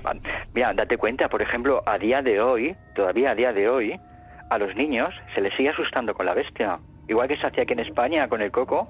mira, 0.53 0.73
date 0.75 0.97
cuenta, 0.97 1.29
por 1.29 1.43
ejemplo, 1.43 1.83
a 1.87 2.00
día 2.01 2.23
de 2.23 2.41
hoy, 2.41 2.75
todavía 2.95 3.31
a 3.31 3.35
día 3.37 3.53
de 3.53 3.69
hoy, 3.69 4.01
a 4.51 4.59
los 4.59 4.75
niños 4.75 5.15
se 5.35 5.41
les 5.41 5.55
sigue 5.55 5.69
asustando 5.69 6.15
con 6.15 6.27
la 6.27 6.35
bestia. 6.35 6.81
Igual 7.07 7.29
que 7.29 7.37
se 7.37 7.47
hacía 7.47 7.63
aquí 7.63 7.75
en 7.75 7.81
España 7.81 8.29
con 8.29 8.43
el 8.43 8.51
coco, 8.51 8.89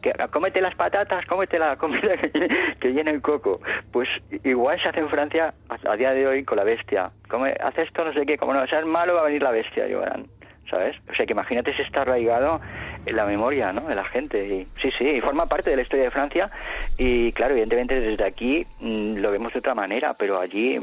que 0.00 0.12
cómete 0.30 0.60
las 0.60 0.74
patatas, 0.74 1.24
cómete 1.26 1.58
la 1.58 1.76
comida 1.82 2.16
que, 2.16 2.92
llena 2.92 3.10
el 3.10 3.20
coco. 3.20 3.60
Pues 3.92 4.08
igual 4.44 4.80
se 4.80 4.88
hace 4.88 5.00
en 5.00 5.08
Francia 5.08 5.54
a, 5.68 5.96
día 5.96 6.12
de 6.12 6.26
hoy 6.26 6.44
con 6.44 6.58
la 6.58 6.64
bestia. 6.64 7.10
Come, 7.28 7.54
hace 7.60 7.82
esto, 7.82 8.04
no 8.04 8.12
sé 8.12 8.24
qué, 8.26 8.38
como 8.38 8.54
no 8.54 8.66
seas 8.66 8.86
malo 8.86 9.14
va 9.14 9.22
a 9.22 9.24
venir 9.24 9.42
la 9.42 9.50
bestia, 9.50 9.88
lloran. 9.88 10.26
¿Sabes? 10.70 10.96
O 11.10 11.14
sea 11.14 11.26
que 11.26 11.32
imagínate 11.32 11.74
si 11.74 11.82
está 11.82 12.02
arraigado 12.02 12.60
en 13.06 13.16
la 13.16 13.24
memoria 13.24 13.72
¿no? 13.72 13.88
de 13.88 13.94
la 13.94 14.04
gente. 14.04 14.46
Y, 14.46 14.66
sí, 14.80 14.90
sí, 14.96 15.08
y 15.08 15.20
forma 15.20 15.46
parte 15.46 15.70
de 15.70 15.76
la 15.76 15.82
historia 15.82 16.04
de 16.04 16.10
Francia 16.10 16.50
y 16.98 17.32
claro, 17.32 17.52
evidentemente 17.52 18.00
desde 18.00 18.24
aquí 18.24 18.66
mm, 18.80 19.16
lo 19.16 19.30
vemos 19.30 19.52
de 19.52 19.58
otra 19.58 19.74
manera, 19.74 20.14
pero 20.14 20.40
allí 20.40 20.78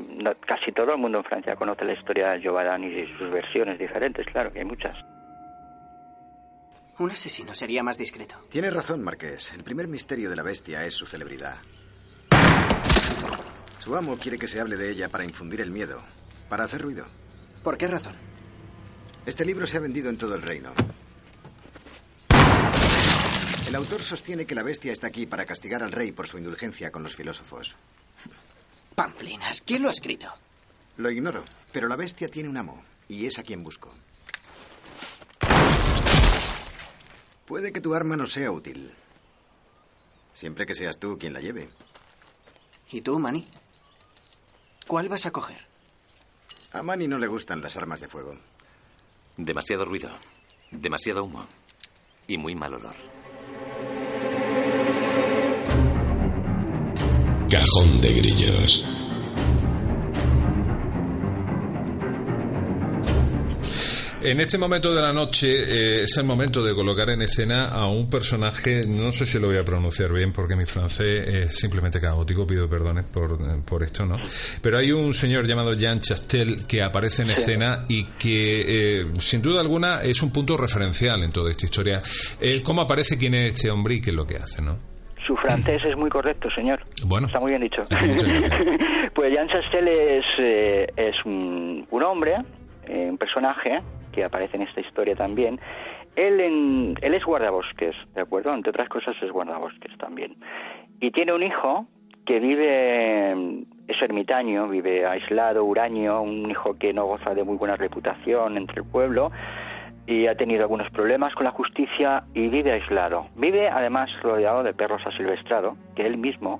casi 0.45 0.71
todo 0.71 0.93
el 0.93 0.97
mundo 0.97 1.19
en 1.19 1.23
Francia 1.23 1.55
conoce 1.55 1.85
la 1.85 1.93
historia 1.93 2.31
de 2.31 2.43
Jovadan 2.43 2.83
y 2.83 3.07
sus 3.17 3.29
versiones 3.31 3.79
diferentes, 3.79 4.25
claro, 4.27 4.51
que 4.51 4.59
hay 4.59 4.65
muchas. 4.65 5.05
Un 6.99 7.11
asesino 7.11 7.53
sería 7.53 7.83
más 7.83 7.97
discreto. 7.97 8.35
Tiene 8.49 8.71
razón, 8.71 9.03
Marqués. 9.03 9.53
El 9.53 9.63
primer 9.63 9.87
misterio 9.87 10.31
de 10.31 10.35
la 10.35 10.41
bestia 10.41 10.83
es 10.83 10.95
su 10.95 11.05
celebridad. 11.05 11.57
Su 13.77 13.95
amo 13.95 14.17
quiere 14.17 14.39
que 14.39 14.47
se 14.47 14.59
hable 14.59 14.77
de 14.77 14.89
ella 14.89 15.07
para 15.07 15.23
infundir 15.23 15.61
el 15.61 15.69
miedo, 15.69 16.01
para 16.49 16.63
hacer 16.63 16.81
ruido. 16.81 17.05
¿Por 17.63 17.77
qué 17.77 17.87
razón? 17.87 18.15
Este 19.27 19.45
libro 19.45 19.67
se 19.67 19.77
ha 19.77 19.81
vendido 19.81 20.09
en 20.09 20.17
todo 20.17 20.35
el 20.35 20.41
reino. 20.41 20.71
El 23.67 23.75
autor 23.75 24.01
sostiene 24.01 24.45
que 24.45 24.55
la 24.55 24.63
bestia 24.63 24.93
está 24.93 25.07
aquí 25.07 25.25
para 25.25 25.45
castigar 25.45 25.83
al 25.83 25.91
rey 25.91 26.13
por 26.13 26.25
su 26.25 26.37
indulgencia 26.37 26.89
con 26.89 27.03
los 27.03 27.17
filósofos. 27.17 27.75
Pamplinas, 28.95 29.61
¿quién 29.61 29.81
lo 29.81 29.89
ha 29.89 29.91
escrito? 29.91 30.33
Lo 30.95 31.11
ignoro, 31.11 31.43
pero 31.73 31.89
la 31.89 31.97
bestia 31.97 32.29
tiene 32.29 32.47
un 32.47 32.55
amo, 32.55 32.81
y 33.09 33.25
es 33.25 33.37
a 33.39 33.43
quien 33.43 33.63
busco. 33.63 33.93
Puede 37.45 37.73
que 37.73 37.81
tu 37.81 37.93
arma 37.93 38.15
no 38.15 38.25
sea 38.25 38.51
útil. 38.51 38.93
Siempre 40.33 40.65
que 40.65 40.73
seas 40.73 40.97
tú 40.97 41.17
quien 41.17 41.33
la 41.33 41.41
lleve. 41.41 41.69
¿Y 42.89 43.01
tú, 43.01 43.19
Manny? 43.19 43.45
¿Cuál 44.87 45.09
vas 45.09 45.25
a 45.25 45.31
coger? 45.31 45.67
A 46.71 46.81
Manny 46.83 47.09
no 47.09 47.19
le 47.19 47.27
gustan 47.27 47.61
las 47.61 47.75
armas 47.75 47.99
de 47.99 48.07
fuego. 48.07 48.37
Demasiado 49.35 49.83
ruido, 49.83 50.09
demasiado 50.71 51.25
humo 51.25 51.45
y 52.27 52.37
muy 52.37 52.55
mal 52.55 52.73
olor. 52.73 52.95
Cajón 57.49 58.01
de 58.01 58.13
Grillos. 58.13 58.96
En 64.27 64.41
este 64.41 64.57
momento 64.57 64.93
de 64.93 65.01
la 65.01 65.13
noche 65.13 65.47
eh, 65.47 66.03
es 66.03 66.17
el 66.17 66.25
momento 66.25 66.61
de 66.61 66.75
colocar 66.75 67.09
en 67.11 67.21
escena 67.21 67.69
a 67.69 67.87
un 67.87 68.09
personaje, 68.09 68.81
no 68.85 69.09
sé 69.13 69.25
si 69.25 69.39
lo 69.39 69.47
voy 69.47 69.55
a 69.55 69.63
pronunciar 69.63 70.11
bien 70.11 70.33
porque 70.33 70.53
mi 70.53 70.65
francés 70.65 71.25
es 71.29 71.57
simplemente 71.57 72.01
caótico, 72.01 72.45
pido 72.45 72.67
perdones 72.69 73.05
por, 73.05 73.37
por 73.63 73.83
esto, 73.83 74.05
¿no? 74.05 74.17
Pero 74.61 74.79
hay 74.79 74.91
un 74.91 75.13
señor 75.13 75.47
llamado 75.47 75.75
Jean 75.75 76.01
Chastel 76.01 76.67
que 76.67 76.83
aparece 76.83 77.21
en 77.21 77.29
escena 77.29 77.85
y 77.87 78.03
que 78.19 78.99
eh, 78.99 79.05
sin 79.17 79.41
duda 79.41 79.61
alguna 79.61 80.01
es 80.01 80.21
un 80.21 80.33
punto 80.33 80.57
referencial 80.57 81.23
en 81.23 81.31
toda 81.31 81.49
esta 81.49 81.63
historia. 81.63 82.01
Eh, 82.41 82.61
¿Cómo 82.61 82.81
aparece 82.81 83.17
quién 83.17 83.33
es 83.33 83.55
este 83.55 83.71
hombre 83.71 83.93
y 83.93 84.01
qué 84.01 84.09
es 84.09 84.15
lo 84.17 84.27
que 84.27 84.35
hace, 84.35 84.61
no? 84.61 84.77
Su 85.25 85.37
francés 85.37 85.85
es 85.85 85.95
muy 85.95 86.09
correcto, 86.09 86.49
señor. 86.53 86.85
Bueno. 87.05 87.27
Está 87.27 87.39
muy 87.39 87.51
bien 87.51 87.61
dicho. 87.61 87.81
pues 89.13 89.33
Jan 89.33 89.47
Chastel 89.47 89.87
es, 89.87 90.25
eh, 90.37 90.87
es 90.97 91.15
un, 91.23 91.87
hombre, 92.03 92.35
eh, 92.87 93.07
un 93.09 93.17
personaje 93.17 93.79
que 94.17 94.23
aparece 94.23 94.57
en 94.57 94.63
esta 94.63 94.81
historia 94.81 95.15
también. 95.15 95.59
Él, 96.15 96.41
él 96.99 97.13
es 97.13 97.23
guardabosques, 97.23 97.95
¿de 98.15 98.21
acuerdo? 98.21 98.51
Entre 98.51 98.71
otras 98.71 98.89
cosas 98.89 99.15
es 99.21 99.31
guardabosques 99.31 99.95
también. 99.99 100.35
Y 100.99 101.11
tiene 101.11 101.33
un 101.33 101.43
hijo 101.43 101.85
que 102.25 102.39
vive, 102.39 103.31
es 103.87 104.01
ermitaño, 104.01 104.67
vive 104.69 105.05
aislado, 105.05 105.63
huraño, 105.63 106.23
un 106.23 106.49
hijo 106.49 106.79
que 106.79 106.93
no 106.93 107.05
goza 107.05 107.35
de 107.35 107.43
muy 107.43 107.57
buena 107.57 107.75
reputación 107.75 108.57
entre 108.57 108.81
el 108.81 108.87
pueblo 108.87 109.31
y 110.07 110.25
ha 110.25 110.33
tenido 110.33 110.63
algunos 110.63 110.89
problemas 110.89 111.35
con 111.35 111.43
la 111.43 111.51
justicia 111.51 112.23
y 112.33 112.47
vive 112.47 112.71
aislado. 112.71 113.27
Vive 113.35 113.69
además 113.69 114.09
rodeado 114.23 114.63
de 114.63 114.73
perros 114.73 115.03
asilvestrados, 115.05 115.77
que 115.95 116.07
él 116.07 116.17
mismo 116.17 116.59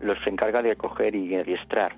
los 0.00 0.24
encarga 0.28 0.62
de 0.62 0.76
coger 0.76 1.16
y 1.16 1.34
adiestrar. 1.34 1.96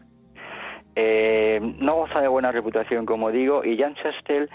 Eh, 0.96 1.60
no 1.80 1.96
goza 1.96 2.20
de 2.20 2.28
buena 2.28 2.50
reputación, 2.50 3.04
como 3.04 3.30
digo, 3.30 3.62
y 3.62 3.76
Jan 3.76 3.94
Chastel 3.96 4.48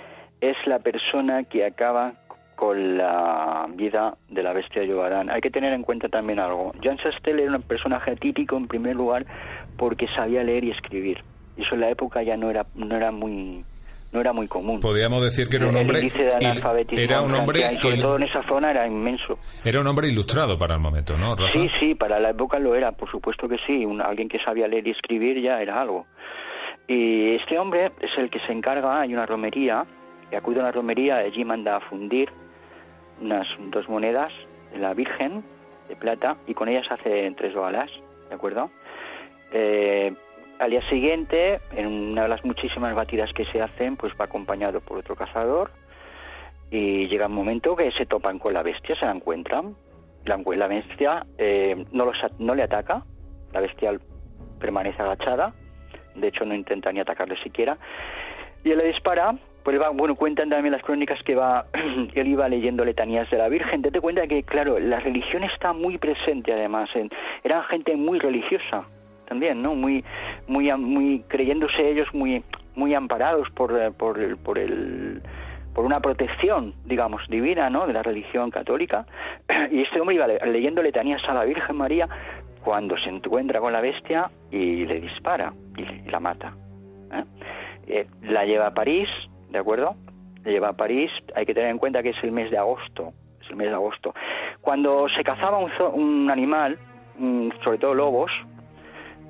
es 0.50 0.58
la 0.66 0.80
persona 0.80 1.44
que 1.44 1.66
acaba 1.66 2.14
con 2.56 2.98
la 2.98 3.66
vida 3.76 4.16
de 4.30 4.44
la 4.44 4.54
bestia 4.54 4.84
Yobarán. 4.84 5.30
Hay 5.30 5.42
que 5.42 5.50
tener 5.50 5.74
en 5.74 5.84
cuenta 5.84 6.08
también 6.08 6.40
algo. 6.40 6.72
Jan 6.82 6.98
Chastel 6.98 7.40
era 7.40 7.56
un 7.56 7.62
personaje 7.62 8.12
atípico 8.12 8.56
en 8.58 8.68
primer 8.68 8.96
lugar 8.96 9.26
porque 9.78 10.08
sabía 10.16 10.44
leer 10.44 10.64
y 10.64 10.72
escribir. 10.72 11.24
Y 11.58 11.64
eso 11.64 11.76
en 11.76 11.82
la 11.82 11.90
época 11.90 12.24
ya 12.24 12.38
no 12.38 12.50
era 12.50 12.66
no 12.76 12.96
era 12.96 13.12
muy 13.12 13.64
no 14.14 14.22
era 14.22 14.32
muy 14.32 14.48
común. 14.48 14.80
Podríamos 14.80 15.22
decir 15.22 15.50
que 15.50 15.58
era 15.58 15.68
un 15.68 15.76
hombre 15.76 16.10
era 16.96 17.22
un 17.22 17.34
hombre 17.36 17.78
sobre 17.82 17.98
todo 17.98 18.16
en 18.16 18.24
esa 18.24 18.42
zona 18.48 18.72
era 18.72 18.88
inmenso. 18.88 19.38
Era 19.64 19.82
un 19.82 19.88
hombre 19.88 20.08
ilustrado 20.08 20.58
para 20.58 20.76
el 20.76 20.82
momento, 20.82 21.16
¿no? 21.18 21.36
Sí, 21.50 21.68
sí, 21.80 21.96
para 21.96 22.20
la 22.20 22.30
época 22.30 22.58
lo 22.60 22.76
era, 22.76 22.94
por 22.94 23.12
supuesto 23.12 23.50
que 23.50 23.58
sí. 23.68 23.86
Un, 23.86 24.02
alguien 24.02 24.30
que 24.30 24.40
sabía 24.40 24.68
leer 24.68 24.88
y 24.88 24.92
escribir 24.92 25.42
ya 25.42 25.62
era 25.62 25.82
algo. 25.82 26.06
Y 26.88 27.36
este 27.36 27.58
hombre 27.58 27.92
es 28.00 28.12
el 28.18 28.30
que 28.30 28.40
se 28.46 28.54
encarga, 28.54 29.02
hay 29.02 29.14
una 29.14 29.26
romería, 29.26 29.86
y 30.32 30.36
acude 30.36 30.60
a 30.60 30.64
una 30.64 30.72
romería, 30.72 31.18
allí 31.18 31.44
manda 31.46 31.78
a 31.78 31.80
fundir 31.82 32.30
unas 33.22 33.48
dos 33.72 33.88
monedas 33.88 34.32
de 34.72 34.80
la 34.80 34.94
Virgen 34.94 35.44
de 35.88 35.96
plata 35.96 36.36
y 36.48 36.54
con 36.54 36.68
ellas 36.68 36.88
hace 36.90 37.32
tres 37.32 37.54
balas, 37.54 37.90
¿de 38.30 38.36
acuerdo? 38.36 38.72
Eh, 39.52 40.14
al 40.60 40.72
día 40.72 40.88
siguiente, 40.90 41.60
en 41.76 41.88
una 41.88 42.24
de 42.24 42.30
las 42.30 42.44
muchísimas 42.46 42.96
batidas 42.96 43.32
que 43.34 43.46
se 43.46 43.62
hacen, 43.62 43.98
pues 43.98 44.14
va 44.20 44.26
acompañado 44.26 44.82
por 44.82 44.98
otro 44.98 45.16
cazador 45.16 45.72
y 46.72 47.08
llega 47.08 47.28
un 47.28 47.34
momento 47.34 47.76
que 47.76 47.92
se 47.92 48.06
topan 48.06 48.40
con 48.40 48.54
la 48.54 48.64
bestia, 48.64 48.96
se 48.96 49.06
la 49.06 49.12
encuentran. 49.12 49.76
La, 50.26 50.38
la 50.38 50.68
bestia 50.68 51.26
eh, 51.38 51.86
no, 51.92 52.06
los, 52.06 52.18
no 52.40 52.56
le 52.56 52.64
ataca, 52.64 53.04
la 53.54 53.60
bestia 53.60 53.98
permanece 54.60 55.02
agachada, 55.02 55.54
de 56.16 56.28
hecho 56.28 56.46
no 56.46 56.56
intenta 56.56 56.92
ni 56.92 57.00
atacarle 57.00 57.38
siquiera, 57.44 57.78
y 58.64 58.72
él 58.72 58.80
le 58.80 58.88
dispara 58.88 59.36
pues 59.66 59.82
va, 59.82 59.90
bueno, 59.90 60.14
cuentan 60.14 60.52
también 60.52 60.74
las 60.74 60.84
crónicas 60.84 61.18
que 61.24 61.34
va, 61.34 61.66
él 62.14 62.28
iba 62.28 62.48
leyendo 62.48 62.86
letanías 62.86 63.28
de 63.32 63.40
la 63.40 63.50
Virgen. 63.50 63.82
Te 63.82 64.00
cuenta 64.00 64.28
que, 64.28 64.44
claro, 64.44 64.78
la 64.78 65.00
religión 65.00 65.44
está 65.44 65.74
muy 65.74 65.98
presente 65.98 66.54
además. 66.54 66.88
En, 66.94 67.10
eran 67.44 67.64
gente 67.64 67.96
muy 67.96 68.20
religiosa 68.20 68.84
también, 69.28 69.64
¿no? 69.64 69.74
Muy, 69.74 70.06
muy, 70.48 70.72
muy 70.78 71.24
creyéndose 71.28 71.90
ellos 71.90 72.08
muy, 72.14 72.44
muy 72.76 72.94
amparados 72.94 73.50
por, 73.56 73.76
eh, 73.76 73.90
por, 73.90 74.38
por 74.38 74.60
el 74.60 75.24
por 75.74 75.84
una 75.84 76.00
protección, 76.00 76.76
digamos, 76.86 77.28
divina, 77.28 77.70
¿no? 77.72 77.88
De 77.88 77.94
la 77.94 78.04
religión 78.04 78.52
católica. 78.52 79.08
Y 79.72 79.82
este 79.82 80.00
hombre 80.00 80.16
iba 80.16 80.28
leyendo 80.28 80.84
letanías 80.84 81.24
a 81.28 81.34
la 81.34 81.44
Virgen 81.44 81.76
María 81.76 82.08
cuando 82.64 82.96
se 83.00 83.10
encuentra 83.10 83.60
con 83.60 83.74
la 83.74 83.82
bestia 83.82 84.30
y 84.52 84.86
le 84.86 85.02
dispara 85.02 85.54
y, 85.76 86.08
la 86.12 86.20
mata. 86.20 86.54
¿eh? 87.12 87.24
Eh, 87.88 88.08
la 88.22 88.46
lleva 88.46 88.68
a 88.68 88.74
París, 88.74 89.10
¿de 89.50 89.60
acuerdo? 89.60 89.96
Le 90.44 90.52
lleva 90.52 90.70
a 90.70 90.74
París, 90.74 91.12
hay 91.36 91.46
que 91.46 91.54
tener 91.54 91.70
en 91.70 91.78
cuenta 91.78 92.04
que 92.04 92.10
es 92.10 92.24
el 92.24 92.32
mes 92.32 92.52
de 92.52 92.58
agosto, 92.58 93.14
es 93.42 93.50
el 93.50 93.56
mes 93.56 93.68
de 93.68 93.74
agosto. 93.74 94.14
Cuando 94.62 95.08
se 95.10 95.24
cazaba 95.24 95.58
un, 95.58 96.30
animal, 96.32 96.78
sobre 97.64 97.78
todo 97.78 97.94
lobos, 97.94 98.32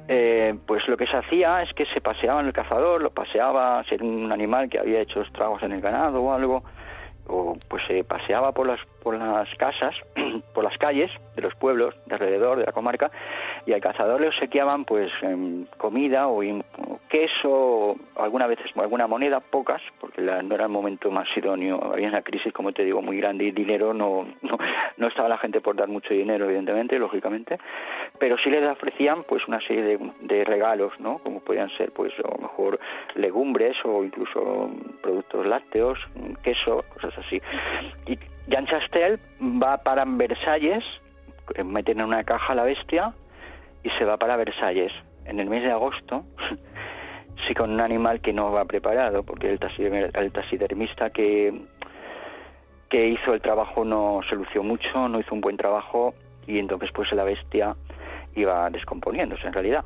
eh, 0.08 0.56
pues 0.68 0.88
lo 0.88 0.98
que 0.98 1.08
se 1.08 1.18
hacía 1.18 1.64
es 1.64 1.74
que 1.74 1.86
se 1.88 2.02
paseaba 2.02 2.42
en 2.42 2.48
el 2.48 2.54
cazador, 2.54 3.02
lo 3.02 3.12
paseaba, 3.12 3.84
ser 3.86 4.04
un 4.04 4.32
animal 4.32 4.70
que 4.70 4.80
había 4.80 5.02
hecho 5.02 5.22
estragos 5.22 5.64
en 5.64 5.72
el 5.72 5.82
ganado 5.82 6.22
o 6.22 6.34
algo, 6.34 6.64
o 7.28 7.58
pues 7.68 7.84
se 7.88 8.04
paseaba 8.04 8.52
por 8.52 8.68
las 8.68 8.80
por 9.06 9.20
las 9.20 9.48
casas, 9.60 9.94
por 10.56 10.64
las 10.64 10.76
calles 10.80 11.12
de 11.36 11.44
los 11.44 11.54
pueblos 11.54 11.94
de 12.08 12.16
alrededor 12.16 12.58
de 12.58 12.66
la 12.66 12.72
comarca 12.72 13.12
y 13.68 13.74
al 13.74 13.80
cazador 13.80 14.20
le 14.20 14.30
obsequiaban 14.30 14.84
pues 14.84 15.12
comida 15.78 16.28
o, 16.28 16.42
queso, 17.08 17.96
algunas 18.16 18.48
veces 18.48 18.72
alguna 18.76 19.06
moneda, 19.06 19.42
pocas, 19.42 19.82
porque 20.00 20.22
no 20.22 20.56
era 20.56 20.64
el 20.64 20.72
momento 20.72 21.12
más 21.12 21.28
idóneo, 21.38 21.92
había 21.94 22.08
una 22.08 22.24
crisis 22.24 22.52
como 22.52 22.72
te 22.72 22.84
digo 22.84 23.04
muy 23.04 23.18
grande 23.18 23.46
y 23.46 23.52
dinero 23.52 23.94
no, 23.94 24.26
no, 24.42 24.58
no 24.98 25.08
estaba 25.08 25.30
la 25.30 25.38
gente 25.38 25.62
por 25.62 25.76
dar 25.76 25.88
mucho 25.88 26.14
dinero 26.14 26.46
evidentemente, 26.46 26.98
lógicamente, 26.98 27.60
pero 28.18 28.38
sí 28.40 28.50
les 28.50 28.68
ofrecían 28.68 29.24
pues 29.24 29.48
una 29.48 29.62
serie 29.62 29.84
de, 29.84 30.00
de 30.22 30.44
regalos, 30.44 31.00
¿no? 31.00 31.20
Como 31.20 31.42
podían 31.42 31.70
ser 31.78 31.92
pues 31.92 32.12
a 32.24 32.28
lo 32.36 32.42
mejor 32.42 32.80
legumbres 33.14 33.76
o 33.84 34.04
incluso 34.04 34.72
productos 35.04 35.46
lácteos, 35.46 36.00
queso, 36.42 36.84
cosas 36.94 37.15
así. 37.18 37.42
Y 38.06 38.18
Jean 38.48 38.66
Chastel 38.68 39.20
va 39.42 39.78
para 39.78 40.06
Versalles, 40.06 40.84
meten 41.64 42.00
en 42.00 42.06
una 42.06 42.24
caja 42.24 42.56
la 42.56 42.64
bestia 42.64 43.14
y 43.84 43.90
se 43.92 44.06
va 44.06 44.18
para 44.18 44.38
Versalles 44.38 44.92
en 45.26 45.40
el 45.40 45.50
mes 45.50 45.64
de 45.64 45.72
agosto, 45.72 46.24
sí 47.48 47.54
con 47.54 47.72
un 47.72 47.82
animal 47.82 48.22
que 48.22 48.34
no 48.34 48.52
va 48.52 48.66
preparado, 48.66 49.24
porque 49.24 49.50
el, 49.50 49.60
taxidermista 49.60 51.10
que, 51.10 51.62
que 52.90 53.08
hizo 53.08 53.34
el 53.34 53.42
trabajo 53.42 53.84
no 53.84 54.22
se 54.30 54.36
lució 54.36 54.64
mucho, 54.64 55.10
no 55.10 55.20
hizo 55.20 55.34
un 55.34 55.42
buen 55.42 55.58
trabajo 55.58 56.14
y 56.48 56.60
entonces 56.60 56.92
pues 56.94 57.12
la 57.14 57.24
bestia 57.24 57.76
iba 58.36 58.70
descomponiéndose 58.70 59.48
en 59.48 59.54
realidad. 59.54 59.86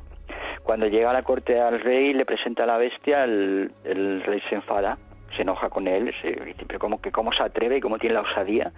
Cuando 0.62 0.86
llega 0.86 1.10
a 1.10 1.14
la 1.14 1.22
corte 1.22 1.58
al 1.58 1.80
rey, 1.80 2.12
le 2.12 2.26
presenta 2.26 2.64
a 2.64 2.66
la 2.66 2.76
bestia, 2.76 3.24
el, 3.24 3.72
el 3.84 4.22
rey 4.22 4.42
se 4.48 4.56
enfada 4.56 4.98
se 5.36 5.42
enoja 5.42 5.68
con 5.68 5.86
él, 5.86 6.12
se 6.22 6.54
pero 6.66 6.78
¿cómo, 6.78 7.00
que, 7.00 7.10
¿cómo 7.10 7.32
se 7.32 7.42
atreve 7.42 7.78
y 7.78 7.80
cómo 7.80 7.98
tiene 7.98 8.14
la 8.14 8.22
osadía 8.22 8.72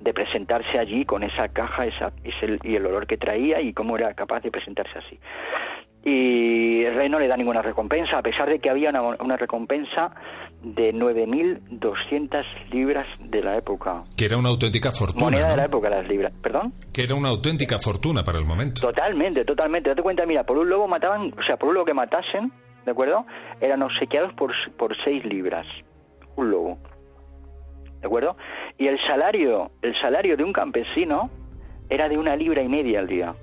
de 0.00 0.12
presentarse 0.12 0.78
allí 0.78 1.04
con 1.04 1.22
esa 1.22 1.48
caja 1.48 1.86
esa, 1.86 2.12
y 2.62 2.76
el 2.76 2.86
olor 2.86 3.06
que 3.06 3.16
traía 3.16 3.60
y 3.60 3.72
cómo 3.72 3.96
era 3.96 4.14
capaz 4.14 4.40
de 4.40 4.50
presentarse 4.50 4.98
así? 4.98 5.18
Y 6.04 6.84
el 6.84 6.94
rey 6.94 7.08
no 7.08 7.18
le 7.18 7.26
da 7.26 7.36
ninguna 7.36 7.62
recompensa, 7.62 8.18
a 8.18 8.22
pesar 8.22 8.48
de 8.48 8.60
que 8.60 8.70
había 8.70 8.90
una, 8.90 9.02
una 9.02 9.36
recompensa 9.36 10.12
de 10.62 10.94
9.200 10.94 12.44
libras 12.70 13.08
de 13.18 13.42
la 13.42 13.56
época. 13.56 14.02
Que 14.16 14.26
era 14.26 14.36
una 14.36 14.50
auténtica 14.50 14.92
fortuna. 14.92 15.24
Moneda 15.24 15.50
de 15.50 15.56
la 15.56 15.64
época, 15.64 15.90
las 15.90 16.08
libras. 16.08 16.32
¿Perdón? 16.40 16.72
Que 16.92 17.02
era 17.02 17.16
una 17.16 17.30
auténtica 17.30 17.80
fortuna 17.80 18.22
para 18.22 18.38
el 18.38 18.44
momento. 18.44 18.82
Totalmente, 18.82 19.44
totalmente. 19.44 19.90
Date 19.90 20.02
cuenta, 20.02 20.24
mira, 20.26 20.44
por 20.44 20.58
un 20.58 20.68
lobo 20.68 20.86
mataban, 20.86 21.32
o 21.36 21.42
sea, 21.42 21.56
por 21.56 21.70
un 21.70 21.74
lobo 21.74 21.86
que 21.86 21.94
matasen, 21.94 22.52
¿de 22.84 22.92
acuerdo? 22.92 23.26
Eran 23.60 23.82
obsequiados 23.82 24.32
por, 24.34 24.52
por 24.76 24.96
6 25.04 25.24
libras 25.24 25.66
un 26.36 26.50
lobo. 26.50 26.78
¿De 28.00 28.06
acuerdo? 28.06 28.36
Y 28.78 28.86
el 28.86 28.98
salario, 29.00 29.70
el 29.82 29.94
salario 30.00 30.36
de 30.36 30.44
un 30.44 30.52
campesino 30.52 31.30
era 31.88 32.08
de 32.08 32.18
una 32.18 32.36
libra 32.36 32.62
y 32.62 32.68
media 32.68 33.00
al 33.00 33.06
día. 33.06 33.34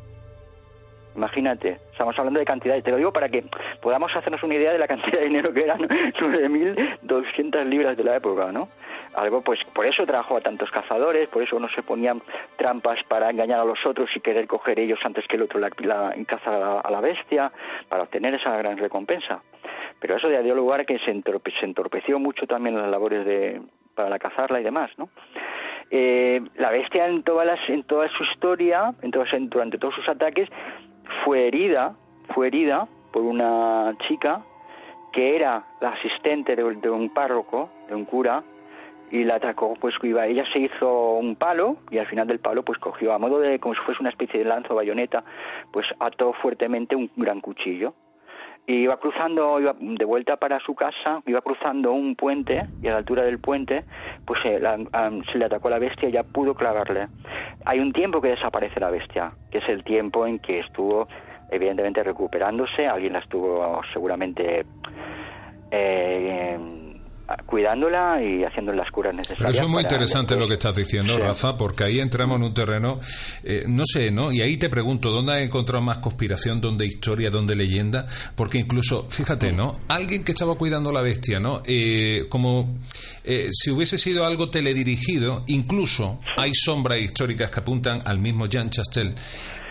Imagínate, 1.15 1.79
estamos 1.91 2.17
hablando 2.17 2.39
de 2.39 2.45
cantidades. 2.45 2.83
Te 2.83 2.91
lo 2.91 2.97
digo 2.97 3.13
para 3.13 3.29
que 3.29 3.43
podamos 3.81 4.15
hacernos 4.15 4.41
una 4.43 4.55
idea 4.55 4.71
de 4.71 4.79
la 4.79 4.87
cantidad 4.87 5.19
de 5.19 5.25
dinero 5.25 5.53
que 5.53 5.63
eran 5.63 5.79
9.200 5.87 7.65
libras 7.65 7.95
de 7.97 8.03
la 8.03 8.15
época, 8.15 8.51
¿no? 8.51 8.69
Algo, 9.15 9.41
pues, 9.41 9.59
por 9.75 9.85
eso 9.85 10.05
trabajó 10.05 10.37
a 10.37 10.41
tantos 10.41 10.71
cazadores, 10.71 11.29
por 11.29 11.43
eso 11.43 11.59
no 11.59 11.69
se 11.69 11.83
ponían 11.83 12.21
trampas 12.57 12.97
para 13.07 13.29
engañar 13.29 13.59
a 13.59 13.65
los 13.65 13.85
otros 13.85 14.09
y 14.15 14.19
querer 14.21 14.47
coger 14.47 14.79
ellos 14.79 14.99
antes 15.03 15.27
que 15.27 15.35
el 15.35 15.43
otro 15.43 15.59
la, 15.59 15.69
la 15.79 16.15
caza 16.25 16.79
a 16.79 16.89
la 16.89 16.99
bestia, 16.99 17.51
para 17.89 18.03
obtener 18.03 18.33
esa 18.33 18.57
gran 18.57 18.77
recompensa. 18.77 19.41
Pero 19.99 20.17
eso 20.17 20.29
ya 20.29 20.41
dio 20.41 20.55
lugar 20.55 20.81
a 20.81 20.85
que 20.85 20.99
se, 20.99 21.11
entorpeció 21.11 22.19
mucho 22.19 22.47
también 22.47 22.75
las 22.75 22.89
labores 22.89 23.25
de, 23.25 23.61
para 23.93 24.09
la 24.09 24.19
cazarla 24.19 24.59
y 24.59 24.63
demás, 24.63 24.91
¿no? 24.97 25.09
Eh, 25.91 26.41
la 26.55 26.71
bestia 26.71 27.07
en, 27.07 27.21
todas 27.23 27.45
las, 27.45 27.59
en 27.69 27.83
toda 27.83 28.09
su 28.09 28.23
historia, 28.23 28.93
en 29.01 29.11
durante 29.49 29.77
todos 29.77 29.93
sus 29.93 30.09
ataques, 30.09 30.49
fue 31.23 31.47
herida, 31.47 31.95
fue 32.33 32.47
herida 32.47 32.87
por 33.11 33.23
una 33.23 33.95
chica 34.07 34.41
que 35.11 35.35
era 35.35 35.63
la 35.79 35.89
asistente 35.89 36.55
de, 36.55 36.63
un 36.63 37.09
párroco, 37.09 37.69
de 37.87 37.95
un 37.95 38.05
cura, 38.05 38.43
y 39.11 39.23
la 39.23 39.35
atacó, 39.35 39.75
pues 39.79 39.93
iba, 40.01 40.25
ella 40.25 40.43
se 40.51 40.59
hizo 40.59 41.11
un 41.13 41.35
palo 41.35 41.77
y 41.91 41.99
al 41.99 42.07
final 42.07 42.27
del 42.27 42.39
palo 42.39 42.63
pues 42.63 42.79
cogió 42.79 43.13
a 43.13 43.19
modo 43.19 43.37
de 43.39 43.59
como 43.59 43.75
si 43.75 43.81
fuese 43.81 44.01
una 44.01 44.09
especie 44.09 44.39
de 44.39 44.45
lanzo 44.45 44.73
o 44.73 44.77
bayoneta, 44.77 45.23
pues 45.71 45.85
ató 45.99 46.33
fuertemente 46.33 46.95
un 46.95 47.11
gran 47.15 47.39
cuchillo 47.39 47.93
y 48.65 48.77
iba 48.77 48.97
cruzando, 48.97 49.59
iba 49.59 49.75
de 49.79 50.05
vuelta 50.05 50.37
para 50.37 50.59
su 50.59 50.73
casa, 50.73 51.21
iba 51.25 51.41
cruzando 51.41 51.91
un 51.91 52.15
puente 52.15 52.65
y 52.81 52.87
a 52.87 52.91
la 52.91 52.97
altura 52.97 53.23
del 53.23 53.39
puente 53.39 53.83
pues 54.25 54.41
se, 54.41 54.59
le 54.59 55.45
atacó 55.45 55.69
la 55.69 55.79
bestia 55.79 56.09
y 56.09 56.13
ya 56.13 56.23
pudo 56.23 56.55
clavarle. 56.55 57.07
Hay 57.65 57.79
un 57.79 57.91
tiempo 57.91 58.21
que 58.21 58.29
desaparece 58.29 58.79
la 58.79 58.89
bestia, 58.89 59.33
que 59.51 59.57
es 59.57 59.67
el 59.67 59.83
tiempo 59.83 60.25
en 60.25 60.39
que 60.39 60.59
estuvo 60.59 61.07
evidentemente 61.51 62.03
recuperándose, 62.03 62.87
alguien 62.87 63.13
la 63.13 63.19
estuvo 63.19 63.81
seguramente 63.91 64.65
eh, 65.71 66.57
cuidándola 67.45 68.21
y 68.21 68.43
haciendo 68.43 68.73
las 68.73 68.89
curas 68.91 69.13
necesarias. 69.15 69.39
Pero 69.39 69.51
eso 69.51 69.63
es 69.63 69.69
muy 69.69 69.81
interesante 69.81 70.35
lo 70.35 70.47
que 70.47 70.53
estás 70.55 70.75
diciendo, 70.75 71.17
Rafa, 71.17 71.57
porque 71.57 71.83
ahí 71.85 71.99
entramos 71.99 72.37
en 72.37 72.43
un 72.43 72.53
terreno, 72.53 72.99
eh, 73.43 73.63
no 73.67 73.83
sé, 73.85 74.11
¿no? 74.11 74.31
Y 74.31 74.41
ahí 74.41 74.57
te 74.57 74.69
pregunto, 74.69 75.09
¿dónde 75.09 75.33
has 75.33 75.41
encontrado 75.41 75.83
más 75.83 75.97
conspiración, 75.97 76.59
dónde 76.59 76.85
historia, 76.85 77.29
dónde 77.29 77.55
leyenda? 77.55 78.07
Porque 78.35 78.57
incluso, 78.57 79.07
fíjate, 79.09 79.51
¿no? 79.53 79.79
Alguien 79.87 80.23
que 80.23 80.33
estaba 80.33 80.55
cuidando 80.55 80.91
la 80.91 81.01
bestia, 81.01 81.39
¿no? 81.39 81.61
Eh, 81.65 82.25
como 82.29 82.77
eh, 83.23 83.49
si 83.53 83.71
hubiese 83.71 83.97
sido 83.97 84.25
algo 84.25 84.49
teledirigido, 84.49 85.43
incluso 85.47 86.19
hay 86.35 86.51
sombras 86.53 86.99
históricas 86.99 87.49
que 87.49 87.59
apuntan 87.59 88.01
al 88.05 88.19
mismo 88.19 88.47
Jean 88.47 88.69
Chastel, 88.69 89.15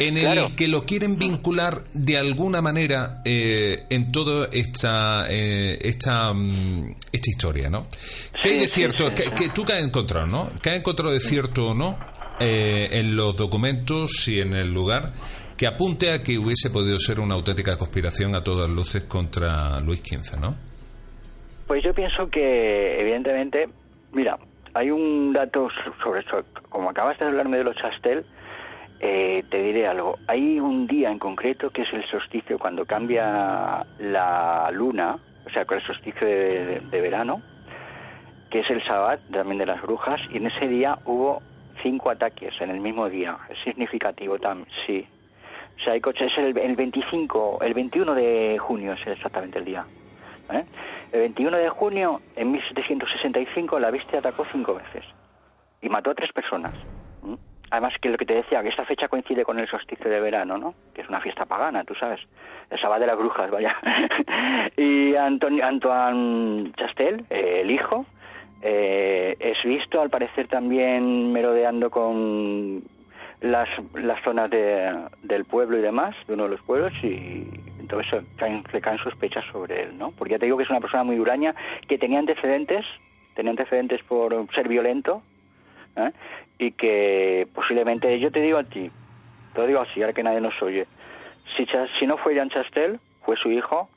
en 0.09 0.17
el 0.17 0.55
que 0.57 0.69
lo 0.69 0.85
quieren 0.85 1.19
vincular 1.19 1.85
de 1.93 2.17
alguna 2.17 2.61
manera 2.61 3.23
en 3.25 4.13
toda 4.13 4.49
esta, 4.53 5.27
esta, 5.29 6.33
mm, 6.33 6.95
esta 7.13 7.31
historia, 7.31 7.71
¿no? 7.71 7.87
¿Qué 8.41 8.51
hay 8.51 8.59
de 8.61 8.69
cierto? 8.69 9.13
que, 9.15 9.49
¿Tú 9.55 9.65
qué 9.65 9.75
has 9.75 9.85
encontrado, 9.85 10.27
no? 10.27 10.51
¿Qué 10.63 10.71
has 10.71 10.77
encontrado 10.77 11.13
de 11.13 11.21
cierto 11.21 11.71
o 11.71 11.75
no 11.75 11.99
eh, 12.41 12.89
en 12.91 13.15
los 13.15 13.37
documentos 13.37 14.27
y 14.27 14.41
en 14.41 14.55
el 14.55 14.73
lugar 14.73 15.13
que 15.57 15.67
apunte 15.67 16.11
a 16.11 16.23
que 16.23 16.39
hubiese 16.39 16.71
podido 16.71 16.99
ser 16.99 17.21
una 17.21 17.35
auténtica 17.35 17.77
conspiración 17.77 18.35
a 18.35 18.43
todas 18.43 18.69
luces 18.69 19.05
contra 19.05 19.79
Luis 19.81 20.01
XV, 20.01 20.41
no? 20.41 20.57
Pues 21.69 21.85
yo 21.85 21.95
pienso 21.95 22.29
que, 22.29 23.01
evidentemente, 23.01 23.69
mira, 24.13 24.37
hay 24.75 24.91
un 24.91 25.33
dato 25.33 25.69
sobre 26.03 26.21
eso. 26.21 26.45
Como 26.69 26.91
acabas 26.91 27.19
de 27.19 27.27
hablarme 27.27 27.59
de 27.59 27.65
los 27.65 27.77
Chastel, 27.77 28.25
eh, 29.05 29.43
te 29.51 29.61
diré 29.61 29.89
algo. 29.89 30.17
Hay 30.29 30.61
un 30.61 30.87
día 30.87 31.11
en 31.11 31.19
concreto 31.19 31.71
que 31.71 31.83
es 31.83 31.93
el 31.93 32.09
solsticio, 32.09 32.57
cuando 32.57 32.87
cambia 32.87 33.85
la 33.99 34.71
luna, 34.73 35.19
o 35.45 35.51
sea, 35.51 35.65
con 35.65 35.79
el 35.79 35.85
solsticio 35.85 36.25
de, 36.25 36.81
verano, 36.93 37.43
que 38.49 38.61
es 38.61 38.71
el 38.71 38.81
Sabbat 38.85 39.21
también 39.33 39.59
de 39.59 39.67
las 39.67 39.83
brujas, 39.83 40.21
y 40.31 40.37
en 40.37 40.47
ese 40.47 40.69
día 40.69 40.97
hubo 41.05 41.43
cinco 41.83 42.11
ataques 42.11 42.55
en 42.61 42.71
el 42.71 42.79
mismo 42.79 43.09
día. 43.09 43.37
Es 43.51 43.59
significativo 43.65 44.39
también, 44.39 44.69
sí. 44.87 45.05
O 45.81 45.83
sea, 45.83 45.95
hay 45.95 46.01
coches, 46.01 46.31
es 46.31 46.39
el, 46.39 46.57
el 46.57 46.77
25, 46.77 47.59
el 47.61 47.75
21 47.75 48.15
de 48.15 48.57
junio 48.61 48.93
es 48.93 49.05
exactamente 49.05 49.59
el 49.59 49.65
día. 49.65 49.85
¿eh? 50.53 50.65
El 51.11 51.21
21 51.23 51.57
de 51.57 51.69
junio, 51.71 52.21
en 52.37 52.53
1765, 52.53 53.81
la 53.81 53.91
bestia 53.91 54.21
atacó 54.21 54.45
cinco 54.45 54.75
veces 54.75 55.05
y 55.81 55.89
mató 55.89 56.13
a 56.13 56.15
tres 56.15 56.31
personas. 56.33 56.73
Además, 57.73 57.95
que 58.03 58.11
lo 58.11 58.19
que 58.19 58.27
te 58.27 58.35
decía, 58.35 58.63
que 58.63 58.69
esta 58.69 58.85
fecha 58.85 59.09
coincide 59.09 59.47
con 59.47 59.59
el 59.59 59.67
solsticio 59.67 60.11
de 60.11 60.21
verano, 60.21 60.59
¿no? 60.59 60.75
Que 60.93 61.01
es 61.01 61.09
una 61.09 61.23
fiesta 61.23 61.47
pagana, 61.47 61.85
tú 61.85 61.95
sabes. 61.95 62.21
El 62.69 62.79
sábado 62.79 63.01
de 63.01 63.07
las 63.07 63.17
brujas, 63.17 63.51
vaya. 63.51 63.75
y 64.77 65.17
Antonio, 65.17 65.65
Antoine 65.65 66.71
Chastel, 66.77 67.25
eh, 67.31 67.61
el 67.63 67.71
hijo, 67.71 68.05
eh, 68.61 69.39
es 69.41 69.57
visto, 69.65 70.03
al 70.03 70.11
parecer, 70.11 70.49
también 70.49 71.33
merodeando 71.33 71.91
con 71.91 72.83
las, 73.41 73.71
las 73.95 74.23
zonas 74.23 74.51
de, 74.51 74.95
del 75.23 75.47
pueblo 75.47 75.79
y 75.79 75.81
demás, 75.81 76.15
de 76.29 76.35
uno 76.35 76.43
de 76.43 76.51
los 76.51 76.61
pueblos, 76.61 76.93
y 77.03 77.49
entonces 77.81 78.23
caen, 78.37 78.65
le 78.71 78.81
caen 78.83 78.99
sospechas 78.99 79.47
sobre 79.51 79.85
él, 79.85 79.97
¿no? 79.97 80.11
Porque 80.11 80.33
ya 80.33 80.39
te 80.39 80.45
digo 80.45 80.59
que 80.59 80.65
es 80.65 80.71
una 80.71 80.81
persona 80.81 81.05
muy 81.05 81.17
duraña, 81.17 81.55
que 81.89 81.97
tenía 81.97 82.19
antecedentes, 82.19 82.85
tenía 83.35 83.53
antecedentes 83.53 84.03
por 84.03 84.47
ser 84.55 84.69
violento, 84.69 85.23
¿eh? 85.97 86.11
Y 86.63 86.71
que 86.73 87.49
posiblemente, 87.55 88.21
yo 88.21 88.31
te 88.31 88.41
digo 88.41 88.59
a 88.59 88.63
ti, 88.63 88.89
te 89.53 89.61
lo 89.61 89.67
digo 89.67 89.81
así, 89.81 90.01
ahora 90.01 90.13
que 90.13 90.23
nadie 90.23 90.41
nos 90.41 90.61
oye, 90.63 90.87
si, 91.57 91.67
si 91.99 92.07
no 92.07 92.17
fue 92.19 92.37
Jan 92.37 92.51
Chastel, 92.51 93.01
fue 93.25 93.37
su 93.37 93.51
hijo, 93.51 93.89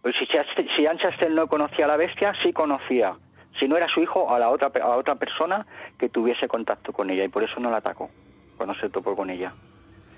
pues 0.00 0.14
si, 0.16 0.26
si 0.26 0.84
Chastel 0.98 1.34
no 1.34 1.48
conocía 1.48 1.86
a 1.86 1.88
la 1.88 1.96
bestia, 1.96 2.32
sí 2.42 2.52
conocía, 2.52 3.14
si 3.58 3.66
no 3.66 3.76
era 3.76 3.88
su 3.88 4.00
hijo, 4.00 4.32
a 4.32 4.38
la 4.38 4.50
otra, 4.50 4.70
a 4.80 4.96
otra 4.96 5.16
persona 5.16 5.66
que 5.98 6.08
tuviese 6.08 6.46
contacto 6.46 6.92
con 6.92 7.10
ella, 7.10 7.24
y 7.24 7.28
por 7.28 7.42
eso 7.42 7.58
no 7.58 7.72
la 7.72 7.78
atacó, 7.78 8.08
cuando 8.56 8.74
se 8.76 8.88
topó 8.88 9.16
con 9.16 9.28
ella. 9.28 9.52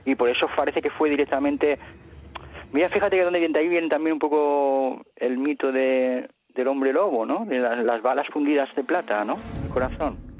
Y 0.05 0.15
por 0.15 0.29
eso 0.29 0.49
parece 0.55 0.83
que 0.83 0.91
fue 0.91 1.09
directamente... 1.09 1.79
Mira, 2.73 2.91
fíjate 2.91 3.17
que 3.17 3.25
donde 3.25 3.39
viene, 3.39 3.59
ahí 3.59 3.69
viene 3.69 3.89
también 3.89 4.15
un 4.15 4.19
poco 4.19 5.03
el 5.17 5.39
mito 5.39 5.73
de, 5.73 6.29
del 6.55 6.69
hombre 6.69 6.93
lobo, 6.93 7.25
¿no? 7.25 7.45
De 7.47 7.59
las, 7.59 7.83
las 7.85 8.03
balas 8.03 8.27
fundidas 8.29 8.75
de 8.75 8.83
plata, 8.83 9.25
¿no? 9.25 9.39
El 9.63 9.71
corazón 9.71 10.32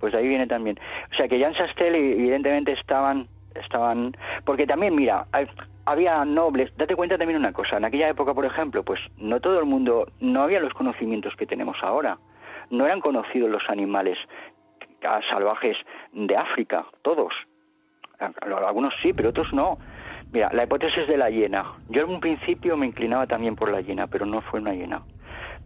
pues 0.00 0.14
ahí 0.14 0.26
viene 0.26 0.46
también. 0.46 0.78
O 1.12 1.14
sea 1.14 1.28
que 1.28 1.40
Jan 1.40 1.54
Sastel 1.54 1.94
evidentemente 1.94 2.72
estaban, 2.72 3.28
estaban, 3.54 4.16
porque 4.44 4.66
también 4.66 4.96
mira, 4.96 5.26
había 5.84 6.24
nobles, 6.24 6.72
date 6.76 6.96
cuenta 6.96 7.18
también 7.18 7.38
una 7.38 7.52
cosa, 7.52 7.76
en 7.76 7.84
aquella 7.84 8.08
época 8.08 8.34
por 8.34 8.46
ejemplo, 8.46 8.82
pues 8.82 9.00
no 9.18 9.40
todo 9.40 9.60
el 9.60 9.66
mundo, 9.66 10.10
no 10.20 10.42
había 10.42 10.60
los 10.60 10.72
conocimientos 10.72 11.36
que 11.36 11.46
tenemos 11.46 11.76
ahora, 11.82 12.18
no 12.70 12.86
eran 12.86 13.00
conocidos 13.00 13.50
los 13.50 13.62
animales 13.68 14.18
salvajes 15.30 15.76
de 16.12 16.36
África, 16.36 16.86
todos, 17.02 17.32
algunos 18.42 18.94
sí, 19.02 19.12
pero 19.12 19.30
otros 19.30 19.52
no. 19.52 19.78
Mira, 20.32 20.50
la 20.52 20.62
hipótesis 20.62 21.08
de 21.08 21.16
la 21.16 21.28
hiena. 21.28 21.64
Yo 21.88 22.02
en 22.02 22.10
un 22.10 22.20
principio 22.20 22.76
me 22.76 22.86
inclinaba 22.86 23.26
también 23.26 23.56
por 23.56 23.72
la 23.72 23.80
hiena, 23.80 24.06
pero 24.06 24.26
no 24.26 24.42
fue 24.42 24.60
una 24.60 24.74
hiena 24.74 25.02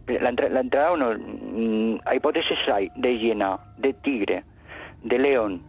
la, 0.07 0.31
la 0.31 0.59
entrada 0.59 0.91
uno, 0.91 1.13
mm, 1.17 1.97
hipótesis 2.15 2.57
hay 2.71 2.89
de 2.95 3.17
hiena, 3.17 3.59
de 3.77 3.93
tigre, 3.93 4.43
de 5.03 5.19
león, 5.19 5.61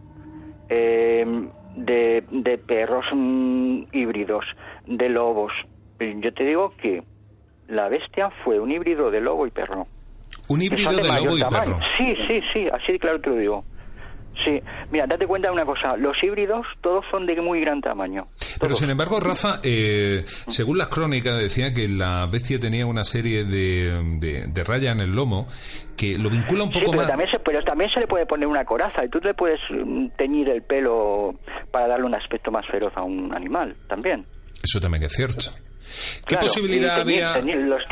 em, 0.69 1.49
de, 1.75 2.23
de, 2.31 2.57
perros 2.57 3.05
mm, 3.11 3.83
híbridos, 3.91 4.45
de 4.85 5.09
lobos. 5.09 5.51
Yo 5.99 6.33
te 6.33 6.43
digo 6.43 6.73
que 6.77 7.03
la 7.67 7.89
bestia 7.89 8.29
fue 8.43 8.59
un 8.59 8.71
híbrido 8.71 9.11
de 9.11 9.21
lobo 9.21 9.47
y 9.47 9.51
perro. 9.51 9.87
¿Un 10.47 10.61
híbrido 10.61 10.91
de, 10.91 11.03
lobo 11.03 11.37
y 11.37 11.41
perro? 11.41 11.79
Sí, 11.97 12.15
sí, 12.27 12.41
sí, 12.53 12.67
así 12.71 12.93
de 12.93 12.99
claro 12.99 13.19
te 13.19 13.29
lo 13.29 13.35
digo. 13.35 13.65
Sí, 14.43 14.61
mira, 14.91 15.07
date 15.07 15.25
cuenta 15.25 15.47
de 15.47 15.53
una 15.53 15.65
cosa, 15.65 15.97
los 15.97 16.15
híbridos 16.21 16.65
todos 16.81 17.03
son 17.09 17.25
de 17.25 17.39
muy 17.41 17.61
gran 17.61 17.81
tamaño. 17.81 18.27
Pero 18.59 18.75
sin 18.75 18.89
embargo, 18.89 19.19
Rafa, 19.19 19.59
eh, 19.63 20.25
según 20.47 20.77
las 20.77 20.87
crónicas 20.87 21.37
decía 21.37 21.73
que 21.73 21.87
la 21.87 22.25
bestia 22.25 22.59
tenía 22.59 22.85
una 22.85 23.03
serie 23.03 23.45
de, 23.45 24.17
de, 24.19 24.63
rayas 24.63 24.95
en 24.95 25.01
el 25.01 25.15
lomo 25.15 25.47
que 25.95 26.17
lo 26.17 26.29
vincula 26.29 26.63
un 26.63 26.71
poco 26.71 26.91
pero 26.91 26.97
más... 26.97 27.07
También 27.07 27.29
se, 27.31 27.39
pero 27.39 27.63
también 27.63 27.89
se 27.89 27.99
le 27.99 28.07
puede 28.07 28.25
poner 28.25 28.47
una 28.47 28.65
coraza 28.65 29.03
y 29.05 29.09
tú 29.09 29.19
le 29.19 29.33
puedes 29.33 29.59
mm, 29.69 30.09
teñir 30.17 30.49
el 30.49 30.61
pelo 30.61 31.35
para 31.71 31.87
darle 31.87 32.05
un 32.05 32.15
aspecto 32.15 32.51
más 32.51 32.65
feroz 32.67 32.93
a 32.95 33.03
un 33.03 33.33
animal 33.33 33.75
también. 33.87 34.25
Eso 34.63 34.79
también 34.79 35.03
es 35.03 35.13
cierto. 35.13 35.51
¿Qué 36.25 36.37
posibilidad 36.37 37.01
había? 37.01 37.37
los, 37.39 37.83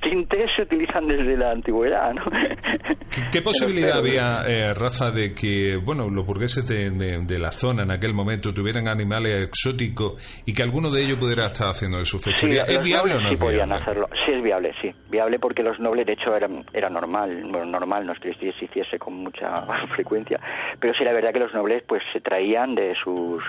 tintes 0.00 0.50
se 0.56 0.62
utilizan 0.62 1.06
desde 1.06 1.36
la 1.36 1.52
antigüedad, 1.52 2.12
¿no? 2.12 2.24
¿Qué, 3.32 3.42
posibilidad 3.42 3.98
había, 3.98 4.42
eh, 4.46 4.74
Rafa, 4.74 5.10
de 5.10 5.34
que, 5.34 5.76
bueno, 5.76 6.08
los 6.08 6.26
burgueses 6.26 6.66
de, 6.66 7.38
la 7.38 7.52
zona 7.52 7.82
en 7.82 7.90
aquel 7.90 8.14
momento 8.14 8.52
tuvieran 8.52 8.88
animales 8.88 9.48
exóticos 9.48 10.42
y 10.46 10.52
que 10.52 10.62
alguno 10.62 10.90
de 10.90 11.02
ellos 11.02 11.18
pudiera 11.18 11.46
estar 11.46 11.68
haciendo 11.68 11.98
de 11.98 12.04
su 12.04 12.18
fechoría? 12.18 12.62
¿Es 12.62 12.82
viable 12.82 13.14
o 13.14 13.20
no 13.20 13.30
sí 13.30 13.36
podían 13.36 13.72
hacerlo. 13.72 14.08
Sí, 14.24 14.32
es 14.32 14.42
viable, 14.42 14.72
sí. 14.80 14.94
Viable 15.10 15.38
porque 15.38 15.62
los 15.62 15.78
nobles, 15.78 16.06
de 16.06 16.12
hecho, 16.12 16.34
eran, 16.34 16.64
era 16.72 16.88
normal. 16.88 17.42
Bueno, 17.50 17.66
normal, 17.66 18.06
no 18.06 18.12
es 18.12 18.18
que 18.18 18.34
se 18.34 18.64
hiciese 18.64 18.98
con 18.98 19.14
mucha 19.14 19.66
frecuencia. 19.94 20.40
Pero 20.80 20.94
sí, 20.94 21.04
la 21.04 21.12
verdad 21.12 21.32
que 21.32 21.40
los 21.40 21.54
nobles, 21.54 21.82
pues, 21.86 22.02
se 22.12 22.20
traían 22.20 22.74
de 22.74 22.94
sus 23.02 23.42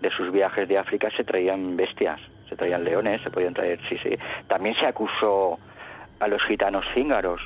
de 0.00 0.10
sus 0.10 0.32
viajes 0.32 0.66
de 0.66 0.78
África 0.78 1.10
se 1.14 1.24
traían 1.24 1.76
bestias 1.76 2.18
se 2.50 2.56
traían 2.56 2.84
leones, 2.84 3.22
se 3.22 3.30
podían 3.30 3.54
traer, 3.54 3.80
sí, 3.88 3.96
sí. 4.02 4.10
También 4.46 4.74
se 4.74 4.86
acusó 4.86 5.58
a 6.18 6.28
los 6.28 6.42
gitanos 6.42 6.84
cíngaros. 6.92 7.40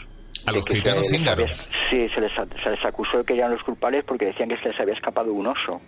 ¿A 0.47 0.53
los 0.53 0.67
gitanos 0.67 1.07
cíngaros? 1.09 1.51
sí, 1.89 2.09
se 2.09 2.21
les, 2.21 2.33
se 2.33 2.71
les 2.71 2.85
acusó 2.85 3.19
de 3.19 3.25
que 3.25 3.35
eran 3.35 3.53
los 3.53 3.63
culpables 3.63 4.05
porque 4.05 4.27
decían 4.27 4.49
que 4.49 4.57
se 4.57 4.71
les 4.71 4.81
había 4.81 4.95
escapado 4.95 5.33
un 5.33 5.47
oso. 5.47 5.81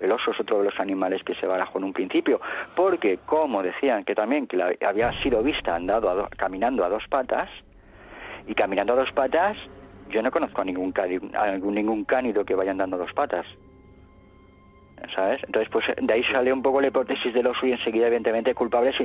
El 0.00 0.12
oso 0.12 0.32
es 0.32 0.40
otro 0.40 0.58
de 0.58 0.64
los 0.64 0.78
animales 0.78 1.22
que 1.24 1.34
se 1.36 1.46
barajó 1.46 1.78
en 1.78 1.84
un 1.84 1.92
principio, 1.92 2.40
porque 2.74 3.20
como 3.24 3.62
decían 3.62 4.04
que 4.04 4.14
también 4.14 4.46
que 4.46 4.56
la, 4.56 4.74
había 4.86 5.10
sido 5.22 5.42
vista 5.42 5.74
andado 5.74 6.28
caminando 6.36 6.84
a 6.84 6.88
dos 6.88 7.04
patas, 7.08 7.48
y 8.46 8.54
caminando 8.54 8.92
a 8.92 8.96
dos 8.96 9.12
patas, 9.12 9.56
yo 10.10 10.22
no 10.22 10.30
conozco 10.30 10.60
a 10.60 10.64
ningún, 10.64 10.92
a 11.34 11.52
ningún 11.56 12.04
cánido 12.04 12.44
que 12.44 12.54
vaya 12.54 12.72
andando 12.72 12.96
a 12.96 12.98
dos 13.00 13.12
patas. 13.14 13.46
¿Sabes? 15.14 15.40
Entonces, 15.46 15.70
pues 15.70 15.84
de 16.00 16.14
ahí 16.14 16.22
sale 16.24 16.52
un 16.52 16.62
poco 16.62 16.80
la 16.80 16.88
hipótesis 16.88 17.32
de 17.32 17.42
los 17.42 17.56
y 17.62 17.72
enseguida, 17.72 18.06
evidentemente, 18.06 18.54
culpables. 18.54 18.94
Y, 19.00 19.04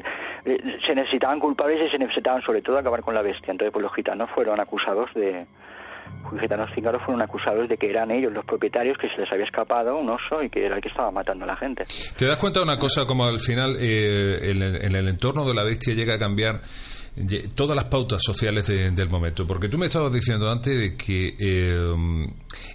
eh, 0.49 0.79
se 0.85 0.95
necesitaban 0.95 1.39
culpables 1.39 1.79
y 1.87 1.89
se 1.89 1.97
necesitaban, 1.97 2.41
sobre 2.41 2.61
todo, 2.61 2.77
acabar 2.77 3.01
con 3.01 3.13
la 3.13 3.21
bestia. 3.21 3.51
Entonces, 3.51 3.71
pues 3.71 3.83
los 3.83 3.93
gitanos 3.93 4.29
fueron 4.33 4.59
acusados 4.59 5.09
de. 5.13 5.45
Los 6.31 6.41
gitanos 6.41 6.69
cíngaros 6.73 7.03
fueron 7.03 7.21
acusados 7.21 7.69
de 7.69 7.77
que 7.77 7.89
eran 7.89 8.09
ellos 8.09 8.33
los 8.33 8.43
propietarios, 8.43 8.97
que 8.97 9.09
se 9.09 9.17
les 9.17 9.31
había 9.31 9.45
escapado 9.45 9.95
un 9.97 10.09
oso 10.09 10.41
y 10.41 10.49
que 10.49 10.65
era 10.65 10.75
el 10.75 10.81
que 10.81 10.89
estaba 10.89 11.11
matando 11.11 11.45
a 11.45 11.47
la 11.47 11.55
gente. 11.55 11.85
¿Te 12.17 12.25
das 12.25 12.37
cuenta 12.37 12.59
de 12.59 12.65
una 12.65 12.79
cosa, 12.79 13.05
como 13.05 13.25
al 13.25 13.39
final, 13.39 13.75
eh, 13.79 14.51
en 14.51 14.95
el 14.95 15.07
entorno 15.07 15.47
de 15.47 15.53
la 15.53 15.63
bestia 15.63 15.93
llega 15.93 16.15
a 16.15 16.19
cambiar? 16.19 16.61
Todas 17.55 17.76
las 17.76 17.86
pautas 17.86 18.22
sociales 18.24 18.67
del 18.67 19.09
momento. 19.09 19.45
Porque 19.47 19.70
tú 19.70 19.78
me 19.78 19.88
estabas 19.88 20.13
diciendo 20.13 20.49
antes 20.49 20.78
de 20.78 20.97
que 20.97 21.36
eh, 21.39 22.28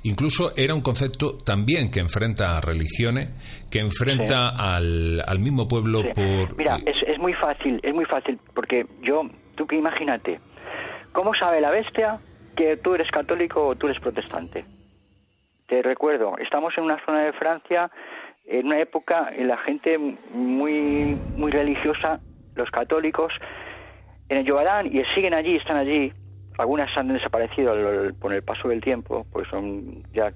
incluso 0.02 0.52
era 0.56 0.74
un 0.74 0.82
concepto 0.82 1.36
también 1.38 1.90
que 1.90 2.00
enfrenta 2.00 2.56
a 2.56 2.60
religiones, 2.60 3.28
que 3.70 3.80
enfrenta 3.80 4.50
al, 4.50 5.22
al, 5.26 5.38
mismo 5.38 5.66
pueblo 5.68 6.02
por... 6.14 6.56
Mira, 6.56 6.78
es, 6.84 6.96
es 7.06 7.18
muy 7.18 7.34
fácil, 7.34 7.80
es 7.82 7.94
muy 7.94 8.04
fácil, 8.04 8.38
porque 8.54 8.86
yo, 9.02 9.22
tú 9.56 9.66
que 9.66 9.76
imagínate, 9.76 10.40
¿Cómo 11.14 11.32
sabe 11.32 11.60
la 11.60 11.70
bestia 11.70 12.18
que 12.56 12.76
tú 12.76 12.96
eres 12.96 13.08
católico 13.12 13.64
o 13.64 13.76
tú 13.76 13.86
eres 13.86 14.00
protestante? 14.00 14.64
Te 15.68 15.80
recuerdo, 15.80 16.36
estamos 16.38 16.76
en 16.76 16.82
una 16.82 16.98
zona 17.06 17.22
de 17.22 17.32
Francia, 17.34 17.88
en 18.44 18.66
una 18.66 18.80
época 18.80 19.30
en 19.32 19.46
la 19.46 19.56
gente 19.58 19.96
muy, 19.96 21.16
muy 21.36 21.52
religiosa, 21.52 22.18
los 22.56 22.68
católicos, 22.72 23.32
en 24.28 24.38
el 24.38 24.44
Yogadán 24.44 24.86
y 24.86 25.02
siguen 25.14 25.34
allí, 25.34 25.56
están 25.56 25.76
allí. 25.76 26.12
Algunas 26.58 26.96
han 26.96 27.08
desaparecido 27.08 27.74
por 28.20 28.32
el 28.32 28.42
paso 28.42 28.68
del 28.68 28.80
tiempo, 28.80 29.26
pues 29.32 29.48
son 29.48 30.04
ya 30.12 30.32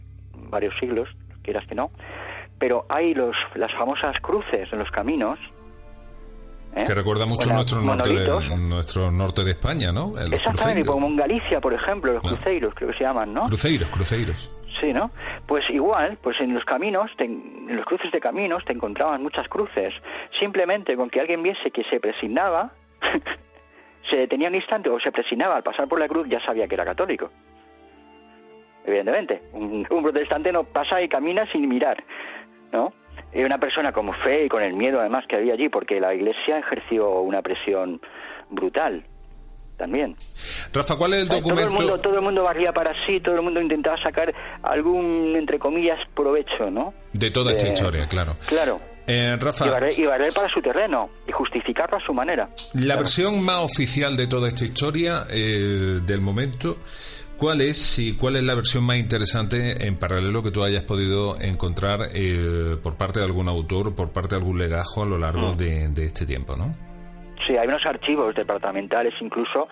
varios 0.50 0.74
siglos, 0.78 1.08
quieras 1.42 1.66
que 1.66 1.74
no. 1.74 1.90
Pero 2.58 2.86
hay 2.88 3.14
los, 3.14 3.36
las 3.54 3.72
famosas 3.72 4.16
cruces 4.20 4.72
en 4.72 4.78
los 4.80 4.90
caminos, 4.90 5.38
¿Eh? 6.76 6.84
Que 6.86 6.94
recuerda 6.94 7.24
mucho 7.24 7.52
nuestro 7.52 7.80
norte, 7.80 8.10
de, 8.10 8.56
nuestro 8.56 9.10
norte 9.10 9.42
de 9.42 9.52
España, 9.52 9.90
¿no? 9.90 10.12
Exactamente, 10.30 10.84
como 10.84 11.06
en 11.06 11.16
Galicia, 11.16 11.60
por 11.60 11.72
ejemplo, 11.72 12.12
los 12.12 12.22
cruceiros, 12.22 12.74
creo 12.74 12.90
que 12.90 12.98
se 12.98 13.04
llaman, 13.04 13.32
¿no? 13.32 13.44
Cruceiros, 13.44 13.88
cruceiros. 13.88 14.50
Sí, 14.80 14.92
¿no? 14.92 15.10
Pues 15.46 15.64
igual, 15.70 16.18
pues 16.22 16.38
en 16.40 16.54
los 16.54 16.64
caminos, 16.64 17.10
en 17.18 17.74
los 17.74 17.84
cruces 17.84 18.12
de 18.12 18.20
caminos 18.20 18.64
te 18.64 18.72
encontraban 18.72 19.22
muchas 19.22 19.48
cruces. 19.48 19.92
Simplemente 20.38 20.94
con 20.94 21.10
que 21.10 21.20
alguien 21.20 21.42
viese 21.42 21.70
que 21.70 21.82
se 21.90 21.98
presignaba, 21.98 22.70
se 24.10 24.16
detenía 24.16 24.48
un 24.48 24.54
instante 24.54 24.88
o 24.90 24.98
se 25.00 25.12
presignaba 25.12 25.56
al 25.56 25.62
pasar 25.62 25.88
por 25.88 25.98
la 25.98 26.08
cruz, 26.08 26.28
ya 26.28 26.40
sabía 26.44 26.66
que 26.66 26.74
era 26.74 26.84
católico. 26.84 27.30
Evidentemente, 28.84 29.42
un, 29.52 29.86
un 29.90 30.02
protestante 30.02 30.50
no 30.50 30.64
pasa 30.64 31.02
y 31.02 31.08
camina 31.08 31.50
sin 31.52 31.68
mirar, 31.68 32.02
¿no? 32.72 32.92
Y 33.32 33.42
una 33.42 33.58
persona 33.58 33.92
con 33.92 34.12
fe 34.14 34.46
y 34.46 34.48
con 34.48 34.62
el 34.62 34.72
miedo 34.72 35.00
además 35.00 35.26
que 35.28 35.36
había 35.36 35.52
allí, 35.52 35.68
porque 35.68 36.00
la 36.00 36.14
Iglesia 36.14 36.58
ejerció 36.58 37.20
una 37.20 37.42
presión 37.42 38.00
brutal 38.48 39.04
también. 39.76 40.16
Rafa, 40.72 40.96
¿cuál 40.96 41.14
es 41.14 41.22
el 41.22 41.28
documento? 41.28 41.54
Todo 41.54 41.68
el 41.68 41.74
mundo, 41.74 42.00
todo 42.00 42.14
el 42.16 42.22
mundo 42.22 42.42
barría 42.42 42.72
para 42.72 42.92
sí, 43.06 43.20
todo 43.20 43.36
el 43.36 43.42
mundo 43.42 43.60
intentaba 43.60 43.96
sacar 44.02 44.34
algún, 44.62 45.34
entre 45.36 45.58
comillas, 45.58 45.98
provecho, 46.14 46.70
¿no? 46.70 46.94
De 47.12 47.30
toda 47.30 47.52
esta 47.52 47.68
historia, 47.68 48.06
claro. 48.06 48.34
Claro. 48.46 48.80
Eh, 49.08 49.36
Rafa, 49.40 49.66
y 49.96 50.04
barrer, 50.04 50.32
para 50.34 50.48
su 50.48 50.60
terreno 50.60 51.08
y 51.26 51.32
justificarlo 51.32 51.96
a 51.96 52.00
su 52.00 52.12
manera. 52.12 52.50
La 52.74 52.96
versión 52.96 53.42
más 53.42 53.64
oficial 53.64 54.16
de 54.16 54.26
toda 54.26 54.48
esta 54.48 54.64
historia 54.64 55.22
eh, 55.30 56.00
del 56.04 56.20
momento 56.20 56.76
¿Cuál 57.38 57.60
es, 57.60 58.00
y 58.00 58.16
cuál 58.16 58.34
es 58.34 58.42
la 58.42 58.56
versión 58.56 58.82
más 58.82 58.96
interesante 58.96 59.86
en 59.86 59.96
paralelo 59.96 60.42
que 60.42 60.50
tú 60.50 60.64
hayas 60.64 60.82
podido 60.82 61.40
encontrar 61.40 62.08
eh, 62.12 62.76
por 62.82 62.96
parte 62.96 63.20
de 63.20 63.26
algún 63.26 63.48
autor, 63.48 63.94
por 63.94 64.12
parte 64.12 64.34
de 64.34 64.40
algún 64.40 64.58
legajo 64.58 65.04
a 65.04 65.06
lo 65.06 65.18
largo 65.18 65.52
mm. 65.52 65.56
de, 65.56 66.04
este 66.04 66.26
tiempo, 66.26 66.56
no? 66.56 66.74
Sí, 67.46 67.56
hay 67.56 67.68
unos 67.68 67.86
archivos 67.86 68.34
departamentales 68.34 69.14
incluso 69.20 69.68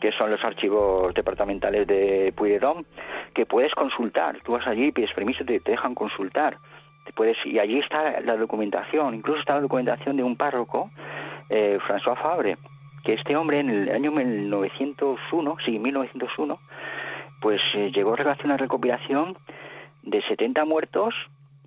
que 0.00 0.10
son 0.18 0.32
los 0.32 0.42
archivos 0.42 1.14
departamentales 1.14 1.86
de 1.86 2.34
Puigdemont, 2.36 2.84
que 3.32 3.46
puedes 3.46 3.72
consultar. 3.76 4.36
Tú 4.44 4.52
vas 4.52 4.66
allí, 4.66 4.90
pides 4.90 5.12
permiso, 5.14 5.44
te, 5.44 5.60
te 5.60 5.70
dejan 5.70 5.94
consultar. 5.94 6.58
Te 7.04 7.12
puedes, 7.12 7.36
y 7.44 7.58
allí 7.58 7.78
está 7.78 8.20
la 8.20 8.36
documentación, 8.36 9.14
incluso 9.14 9.40
está 9.40 9.54
la 9.54 9.60
documentación 9.62 10.16
de 10.16 10.22
un 10.22 10.36
párroco, 10.36 10.90
eh, 11.50 11.78
François 11.86 12.16
Fabre, 12.16 12.56
que 13.04 13.14
este 13.14 13.36
hombre 13.36 13.60
en 13.60 13.70
el 13.70 13.90
año 13.90 14.10
1901, 14.10 15.56
sí, 15.64 15.78
1901, 15.78 16.58
pues 17.40 17.60
eh, 17.74 17.90
llegó 17.94 18.16
a 18.16 18.32
hacer 18.32 18.46
una 18.46 18.56
recopilación 18.56 19.36
de 20.02 20.22
70 20.22 20.64
muertos 20.64 21.14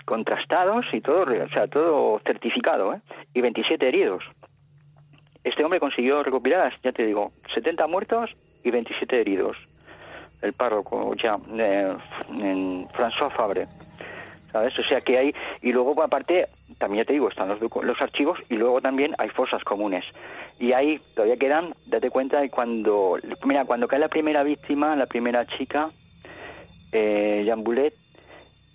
contrastados 0.05 0.85
y 0.93 1.01
todo, 1.01 1.23
o 1.23 1.49
sea, 1.49 1.67
todo 1.67 2.19
certificado, 2.25 2.93
¿eh? 2.93 3.01
y 3.33 3.41
27 3.41 3.87
heridos. 3.87 4.23
Este 5.43 5.63
hombre 5.63 5.79
consiguió 5.79 6.23
recopilar, 6.23 6.73
ya 6.83 6.91
te 6.91 7.05
digo, 7.05 7.31
70 7.53 7.87
muertos 7.87 8.35
y 8.63 8.71
27 8.71 9.21
heridos. 9.21 9.57
El 10.41 10.53
párroco, 10.53 11.15
ya, 11.15 11.37
eh, 11.57 11.93
François 12.93 13.31
Fabre. 13.31 13.67
O 14.61 14.83
sea 14.83 15.01
que 15.01 15.17
hay, 15.17 15.35
y 15.61 15.71
luego 15.71 16.01
aparte, 16.01 16.47
también 16.77 17.05
te 17.05 17.13
digo, 17.13 17.29
están 17.29 17.49
los, 17.49 17.59
los 17.61 18.01
archivos 18.01 18.39
y 18.49 18.55
luego 18.55 18.81
también 18.81 19.13
hay 19.17 19.29
fosas 19.29 19.63
comunes. 19.63 20.05
Y 20.59 20.73
ahí 20.73 20.99
todavía 21.13 21.37
quedan, 21.37 21.73
date 21.85 22.09
cuenta, 22.09 22.41
de 22.41 22.49
cuando, 22.49 23.17
mira, 23.45 23.65
cuando 23.65 23.87
cae 23.87 23.99
la 23.99 24.07
primera 24.07 24.43
víctima, 24.43 24.95
la 24.95 25.05
primera 25.05 25.45
chica, 25.45 25.89
eh, 26.91 27.43
Jean 27.45 27.63
Boulet, 27.63 27.93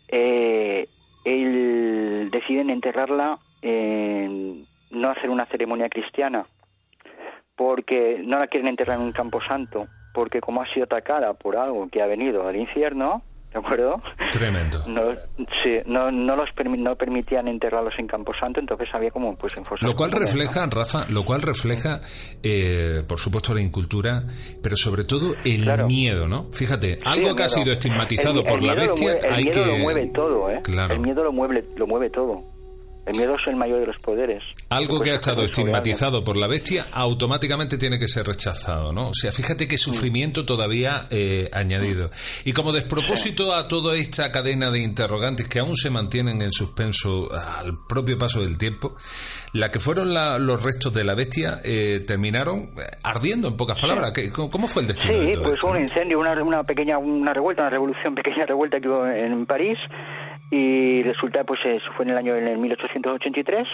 eh, 0.08 0.86
él 1.24 2.28
deciden 2.30 2.70
enterrarla, 2.70 3.38
no 3.62 5.08
hacer 5.08 5.30
una 5.30 5.46
ceremonia 5.46 5.88
cristiana, 5.88 6.46
porque 7.56 8.20
no 8.24 8.38
la 8.38 8.48
quieren 8.48 8.68
enterrar 8.68 8.98
en 8.98 9.04
un 9.04 9.12
campo 9.12 9.40
santo, 9.40 9.86
porque 10.12 10.40
como 10.40 10.62
ha 10.62 10.72
sido 10.72 10.84
atacada 10.84 11.32
por 11.34 11.56
algo 11.56 11.88
que 11.88 12.02
ha 12.02 12.06
venido 12.06 12.46
al 12.46 12.56
infierno, 12.56 13.22
¿de 13.52 13.58
acuerdo? 13.58 14.00
Tremendo. 14.30 14.82
No, 14.92 15.14
sí, 15.62 15.78
no, 15.86 16.10
no 16.10 16.36
los 16.36 16.50
no 16.78 16.94
permitían 16.96 17.48
enterrarlos 17.48 17.94
en 17.98 18.06
Camposanto, 18.06 18.60
entonces 18.60 18.88
había 18.92 19.10
como 19.10 19.34
pues 19.36 19.56
en 19.56 19.64
Lo 19.80 19.94
cual 19.94 20.10
refleja, 20.10 20.66
Rafa, 20.66 21.06
lo 21.08 21.24
cual 21.24 21.40
refleja, 21.40 22.00
eh, 22.42 23.02
por 23.06 23.18
supuesto, 23.18 23.54
la 23.54 23.62
incultura, 23.62 24.22
pero 24.62 24.76
sobre 24.76 25.04
todo 25.04 25.34
el 25.44 25.66
miedo, 25.86 26.28
¿no? 26.28 26.48
Fíjate, 26.52 26.98
algo 27.04 27.34
que 27.34 27.44
ha 27.44 27.48
sido 27.48 27.72
estigmatizado 27.72 28.44
por 28.44 28.62
la 28.62 28.74
bestia, 28.74 29.14
el 29.14 29.44
miedo 29.44 29.64
lo 29.64 29.78
mueve 29.78 30.10
todo, 30.12 30.50
¿eh? 30.50 30.62
El 30.90 31.00
miedo 31.00 31.24
lo 31.24 31.32
mueve, 31.32 31.64
lo 31.76 31.86
mueve 31.86 32.10
todo. 32.10 32.51
El 33.04 33.16
miedo 33.16 33.34
es 33.34 33.46
el 33.48 33.56
mayor 33.56 33.80
de 33.80 33.86
los 33.86 33.96
poderes. 33.98 34.42
Algo 34.70 35.00
que 35.00 35.10
ha 35.10 35.14
estado 35.16 35.42
estigmatizado 35.42 36.22
por 36.22 36.36
la 36.36 36.46
bestia 36.46 36.86
automáticamente 36.92 37.76
tiene 37.76 37.98
que 37.98 38.06
ser 38.06 38.24
rechazado, 38.24 38.92
¿no? 38.92 39.08
O 39.08 39.14
sea, 39.14 39.32
fíjate 39.32 39.66
qué 39.66 39.76
sufrimiento 39.76 40.46
todavía 40.46 41.08
eh, 41.10 41.48
añadido. 41.52 42.10
Y 42.44 42.52
como 42.52 42.70
despropósito 42.70 43.54
a 43.54 43.66
toda 43.66 43.96
esta 43.96 44.30
cadena 44.30 44.70
de 44.70 44.80
interrogantes 44.80 45.48
que 45.48 45.58
aún 45.58 45.76
se 45.76 45.90
mantienen 45.90 46.42
en 46.42 46.52
suspenso 46.52 47.28
al 47.32 47.76
propio 47.88 48.16
paso 48.16 48.40
del 48.40 48.56
tiempo, 48.56 48.94
la 49.52 49.70
que 49.72 49.80
fueron 49.80 50.14
los 50.14 50.62
restos 50.62 50.94
de 50.94 51.02
la 51.02 51.14
bestia 51.14 51.60
eh, 51.64 52.04
terminaron 52.06 52.70
ardiendo, 53.02 53.48
en 53.48 53.56
pocas 53.56 53.80
palabras. 53.80 54.14
¿Cómo 54.32 54.68
fue 54.68 54.82
el 54.82 54.88
destino? 54.88 55.26
Sí, 55.26 55.32
pues 55.42 55.58
fue 55.60 55.70
un 55.70 55.80
incendio, 55.80 56.20
una, 56.20 56.40
una 56.40 56.62
pequeña, 56.62 56.98
una 56.98 57.34
revuelta, 57.34 57.62
una 57.62 57.70
revolución, 57.70 58.14
pequeña 58.14 58.46
revuelta 58.46 58.78
que 58.80 58.88
hubo 58.88 59.04
en 59.06 59.44
París 59.44 59.78
y 60.54 61.02
resulta, 61.02 61.44
pues 61.44 61.60
eso 61.64 61.90
fue 61.96 62.04
en 62.04 62.10
el 62.10 62.18
año 62.18 62.36
en 62.36 62.46
el 62.46 62.58
1883, 62.58 63.66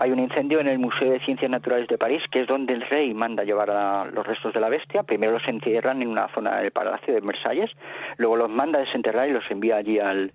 hay 0.00 0.10
un 0.10 0.18
incendio 0.18 0.58
en 0.58 0.66
el 0.66 0.80
Museo 0.80 1.12
de 1.12 1.20
Ciencias 1.20 1.48
Naturales 1.48 1.86
de 1.86 1.98
París, 1.98 2.20
que 2.32 2.40
es 2.40 2.48
donde 2.48 2.74
el 2.74 2.80
rey 2.80 3.14
manda 3.14 3.44
llevar 3.44 3.70
a 3.70 4.06
los 4.06 4.26
restos 4.26 4.52
de 4.52 4.58
la 4.58 4.68
bestia. 4.68 5.04
Primero 5.04 5.30
los 5.34 5.46
entierran 5.46 6.02
en 6.02 6.08
una 6.08 6.26
zona 6.34 6.56
del 6.58 6.72
Palacio 6.72 7.14
de 7.14 7.20
Versalles, 7.20 7.70
luego 8.16 8.34
los 8.34 8.50
manda 8.50 8.80
a 8.80 8.82
desenterrar 8.82 9.28
y 9.28 9.34
los 9.34 9.48
envía 9.52 9.76
allí 9.76 10.00
al, 10.00 10.32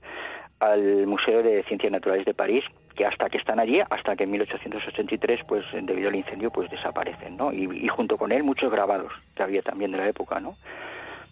al 0.61 1.07
Museo 1.07 1.43
de 1.43 1.61
Ciencias 1.63 1.91
Naturales 1.91 2.23
de 2.23 2.35
París, 2.35 2.63
que 2.95 3.05
hasta 3.05 3.29
que 3.29 3.39
están 3.39 3.59
allí, 3.59 3.81
hasta 3.81 4.15
que 4.15 4.23
en 4.23 4.31
1883, 4.31 5.41
pues 5.45 5.65
debido 5.73 6.07
al 6.07 6.15
incendio, 6.15 6.51
pues 6.51 6.71
desaparecen, 6.71 7.35
¿no? 7.35 7.51
Y, 7.51 7.63
y 7.83 7.89
junto 7.89 8.15
con 8.15 8.31
él 8.31 8.43
muchos 8.43 8.71
grabados 8.71 9.11
que 9.35 9.43
había 9.43 9.61
también 9.61 9.91
de 9.91 9.97
la 9.97 10.07
época, 10.07 10.39
¿no? 10.39 10.55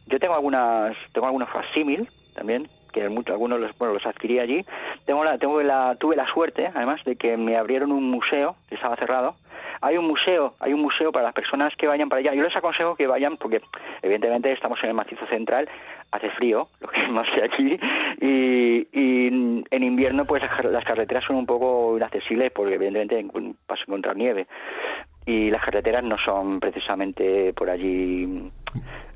Yo 0.07 0.20
tengo 0.20 0.34
algunas, 0.34 0.97
tengo 1.14 1.28
algunos 1.28 1.47
facsímil 1.47 2.10
también 2.36 2.68
que 2.92 3.02
algunos 3.04 3.60
los, 3.60 3.78
bueno, 3.78 3.94
los 3.94 4.06
adquirí 4.06 4.40
allí. 4.40 4.66
Tengo 5.06 5.24
la, 5.24 5.38
tengo 5.38 5.62
la, 5.62 5.96
tuve 5.96 6.16
la 6.16 6.28
suerte, 6.28 6.70
además, 6.74 7.04
de 7.04 7.16
que 7.16 7.38
me 7.38 7.58
abrieron 7.58 7.92
un 7.92 8.10
museo 8.10 8.56
que 8.68 8.76
estaba 8.76 8.96
cerrado. 8.96 9.36
Hay 9.82 9.98
un 9.98 10.08
museo, 10.08 10.56
hay 10.60 10.74
un 10.74 10.82
museo 10.82 11.12
para 11.12 11.26
las 11.26 11.34
personas 11.34 11.74
que 11.76 11.88
vayan 11.88 12.10
para 12.10 12.20
allá. 12.20 12.34
Yo 12.34 12.44
les 12.44 12.56
aconsejo 12.56 12.96
que 12.96 13.08
vayan 13.08 13.38
porque, 13.38 13.62
evidentemente, 14.02 14.52
estamos 14.52 14.80
en 14.84 14.90
el 14.90 14.96
macizo 14.96 15.26
central, 15.28 15.70
hace 16.12 16.30
frío, 16.32 16.68
lo 16.80 16.88
que 16.90 17.08
más 17.08 17.28
sé 17.34 17.44
aquí, 17.44 17.80
y, 18.22 18.88
y 18.92 19.28
en 19.72 19.84
invierno, 19.84 20.26
pues 20.26 20.44
las 20.64 20.84
carreteras 20.84 21.24
son 21.26 21.38
un 21.38 21.46
poco 21.46 21.96
inaccesibles 21.98 22.52
porque, 22.52 22.76
evidentemente, 22.76 23.26
vas 23.68 23.80
a 23.80 23.84
encontrar 23.84 24.16
nieve. 24.16 24.48
Y 25.26 25.52
las 25.52 25.64
carreteras 25.64 26.04
no 26.04 26.18
son 26.18 26.60
precisamente 26.60 27.54
por 27.54 27.70
allí 27.70 28.52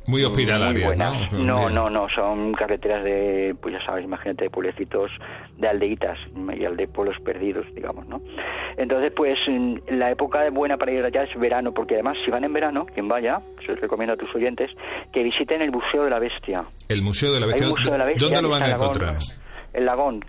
muy 0.08 0.24
hospitalarias, 0.24 0.98
¿no? 0.98 1.70
No, 1.70 1.90
no, 1.90 2.08
son 2.14 2.54
carreteras 2.54 3.04
de, 3.04 3.56
pues 3.62 3.74
ya 3.74 3.86
sabes, 3.86 4.04
imagínate, 4.04 4.46
de 4.46 4.50
pueblecitos, 4.50 5.12
de 5.58 5.68
aldeitas 5.68 6.18
y 6.58 6.66
al 6.66 6.76
de 6.76 6.88
pueblos 6.88 7.16
perdidos, 7.24 7.66
digamos, 7.74 8.08
¿no? 8.08 8.22
Entonces, 8.78 9.12
pues 9.16 9.40
la 9.88 10.12
época 10.12 10.50
buena 10.50 10.78
para 10.78 10.92
ir 10.92 11.04
allá 11.04 11.24
es 11.24 11.40
verano, 11.40 11.74
porque 11.74 11.96
además 11.96 12.18
si 12.26 12.32
van 12.32 12.44
en 12.44 12.54
verano, 12.54 12.86
quien 12.86 13.08
vaya, 13.08 13.42
se 13.66 13.76
recomiendo 13.76 14.14
a 14.14 14.18
tus 14.18 14.34
oyentes, 14.36 14.72
que 15.12 15.24
visiten 15.24 15.62
el 15.62 15.72
Museo 15.72 16.04
de 16.04 16.10
la 16.10 16.20
Bestia. 16.20 16.66
El 16.90 17.02
Museo 17.02 17.34
de 17.34 17.40
la 17.40 17.46
Bestia, 17.46 17.68
¿dónde 17.68 18.42
lo 18.42 18.50
van 18.50 18.64
a 18.64 18.72
encontrar? 18.72 19.16
El 19.74 19.86
Lagón. 19.86 20.24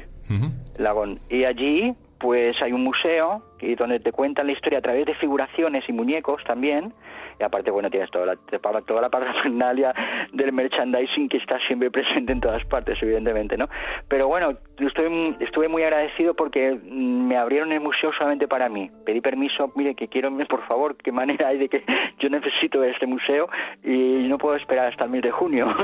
Lagón. 0.78 1.18
Y 1.28 1.44
allí, 1.44 1.92
pues 2.18 2.56
hay 2.62 2.72
un 2.72 2.84
museo 2.84 3.42
y 3.60 3.74
donde 3.74 4.00
te 4.00 4.12
cuentan 4.12 4.46
la 4.46 4.52
historia 4.52 4.78
a 4.78 4.82
través 4.82 5.06
de 5.06 5.14
figuraciones 5.14 5.84
y 5.88 5.92
muñecos 5.92 6.42
también 6.44 6.92
Y 7.38 7.44
aparte, 7.44 7.70
bueno, 7.70 7.90
tienes 7.90 8.10
toda 8.10 8.26
la, 8.26 8.36
toda 8.82 9.02
la 9.02 9.10
parafernalia 9.10 9.94
del 10.32 10.52
merchandising 10.52 11.28
que 11.28 11.38
está 11.38 11.58
siempre 11.66 11.90
presente 11.94 12.32
en 12.32 12.40
todas 12.40 12.64
partes, 12.66 12.96
evidentemente, 13.02 13.56
¿no? 13.56 13.68
Pero 14.08 14.28
bueno, 14.28 14.56
estoy, 14.78 15.36
estuve 15.40 15.68
muy 15.68 15.82
agradecido 15.82 16.34
porque 16.34 16.74
me 16.74 17.36
abrieron 17.36 17.72
el 17.72 17.80
museo 17.80 18.12
solamente 18.16 18.48
para 18.48 18.68
mí. 18.68 18.90
Pedí 19.04 19.20
permiso, 19.20 19.72
mire, 19.76 19.94
que 19.94 20.08
quiero, 20.08 20.30
por 20.48 20.66
favor, 20.66 20.96
qué 20.96 21.12
manera 21.12 21.48
hay 21.48 21.58
de 21.58 21.68
que 21.68 21.84
yo 22.18 22.28
necesito 22.28 22.82
este 22.82 23.06
museo 23.06 23.48
y 23.82 24.26
no 24.28 24.38
puedo 24.38 24.56
esperar 24.56 24.92
hasta 24.92 25.04
el 25.04 25.10
mes 25.10 25.22
de 25.22 25.30
junio. 25.30 25.74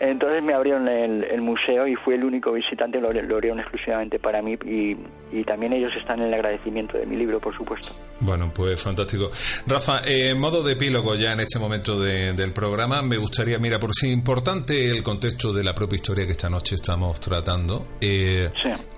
Entonces 0.00 0.42
me 0.42 0.52
abrieron 0.52 0.88
el, 0.88 1.40
museo 1.40 1.86
y 1.86 1.94
fui 1.96 2.14
el 2.14 2.24
único 2.24 2.52
visitante, 2.52 3.00
lo, 3.00 3.12
lo 3.12 3.34
abrieron 3.34 3.60
exclusivamente 3.60 4.18
para 4.18 4.42
mí 4.42 4.56
y, 4.64 4.96
y 5.30 5.44
también 5.44 5.72
ellos 5.72 5.92
están 5.96 6.20
en 6.20 6.26
el 6.26 6.34
agradecimiento 6.34 6.98
de 6.98 7.06
mi 7.06 7.16
libro, 7.16 7.40
por 7.40 7.56
supuesto. 7.56 7.94
Bueno, 8.20 8.50
pues 8.54 8.82
fantástico. 8.82 9.30
Rafa, 9.66 10.00
eh, 10.04 10.25
en 10.30 10.38
modo 10.38 10.62
de 10.62 10.72
epílogo 10.72 11.14
ya 11.14 11.32
en 11.32 11.40
este 11.40 11.58
momento 11.58 12.00
del 12.00 12.52
programa, 12.52 13.00
me 13.02 13.16
gustaría, 13.16 13.58
mira, 13.58 13.78
por 13.78 13.94
si 13.94 14.08
es 14.08 14.12
importante 14.12 14.90
el 14.90 15.02
contexto 15.02 15.52
de 15.52 15.62
la 15.62 15.74
propia 15.74 15.96
historia 15.96 16.26
que 16.26 16.32
esta 16.32 16.50
noche 16.50 16.74
estamos 16.74 17.20
tratando, 17.20 17.86
eh, 18.00 18.50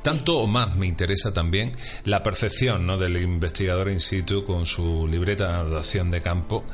tanto 0.03 0.39
o 0.39 0.47
más 0.47 0.75
me 0.77 0.87
interesa 0.87 1.33
también 1.33 1.73
la 2.05 2.23
percepción 2.23 2.87
¿no? 2.87 2.97
del 2.97 3.23
investigador 3.23 3.91
in 3.91 4.01
situ 4.01 4.45
con 4.45 4.65
su 4.65 5.07
libreta 5.07 5.65
de 5.65 5.77
acción 5.77 6.09
de 6.11 6.21
campo. 6.21 6.65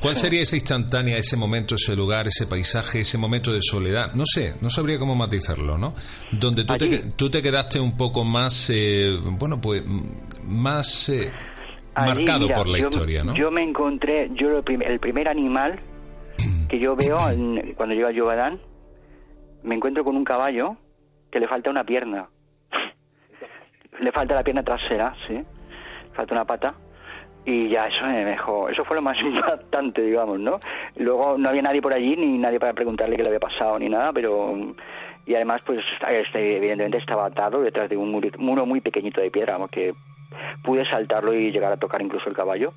¿Cuál 0.00 0.16
sería 0.16 0.42
esa 0.42 0.56
instantánea, 0.56 1.16
ese 1.16 1.36
momento, 1.36 1.76
ese 1.76 1.94
lugar, 1.94 2.26
ese 2.26 2.46
paisaje, 2.46 3.00
ese 3.00 3.18
momento 3.18 3.52
de 3.52 3.60
soledad? 3.62 4.12
No 4.14 4.24
sé, 4.26 4.54
no 4.60 4.70
sabría 4.70 4.98
cómo 4.98 5.14
matizarlo, 5.14 5.78
¿no? 5.78 5.94
Donde 6.32 6.64
tú, 6.64 6.76
te, 6.76 6.98
tú 7.16 7.30
te 7.30 7.40
quedaste 7.40 7.78
un 7.78 7.96
poco 7.96 8.24
más, 8.24 8.70
eh, 8.70 9.16
bueno, 9.22 9.60
pues 9.60 9.82
más 10.42 11.10
marcado 11.94 12.48
por 12.48 12.68
la 12.68 12.78
historia, 12.78 13.24
¿no? 13.24 13.34
Yo 13.34 13.50
me 13.50 13.62
encontré, 13.62 14.30
yo 14.34 14.58
el 14.58 14.98
primer 15.00 15.28
animal 15.28 15.80
que 16.68 16.78
yo 16.78 16.96
veo 16.96 17.18
cuando 17.76 17.94
llego 17.94 18.08
a 18.08 18.12
Yogadán, 18.12 18.60
me 19.62 19.74
encuentro 19.74 20.04
con 20.04 20.16
un 20.16 20.24
caballo 20.24 20.76
que 21.30 21.40
le 21.40 21.48
falta 21.48 21.70
una 21.70 21.84
pierna. 21.84 22.28
le 23.98 24.12
falta 24.12 24.34
la 24.34 24.44
pierna 24.44 24.62
trasera, 24.62 25.14
sí. 25.26 25.42
Falta 26.12 26.34
una 26.34 26.44
pata. 26.44 26.74
Y 27.46 27.68
ya 27.68 27.88
eso 27.88 28.06
me 28.06 28.24
dejó, 28.24 28.68
eso 28.68 28.84
fue 28.84 28.96
lo 28.96 29.02
más 29.02 29.20
impactante, 29.22 30.02
digamos, 30.02 30.40
¿no? 30.40 30.60
Luego 30.96 31.36
no 31.36 31.48
había 31.48 31.62
nadie 31.62 31.82
por 31.82 31.92
allí, 31.92 32.16
ni 32.16 32.38
nadie 32.38 32.60
para 32.60 32.72
preguntarle 32.72 33.16
qué 33.16 33.22
le 33.22 33.28
había 33.28 33.40
pasado, 33.40 33.78
ni 33.78 33.88
nada, 33.88 34.12
pero... 34.12 34.54
Y 35.26 35.34
además, 35.34 35.62
pues, 35.64 35.80
este, 36.10 36.58
evidentemente 36.58 36.98
estaba 36.98 37.26
atado 37.26 37.62
detrás 37.62 37.88
de 37.88 37.96
un 37.96 38.10
muro, 38.10 38.66
muy 38.66 38.80
pequeñito 38.82 39.22
de 39.22 39.30
piedra, 39.30 39.58
que 39.70 39.94
pude 40.62 40.88
saltarlo 40.88 41.34
y 41.34 41.50
llegar 41.50 41.72
a 41.72 41.76
tocar 41.76 42.02
incluso 42.02 42.28
el 42.28 42.34
caballo. 42.34 42.72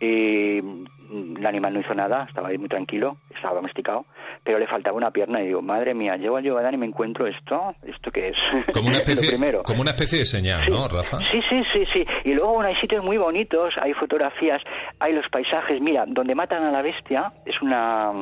Y 0.00 0.58
el 0.58 1.46
animal 1.46 1.74
no 1.74 1.80
hizo 1.80 1.94
nada, 1.94 2.26
estaba 2.28 2.48
ahí 2.48 2.58
muy 2.58 2.68
tranquilo, 2.68 3.16
estaba 3.34 3.56
domesticado, 3.56 4.04
pero 4.44 4.58
le 4.58 4.66
faltaba 4.66 4.96
una 4.96 5.10
pierna 5.10 5.42
y 5.42 5.48
digo, 5.48 5.62
madre 5.62 5.94
mía, 5.94 6.16
llego 6.16 6.36
a 6.36 6.40
Yogadán 6.40 6.74
y 6.74 6.76
me 6.76 6.86
encuentro 6.86 7.26
esto, 7.26 7.74
¿esto 7.82 8.10
qué 8.10 8.28
es? 8.28 8.36
Como 8.72 8.88
una 8.88 8.98
especie, 8.98 9.36
como 9.64 9.80
una 9.80 9.90
especie 9.90 10.20
de 10.20 10.24
señal, 10.24 10.70
¿no, 10.70 10.86
Rafa? 10.86 11.20
Sí, 11.22 11.40
sí, 11.48 11.62
sí, 11.72 11.84
sí. 11.92 12.04
Y 12.24 12.34
luego 12.34 12.54
bueno, 12.54 12.68
hay 12.68 12.76
sitios 12.76 13.04
muy 13.04 13.16
bonitos, 13.16 13.74
hay 13.80 13.92
fotografías, 13.94 14.62
hay 15.00 15.14
los 15.14 15.28
paisajes. 15.28 15.80
Mira, 15.80 16.04
donde 16.06 16.34
matan 16.34 16.62
a 16.64 16.70
la 16.70 16.82
bestia 16.82 17.32
es 17.44 17.60
una 17.62 18.12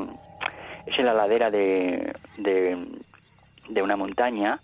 es 0.87 0.99
en 0.99 1.07
la 1.07 1.15
ladera 1.15 1.51
de, 1.51 2.13
de, 2.39 2.77
de 3.69 3.83
una 3.83 3.97
montaña. 3.97 4.61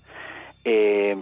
Eh, 0.64 1.16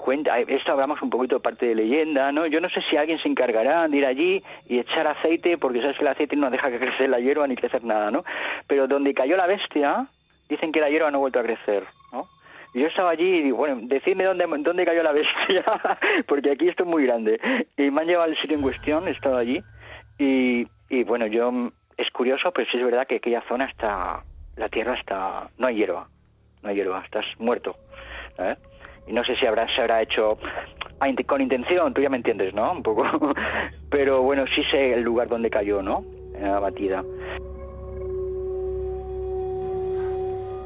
cuenta, 0.00 0.38
esto 0.38 0.72
hablamos 0.72 1.00
un 1.02 1.10
poquito 1.10 1.36
de 1.36 1.40
parte 1.40 1.66
de 1.66 1.74
leyenda, 1.74 2.32
¿no? 2.32 2.46
Yo 2.46 2.60
no 2.60 2.68
sé 2.68 2.82
si 2.88 2.96
alguien 2.96 3.18
se 3.18 3.28
encargará 3.28 3.86
de 3.88 3.96
ir 3.96 4.06
allí 4.06 4.42
y 4.68 4.78
echar 4.78 5.06
aceite, 5.06 5.58
porque 5.58 5.80
sabes 5.80 5.96
que 5.96 6.02
el 6.02 6.08
aceite 6.08 6.36
no 6.36 6.50
deja 6.50 6.70
que 6.70 6.78
crece 6.78 7.08
la 7.08 7.20
hierba 7.20 7.46
ni 7.46 7.56
crecer 7.56 7.84
nada, 7.84 8.10
¿no? 8.10 8.24
Pero 8.66 8.88
donde 8.88 9.14
cayó 9.14 9.36
la 9.36 9.46
bestia, 9.46 10.06
dicen 10.48 10.72
que 10.72 10.80
la 10.80 10.90
hierba 10.90 11.10
no 11.10 11.18
ha 11.18 11.20
vuelto 11.20 11.40
a 11.40 11.44
crecer, 11.44 11.84
¿no? 12.12 12.26
Yo 12.74 12.86
estaba 12.86 13.10
allí 13.10 13.28
y 13.28 13.42
digo, 13.42 13.58
bueno, 13.58 13.78
decidme 13.82 14.24
dónde, 14.24 14.46
dónde 14.60 14.84
cayó 14.84 15.02
la 15.02 15.12
bestia, 15.12 15.64
porque 16.26 16.52
aquí 16.52 16.68
esto 16.68 16.84
es 16.84 16.88
muy 16.88 17.04
grande. 17.04 17.40
Y 17.76 17.90
me 17.90 18.02
han 18.02 18.06
llevado 18.06 18.30
al 18.30 18.40
sitio 18.40 18.56
en 18.56 18.62
cuestión, 18.62 19.08
he 19.08 19.12
estado 19.12 19.38
allí, 19.38 19.60
y, 20.18 20.66
y 20.88 21.04
bueno, 21.04 21.26
yo, 21.26 21.52
es 21.96 22.10
curioso, 22.10 22.52
pero 22.52 22.70
sí 22.70 22.78
es 22.78 22.84
verdad 22.84 23.06
que 23.06 23.16
aquella 23.16 23.42
zona 23.48 23.66
está, 23.66 24.22
la 24.56 24.68
tierra 24.68 24.94
está, 24.94 25.48
no 25.58 25.66
hay 25.66 25.76
hierba, 25.76 26.08
no 26.62 26.68
hay 26.68 26.76
hierba, 26.76 27.02
estás 27.04 27.26
muerto, 27.38 27.76
¿sabes? 28.36 28.58
Y 29.10 29.12
no 29.12 29.24
sé 29.24 29.34
si 29.36 29.44
habrá, 29.44 29.66
se 29.74 29.80
habrá 29.80 30.02
hecho 30.02 30.38
con 31.26 31.40
intención, 31.40 31.92
tú 31.92 32.00
ya 32.00 32.08
me 32.08 32.18
entiendes, 32.18 32.54
¿no? 32.54 32.70
Un 32.72 32.82
poco. 32.82 33.04
Pero 33.90 34.22
bueno, 34.22 34.44
sí 34.54 34.62
sé 34.70 34.92
el 34.92 35.02
lugar 35.02 35.28
donde 35.28 35.50
cayó, 35.50 35.82
¿no? 35.82 36.04
En 36.34 36.52
la 36.52 36.60
batida. 36.60 37.02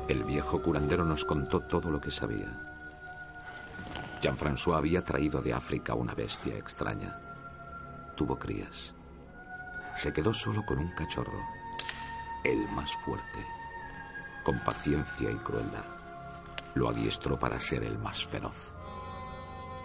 El 0.09 0.25
viejo 0.25 0.61
curandero 0.61 1.05
nos 1.05 1.25
contó 1.25 1.61
todo 1.61 1.91
lo 1.91 2.01
que 2.01 2.11
sabía. 2.11 2.53
Jean-François 4.21 4.77
había 4.77 5.01
traído 5.01 5.41
de 5.41 5.55
África 5.55 5.95
una 5.95 6.15
bestia 6.15 6.55
extraña. 6.59 7.17
Tuvo 8.15 8.39
crías. 8.39 8.93
Se 9.97 10.13
quedó 10.13 10.33
solo 10.35 10.63
con 10.67 10.79
un 10.79 10.91
cachorro, 10.95 11.41
el 12.45 12.59
más 12.75 12.91
fuerte, 13.05 13.39
con 14.43 14.59
paciencia 14.61 15.31
y 15.31 15.37
crueldad 15.37 15.94
lo 16.75 16.89
adiestró 16.89 17.39
para 17.39 17.61
ser 17.61 17.85
el 17.85 17.99
más 17.99 18.25
feroz. 18.25 18.73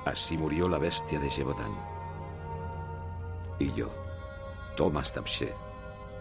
Así 0.06 0.38
murió 0.38 0.68
la 0.68 0.78
bestia 0.78 1.20
de 1.20 1.30
Gévaudan. 1.30 1.76
Y 3.60 3.72
yo, 3.74 3.90
Thomas 4.76 5.12
Tapché, 5.12 5.54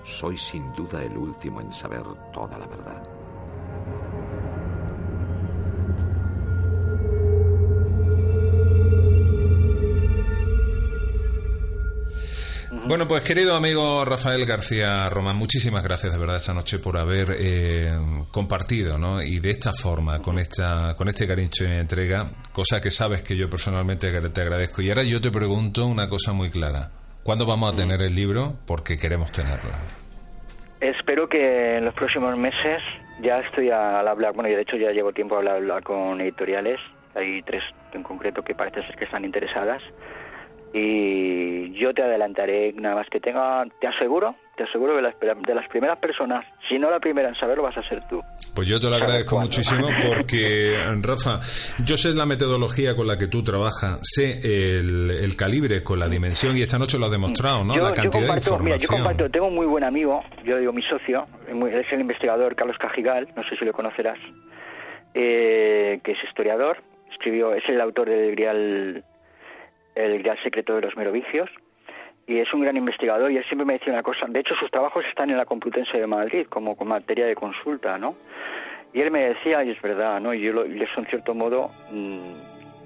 soy 0.03 0.37
sin 0.37 0.73
duda 0.75 1.03
el 1.03 1.17
último 1.17 1.61
en 1.61 1.73
saber 1.73 2.03
toda 2.33 2.59
la 2.59 2.67
verdad. 2.67 3.18
Bueno, 12.89 13.07
pues 13.07 13.21
querido 13.21 13.55
amigo 13.55 14.03
Rafael 14.07 14.47
García 14.47 15.11
Román, 15.11 15.37
muchísimas 15.37 15.83
gracias 15.85 16.11
de 16.11 16.19
verdad 16.19 16.37
esta 16.37 16.55
noche 16.55 16.79
por 16.79 16.97
haber 16.97 17.37
eh, 17.39 17.91
compartido, 18.33 18.97
¿no? 18.97 19.21
Y 19.21 19.41
de 19.41 19.51
esta 19.51 19.73
forma, 19.73 20.23
con 20.23 20.39
esta, 20.39 20.95
con 20.97 21.07
este 21.07 21.27
cariño 21.27 21.51
y 21.61 21.65
entrega, 21.67 22.31
cosa 22.51 22.81
que 22.81 22.91
sabes 22.91 23.23
que 23.23 23.37
yo 23.37 23.51
personalmente 23.51 24.11
te 24.31 24.41
agradezco. 24.41 24.81
Y 24.81 24.89
ahora 24.89 25.03
yo 25.03 25.21
te 25.21 25.31
pregunto 25.31 25.85
una 25.85 26.09
cosa 26.09 26.33
muy 26.33 26.49
clara: 26.49 26.89
¿cuándo 27.23 27.45
vamos 27.45 27.75
a 27.75 27.77
tener 27.77 28.01
el 28.01 28.15
libro? 28.15 28.55
Porque 28.67 28.97
queremos 28.97 29.31
tenerlo. 29.33 29.69
Espero 30.81 31.29
que 31.29 31.77
en 31.77 31.85
los 31.85 31.93
próximos 31.93 32.39
meses 32.39 32.81
ya 33.21 33.41
estoy 33.41 33.69
al 33.69 34.09
hablar, 34.09 34.33
bueno, 34.33 34.49
de 34.49 34.63
hecho 34.63 34.79
ya 34.79 34.93
llevo 34.93 35.13
tiempo 35.13 35.35
a 35.35 35.41
hablar 35.41 35.83
con 35.83 36.23
editoriales, 36.23 36.81
hay 37.15 37.43
tres 37.43 37.63
en 37.93 38.03
concreto 38.03 38.43
que 38.43 38.55
parece 38.55 38.81
ser 38.87 38.97
que 38.97 39.05
están 39.05 39.27
interesadas 39.27 39.83
y 40.73 41.73
yo 41.79 41.95
te 41.95 42.03
adelantaré 42.03 42.73
nada 42.75 42.97
más 42.97 43.07
que 43.11 43.21
tenga, 43.21 43.65
te 43.81 43.87
aseguro, 43.87 44.35
te 44.57 44.65
aseguro 44.65 44.95
que 44.97 45.03
de 45.03 45.55
las 45.55 45.69
primeras 45.69 45.99
personas, 45.99 46.45
si 46.69 46.79
no 46.79 46.91
la 46.91 46.99
primera 46.99 47.29
en 47.29 47.35
saberlo, 47.37 47.63
vas 47.63 47.77
a 47.77 47.89
ser 47.89 48.07
tú. 48.09 48.21
Pues 48.55 48.69
yo 48.69 48.81
te 48.81 48.89
lo 48.89 48.97
agradezco 48.97 49.39
muchísimo 49.39 49.89
porque, 50.07 50.77
Rafa, 51.01 51.41
yo 51.85 51.97
sé 51.97 52.15
la 52.15 52.27
metodología 52.27 52.97
con 52.97 53.07
la 53.07 53.17
que 53.17 53.29
tú 53.29 53.43
trabajas, 53.43 54.01
sé 54.03 54.41
el, 54.43 55.37
calibre 55.37 55.85
con 55.85 56.01
la 56.01 56.09
dimensión 56.09 56.57
y 56.57 56.63
esta 56.63 56.79
noche 56.79 56.99
lo 56.99 57.07
has 57.07 57.13
demostrado, 57.13 57.65
¿no? 57.65 57.77
la 57.77 57.93
cantidad 57.93 58.21
de 58.21 58.27
información. 58.27 58.65
Mira, 58.65 58.77
yo 58.77 58.89
comparto, 58.89 59.31
tengo 59.31 59.47
un 59.47 59.55
muy 59.55 59.67
buen 59.67 59.85
amigo, 59.85 60.23
yo 60.45 60.59
digo 60.59 60.73
mi 60.73 60.83
socio, 60.83 61.27
es 61.47 61.93
el 61.93 62.01
investigador 62.01 62.57
Carlos 62.57 62.77
Cajigal, 62.79 63.29
no 63.37 63.43
sé 63.45 63.57
si 63.57 63.65
lo 63.65 63.73
conocerás, 63.73 64.19
eh, 65.15 66.01
que 66.03 66.13
es 66.13 66.19
historiador, 66.29 66.79
escribió, 67.13 67.55
es 67.55 67.63
el 67.69 67.81
autor 67.81 68.09
del 68.09 68.33
Grial 68.33 69.05
el 69.99 70.23
gran 70.23 70.37
secreto 70.43 70.77
de 70.77 70.83
los 70.83 70.97
merovingios, 70.97 71.51
y 72.27 72.39
es 72.39 72.53
un 72.53 72.61
gran 72.61 72.77
investigador 72.77 73.33
y 73.33 73.39
él 73.39 73.45
siempre 73.45 73.65
me 73.65 73.73
decía 73.75 73.93
una 73.93 74.03
cosa, 74.03 74.27
de 74.29 74.41
hecho 74.41 74.55
sus 74.55 74.71
trabajos 74.71 75.05
están 75.07 75.31
en 75.31 75.39
la 75.39 75.47
Complutense 75.47 75.99
de 75.99 76.07
Madrid 76.07 76.47
como 76.49 76.77
con 76.77 76.89
materia 76.89 77.27
de 77.27 77.35
consulta, 77.35 77.97
¿no? 77.97 78.17
Y 78.93 79.01
él 79.01 79.11
me 79.11 79.29
decía, 79.31 79.65
y 79.65 79.71
es 79.71 79.81
verdad, 79.81 80.21
¿no? 80.21 80.35
Y 80.35 80.43
yo, 80.43 80.53
lo, 80.53 80.67
y 80.67 80.81
eso 80.83 81.01
en 81.01 81.07
cierto 81.07 81.35
modo 81.35 81.71
mm, 81.91 82.33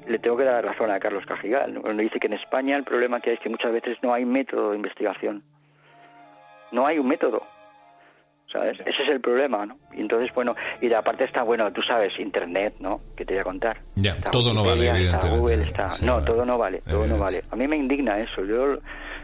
le 0.09 0.19
tengo 0.19 0.37
que 0.37 0.45
dar 0.45 0.65
razón 0.65 0.91
a 0.91 1.01
Carlos 1.01 1.27
Cajigal, 1.27 1.81
cuando 1.81 2.03
dice 2.03 2.21
que 2.21 2.29
en 2.29 2.35
España 2.35 2.77
el 2.77 2.85
problema 2.85 3.21
que 3.21 3.31
hay 3.31 3.37
es 3.37 3.43
que 3.43 3.49
muchas 3.49 3.73
veces 3.73 3.99
no 4.03 4.15
hay 4.15 4.25
método 4.25 4.71
de 4.71 4.77
investigación. 4.77 5.43
No 6.71 6.87
hay 6.87 6.99
un 6.99 7.09
método. 7.09 7.43
¿Sabes? 8.53 8.79
Ese 8.81 9.03
es 9.03 9.09
el 9.09 9.21
problema, 9.21 9.65
¿no? 9.67 9.79
Y 9.95 10.01
entonces, 10.01 10.31
bueno, 10.35 10.55
y 10.81 10.89
de 10.89 10.97
aparte 10.97 11.25
está, 11.25 11.43
bueno, 11.43 11.73
tú 11.73 11.83
sabes, 11.83 12.13
Internet, 12.19 12.75
¿no? 12.81 13.01
Que 13.17 13.25
te 13.25 13.35
voy 13.35 13.41
a 13.41 13.45
contar. 13.45 13.81
Ya, 13.97 14.17
todo 14.31 14.53
no 14.53 14.63
vale, 14.63 14.89
evidentemente. 14.89 15.65
está... 15.65 15.89
no, 16.03 16.23
todo 16.23 16.45
no 16.45 16.59
vale, 16.59 16.83
todo 16.89 17.07
no 17.07 17.19
vale. 17.19 17.43
A 17.51 17.57
mí 17.57 17.67
me 17.67 17.77
indigna 17.77 18.19
eso, 18.21 18.45
yo... 18.45 18.79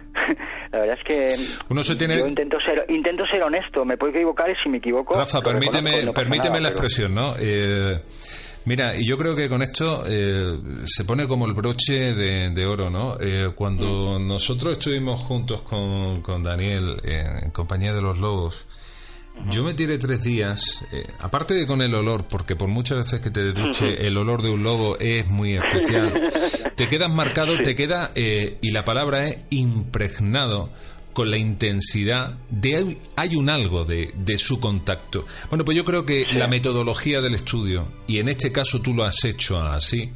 la 0.73 0.79
verdad 0.81 0.99
es 0.99 1.05
que 1.05 1.37
Uno 1.69 1.83
se 1.83 1.95
tiene... 1.95 2.19
yo 2.19 2.27
intento 2.27 2.59
ser 2.61 2.87
intento 2.89 3.27
ser 3.27 3.43
honesto 3.43 3.85
me 3.85 3.99
puedo 3.99 4.11
equivocar 4.15 4.51
y 4.51 4.55
si 4.57 4.71
me 4.71 4.79
equivoco 4.79 5.15
Rafa 5.15 5.41
permíteme 5.43 6.11
permíteme 6.15 6.61
la 6.61 6.71
expresión 6.71 7.15
no 7.15 7.35
eh, 7.39 8.01
Mira, 8.65 8.97
y 8.97 9.07
yo 9.07 9.17
creo 9.17 9.37
que 9.37 9.49
con 9.49 9.63
esto 9.63 10.03
eh, 10.07 10.59
se 10.85 11.05
pone 11.05 11.27
como 11.27 11.47
el 11.47 11.55
broche 11.55 12.15
de, 12.15 12.67
oro, 12.67 12.91
¿no? 12.91 13.17
Eh, 13.19 13.53
cuando 13.55 14.19
nosotros 14.19 14.73
estuvimos 14.73 15.23
juntos 15.23 15.63
con, 15.63 16.21
con 16.21 16.43
Daniel 16.43 17.01
en 17.03 17.51
compañía 17.51 17.95
de 17.95 18.03
los 18.03 18.19
lobos, 18.19 18.67
yo 19.51 19.65
me 19.65 19.75
tiré 19.75 19.99
tres 19.99 20.23
días, 20.23 20.85
eh, 20.93 21.07
aparte 21.21 21.55
de 21.55 21.67
con 21.67 21.83
el 21.83 21.95
olor, 21.95 22.25
porque 22.27 22.57
por 22.57 22.69
muchas 22.69 22.99
veces 22.99 23.21
que 23.21 23.31
te 23.31 23.53
duche 23.53 24.07
el 24.07 24.17
olor 24.17 24.43
de 24.43 24.51
un 24.51 24.63
lobo 24.63 24.99
es 24.99 25.29
muy 25.29 25.55
especial, 25.55 26.21
te 26.75 26.89
quedas 26.89 27.11
marcado, 27.11 27.59
te 27.59 27.75
queda, 27.75 28.13
y 28.15 28.71
la 28.71 28.85
palabra 28.85 29.29
es 29.29 29.39
impregnado 29.51 30.71
con 31.13 31.31
la 31.31 31.37
intensidad 31.37 32.39
de 32.49 32.97
hay 33.17 33.35
un 33.35 33.49
algo 33.49 33.85
de, 33.85 34.13
de, 34.15 34.39
su 34.39 34.61
contacto. 34.61 35.27
Bueno, 35.51 35.65
pues 35.65 35.77
yo 35.77 35.85
creo 35.85 36.07
que 36.07 36.27
la 36.33 36.47
metodología 36.47 37.21
del 37.21 37.35
estudio, 37.35 37.89
y 38.07 38.19
en 38.19 38.29
este 38.29 38.53
caso 38.53 38.81
tú 38.81 38.95
lo 38.95 39.03
has 39.03 39.25
hecho 39.25 39.61
así, 39.61 40.13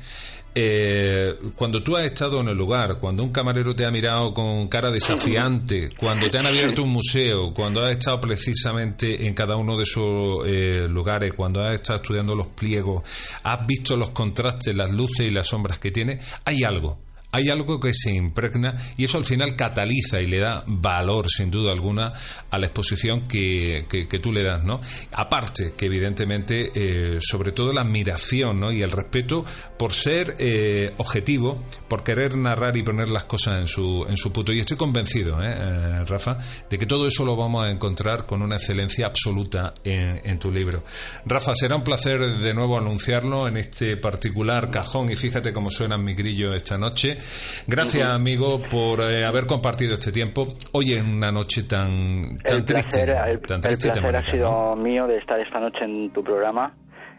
eh, 0.55 1.35
cuando 1.57 1.83
tú 1.83 1.97
has 1.97 2.05
estado 2.05 2.41
en 2.41 2.49
el 2.49 2.57
lugar, 2.57 2.99
cuando 2.99 3.23
un 3.23 3.31
camarero 3.31 3.75
te 3.75 3.87
ha 3.87 3.91
mirado 3.91 4.35
con 4.35 4.69
cara 4.69 4.91
desafiante, 4.91 5.91
cuando 5.99 6.29
te 6.29 6.39
han 6.39 6.47
abierto 6.47 6.83
un 6.83 6.91
museo, 6.91 7.55
cuando 7.55 7.83
has 7.83 7.93
estado 7.93 8.21
precisamente 8.21 9.27
en 9.27 9.35
cada 9.35 9.57
uno 9.57 9.77
de 9.77 9.85
esos 9.85 10.47
eh, 10.47 10.87
lugares, 10.89 11.33
cuando 11.33 11.63
has 11.63 11.75
estado 11.75 12.01
estudiando 12.01 12.35
los 12.35 12.49
pliegos, 12.49 13.03
has 13.43 13.67
visto 13.67 13.97
los 13.97 14.11
contrastes, 14.11 14.77
las 14.77 14.91
luces 14.91 15.27
y 15.27 15.31
las 15.31 15.47
sombras 15.47 15.79
que 15.79 15.91
tiene, 15.91 16.21
hay 16.45 16.65
algo 16.65 16.99
hay 17.33 17.49
algo 17.49 17.81
que 17.81 17.95
se 17.95 18.13
impregna 18.13 18.77
y 18.99 19.05
eso 19.05 19.17
al 19.17 19.25
final 19.25 19.57
cataliza 19.57 20.21
y 20.21 20.27
le 20.27 20.39
da 20.39 20.65
valor, 20.67 21.31
sin 21.31 21.51
duda 21.51 21.73
alguna, 21.73 22.13
a 22.51 22.59
la 22.59 22.67
exposición 22.67 23.27
que, 23.27 23.87
que, 23.89 24.19
tú 24.19 24.33
le 24.33 24.43
das, 24.43 24.63
¿no? 24.63 24.83
Aparte 25.13 25.73
que 25.77 25.87
evidentemente, 25.87 26.71
eh, 26.75 27.21
sobre 27.23 27.53
todo 27.53 27.73
la 27.73 27.81
admiración 27.81 28.61
¿no? 28.61 28.71
y 28.71 28.83
el 28.83 28.91
respeto 28.91 29.47
por 29.79 29.95
ser 29.95 30.37
eh, 30.39 30.93
objetivo, 30.99 31.65
por 31.89 32.05
querer 32.05 32.37
narrar 32.37 32.77
y 32.77 32.83
poner 32.83 33.09
las 33.09 33.25
cosas 33.25 33.61
en 33.61 33.67
su, 33.67 34.05
en 34.07 34.19
su 34.19 34.31
punto. 34.31 34.53
Y 34.53 34.61
estoy 34.61 34.77
convencido, 34.77 35.43
¿eh, 35.43 35.55
eh 35.57 36.05
Rafa, 36.05 36.37
de 36.69 36.79
que 36.79 36.85
todo 36.85 37.07
eso 37.07 37.25
lo 37.25 37.35
vamos 37.35 37.65
a 37.65 37.71
encontrar 37.71 38.27
con 38.27 38.43
una 38.43 38.57
excelencia 38.57 39.07
absoluta 39.07 39.73
en, 39.83 40.21
en 40.23 40.39
tu 40.39 40.51
libro. 40.51 40.85
Rafa, 41.25 41.55
será 41.55 41.77
un 41.77 41.85
placer 41.85 42.21
de 42.21 42.53
nuevo 42.53 42.77
anunciarlo 42.77 43.49
en 43.49 43.57
este 43.57 43.97
particular 43.97 44.71
cajón 44.71 45.11
y 45.11 45.17
fíjate 45.17 45.55
cómo 45.55 45.71
suena 45.71 45.97
mi 45.97 46.13
grillo 46.13 46.55
esta 46.55 46.77
noche. 46.77 47.22
Gracias, 47.67 48.09
amigo, 48.09 48.61
por 48.71 49.01
eh, 49.01 49.25
haber 49.25 49.47
compartido 49.47 49.95
este 49.95 50.13
tiempo 50.13 50.55
hoy 50.73 50.95
en 50.95 51.07
una 51.07 51.31
noche 51.31 51.63
tan, 51.65 52.37
tan 52.39 52.65
triste. 52.65 53.03
el, 53.03 53.39
placer 53.39 54.17
ha 54.17 54.25
sido 54.25 54.77
mío 54.77 55.07
de 55.07 55.19
estar 55.19 55.41
esta 55.41 55.61
noche 55.61 55.85
en 55.85 56.13
tu 56.13 56.23
programa. 56.23 56.75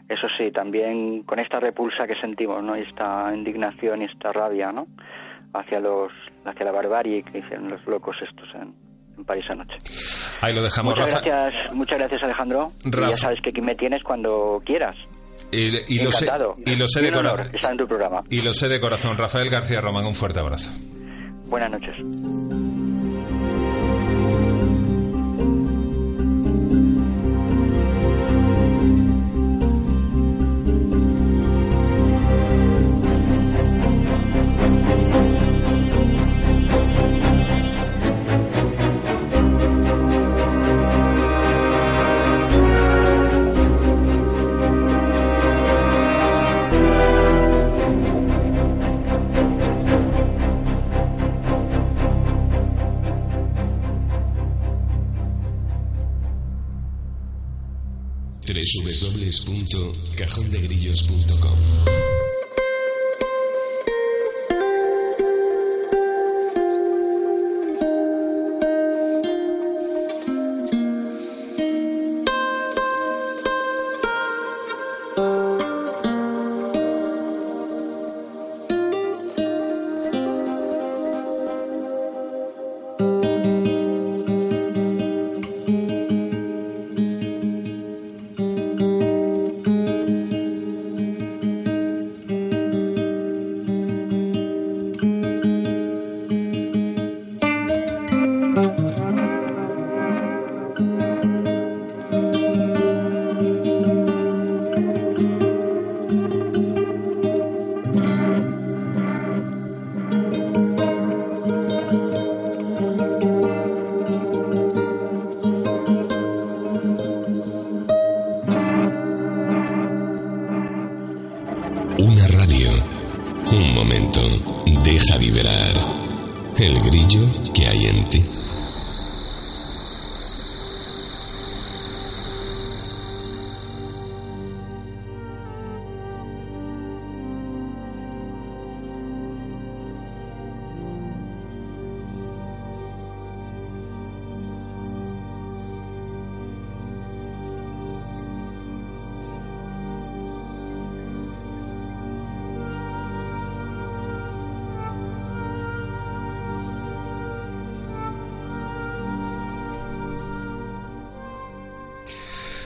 Eso 0.07 0.27
sí, 0.37 0.51
también 0.51 1.23
con 1.23 1.39
esta 1.39 1.59
repulsa 1.59 2.05
que 2.05 2.15
sentimos, 2.19 2.61
¿no? 2.63 2.75
esta 2.75 3.33
indignación 3.33 4.01
y 4.01 4.05
esta 4.05 4.31
rabia, 4.31 4.71
¿no? 4.71 4.87
Hacia 5.53 5.79
los, 5.79 6.11
hacia 6.45 6.65
la 6.65 6.71
barbarie 6.71 7.23
que 7.23 7.39
hicieron 7.39 7.69
los 7.69 7.85
locos 7.85 8.15
estos 8.21 8.47
en, 8.55 8.73
París 9.25 9.45
anoche. 9.49 9.77
Ahí 10.41 10.53
lo 10.53 10.63
dejamos, 10.63 10.95
muchas 10.97 11.23
Gracias, 11.23 11.73
muchas 11.73 11.99
gracias, 11.99 12.23
Alejandro. 12.23 12.71
ya 12.83 13.15
sabes 13.15 13.39
que 13.41 13.49
aquí 13.49 13.61
me 13.61 13.75
tienes 13.75 14.03
cuando 14.03 14.61
quieras. 14.65 14.95
Y, 15.53 15.99
lo 15.99 16.11
sé, 16.11 16.27
y 16.65 16.75
lo 16.75 16.87
sé 16.87 17.01
de 17.01 17.11
corazón. 17.11 17.51
Y 18.29 18.41
lo 18.41 18.53
sé 18.53 18.67
de 18.67 18.79
corazón. 18.79 19.17
Rafael 19.17 19.49
García 19.49 19.81
Román, 19.81 20.05
un 20.05 20.15
fuerte 20.15 20.39
abrazo. 20.39 20.71
Buenas 21.47 21.71
noches. 21.71 22.62
www.cajondegrillos.com 59.45 62.12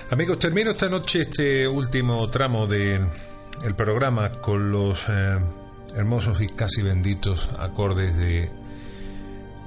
Amigos, 0.09 0.39
termino 0.39 0.71
esta 0.71 0.87
noche 0.87 1.23
este 1.23 1.67
último 1.67 2.29
tramo 2.29 2.65
del 2.65 3.09
el 3.65 3.75
programa 3.75 4.31
con 4.31 4.71
los 4.71 5.03
eh, 5.09 5.37
hermosos 5.95 6.39
y 6.39 6.47
casi 6.47 6.81
benditos 6.81 7.49
acordes 7.59 8.15
de, 8.15 8.49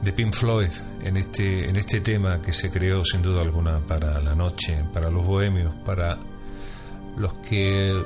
de 0.00 0.12
Pink 0.14 0.32
Floyd 0.32 0.70
en 1.02 1.18
este, 1.18 1.68
en 1.68 1.76
este 1.76 2.00
tema 2.00 2.40
que 2.40 2.54
se 2.54 2.70
creó 2.70 3.04
sin 3.04 3.20
duda 3.20 3.42
alguna 3.42 3.80
para 3.80 4.18
la 4.18 4.34
noche, 4.34 4.82
para 4.94 5.10
los 5.10 5.26
bohemios, 5.26 5.74
para 5.84 6.16
los 7.18 7.34
que 7.46 8.02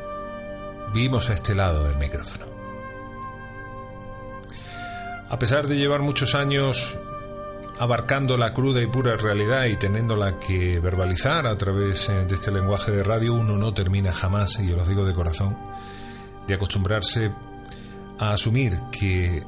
vivimos 0.93 1.31
a 1.31 1.35
este 1.35 1.55
lado 1.55 1.85
del 1.85 1.99
micrófono. 1.99 2.47
A 5.29 5.39
pesar 5.39 5.69
de 5.69 5.77
llevar 5.77 6.01
muchos 6.01 6.35
años 6.35 6.99
abarcando 7.79 8.37
la 8.37 8.53
cruda 8.53 8.83
y 8.83 8.87
pura 8.87 9.17
realidad 9.17 9.65
y 9.67 9.77
teniéndola 9.77 10.39
que 10.39 10.79
verbalizar 10.79 11.47
a 11.47 11.57
través 11.57 12.09
eh, 12.09 12.25
de 12.25 12.35
este 12.35 12.51
lenguaje 12.51 12.93
de 12.93 13.03
radio, 13.03 13.35
uno 13.35 13.57
no 13.57 13.75
termina 13.75 14.13
jamás, 14.13 14.59
y 14.61 14.69
yo 14.69 14.77
lo 14.77 14.85
digo 14.85 15.05
de 15.05 15.13
corazón, 15.13 15.57
de 16.47 16.55
acostumbrarse 16.55 17.31
a 18.19 18.33
asumir 18.33 18.79
que 18.93 19.43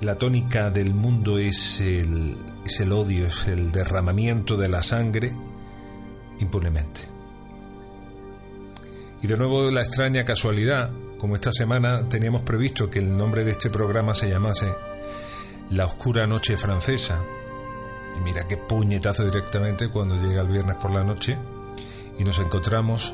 la 0.00 0.16
tónica 0.16 0.70
del 0.70 0.94
mundo 0.94 1.38
es 1.38 1.80
el, 1.80 2.36
es 2.64 2.80
el 2.80 2.92
odio, 2.92 3.26
es 3.26 3.48
el 3.48 3.72
derramamiento 3.72 4.56
de 4.56 4.68
la 4.68 4.82
sangre 4.82 5.32
impunemente. 6.40 7.00
Y 9.22 9.26
de 9.26 9.36
nuevo 9.36 9.70
la 9.70 9.80
extraña 9.80 10.24
casualidad, 10.24 10.90
como 11.18 11.34
esta 11.34 11.52
semana 11.52 12.08
teníamos 12.08 12.42
previsto 12.42 12.88
que 12.88 13.00
el 13.00 13.16
nombre 13.16 13.42
de 13.42 13.52
este 13.52 13.70
programa 13.70 14.14
se 14.14 14.28
llamase 14.28 14.68
La 15.70 15.84
Oscura 15.84 16.26
Noche 16.26 16.56
Francesa. 16.56 17.22
Y 18.16 18.20
mira 18.20 18.46
qué 18.48 18.56
puñetazo 18.56 19.24
directamente 19.24 19.88
cuando 19.88 20.14
llega 20.16 20.42
el 20.42 20.48
viernes 20.48 20.76
por 20.76 20.90
la 20.90 21.04
noche 21.04 21.36
y 22.18 22.24
nos 22.24 22.38
encontramos 22.38 23.12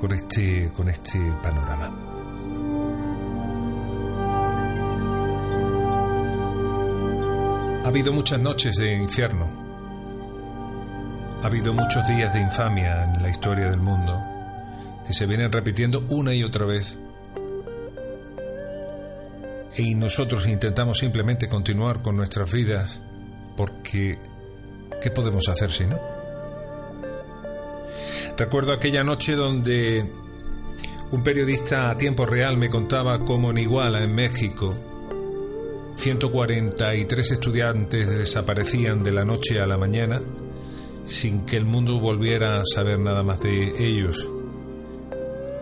con 0.00 0.12
este, 0.12 0.70
con 0.76 0.88
este 0.88 1.18
panorama. 1.42 1.90
Ha 7.84 7.88
habido 7.88 8.12
muchas 8.12 8.40
noches 8.40 8.76
de 8.76 8.94
infierno. 8.94 9.46
Ha 11.42 11.46
habido 11.46 11.74
muchos 11.74 12.06
días 12.06 12.32
de 12.32 12.40
infamia 12.40 13.04
en 13.04 13.20
la 13.20 13.28
historia 13.28 13.68
del 13.68 13.80
mundo 13.80 14.20
que 15.04 15.12
se 15.12 15.26
vienen 15.26 15.50
repitiendo 15.50 16.04
una 16.08 16.32
y 16.32 16.44
otra 16.44 16.64
vez. 16.64 16.96
Y 19.76 19.94
nosotros 19.94 20.46
intentamos 20.46 20.98
simplemente 20.98 21.48
continuar 21.48 22.02
con 22.02 22.16
nuestras 22.16 22.52
vidas 22.52 23.00
porque 23.56 24.18
¿qué 25.00 25.10
podemos 25.10 25.48
hacer 25.48 25.70
si 25.70 25.86
no? 25.86 25.98
Recuerdo 28.36 28.72
aquella 28.72 29.04
noche 29.04 29.34
donde 29.34 30.04
un 31.10 31.22
periodista 31.22 31.90
a 31.90 31.96
tiempo 31.96 32.26
real 32.26 32.56
me 32.56 32.70
contaba 32.70 33.24
cómo 33.24 33.50
en 33.50 33.58
Iguala, 33.58 34.02
en 34.02 34.14
México, 34.14 34.74
143 35.96 37.30
estudiantes 37.30 38.08
desaparecían 38.08 39.02
de 39.02 39.12
la 39.12 39.22
noche 39.22 39.60
a 39.60 39.66
la 39.66 39.76
mañana 39.76 40.20
sin 41.06 41.44
que 41.44 41.56
el 41.56 41.64
mundo 41.64 41.98
volviera 41.98 42.60
a 42.60 42.64
saber 42.64 42.98
nada 42.98 43.22
más 43.22 43.40
de 43.40 43.74
ellos. 43.78 44.28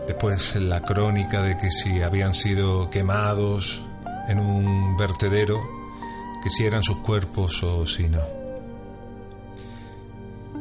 Después 0.07 0.55
la 0.55 0.81
crónica 0.81 1.41
de 1.43 1.57
que 1.57 1.69
si 1.69 2.01
habían 2.01 2.33
sido 2.33 2.89
quemados 2.89 3.83
en 4.31 4.39
un 4.39 4.97
vertedero, 4.97 5.59
que 6.41 6.49
si 6.49 6.65
eran 6.65 6.83
sus 6.83 6.97
cuerpos 6.97 7.61
o 7.63 7.85
si 7.85 8.09
no. 8.09 8.21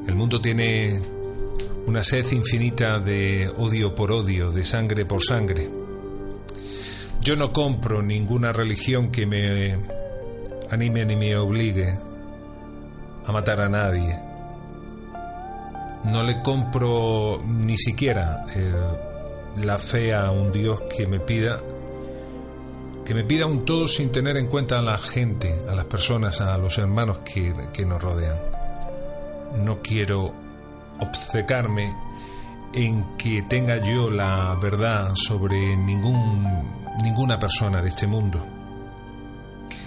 El 0.06 0.14
mundo 0.14 0.40
tiene 0.40 1.00
una 1.86 2.02
sed 2.04 2.30
infinita 2.32 2.98
de 2.98 3.48
odio 3.48 3.94
por 3.94 4.12
odio, 4.12 4.50
de 4.50 4.64
sangre 4.64 5.04
por 5.06 5.22
sangre. 5.24 5.70
Yo 7.22 7.36
no 7.36 7.52
compro 7.52 8.02
ninguna 8.02 8.52
religión 8.52 9.10
que 9.10 9.26
me 9.26 9.78
anime 10.70 11.04
ni 11.04 11.16
me 11.16 11.36
obligue 11.36 11.98
a 13.26 13.32
matar 13.32 13.60
a 13.60 13.68
nadie. 13.68 14.16
No 16.04 16.22
le 16.22 16.40
compro 16.42 17.42
ni 17.46 17.76
siquiera 17.76 18.46
eh, 18.54 18.72
la 19.62 19.78
fe 19.78 20.14
a 20.14 20.30
un 20.30 20.50
Dios 20.50 20.80
que 20.96 21.06
me 21.06 21.20
pida 21.20 21.60
que 23.10 23.14
me 23.14 23.24
pida 23.24 23.44
un 23.44 23.64
todo 23.64 23.88
sin 23.88 24.12
tener 24.12 24.36
en 24.36 24.46
cuenta 24.46 24.78
a 24.78 24.82
la 24.82 24.96
gente, 24.96 25.52
a 25.68 25.74
las 25.74 25.86
personas, 25.86 26.40
a 26.40 26.56
los 26.56 26.78
hermanos 26.78 27.18
que, 27.24 27.84
nos 27.84 28.00
rodean. 28.00 28.38
No 29.64 29.82
quiero 29.82 30.32
obcecarme 31.00 31.92
en 32.72 33.16
que 33.16 33.42
tenga 33.48 33.82
yo 33.82 34.12
la 34.12 34.54
verdad 34.62 35.16
sobre 35.16 35.76
ningún, 35.76 36.46
ninguna 37.02 37.36
persona 37.36 37.82
de 37.82 37.88
este 37.88 38.06
mundo. 38.06 38.46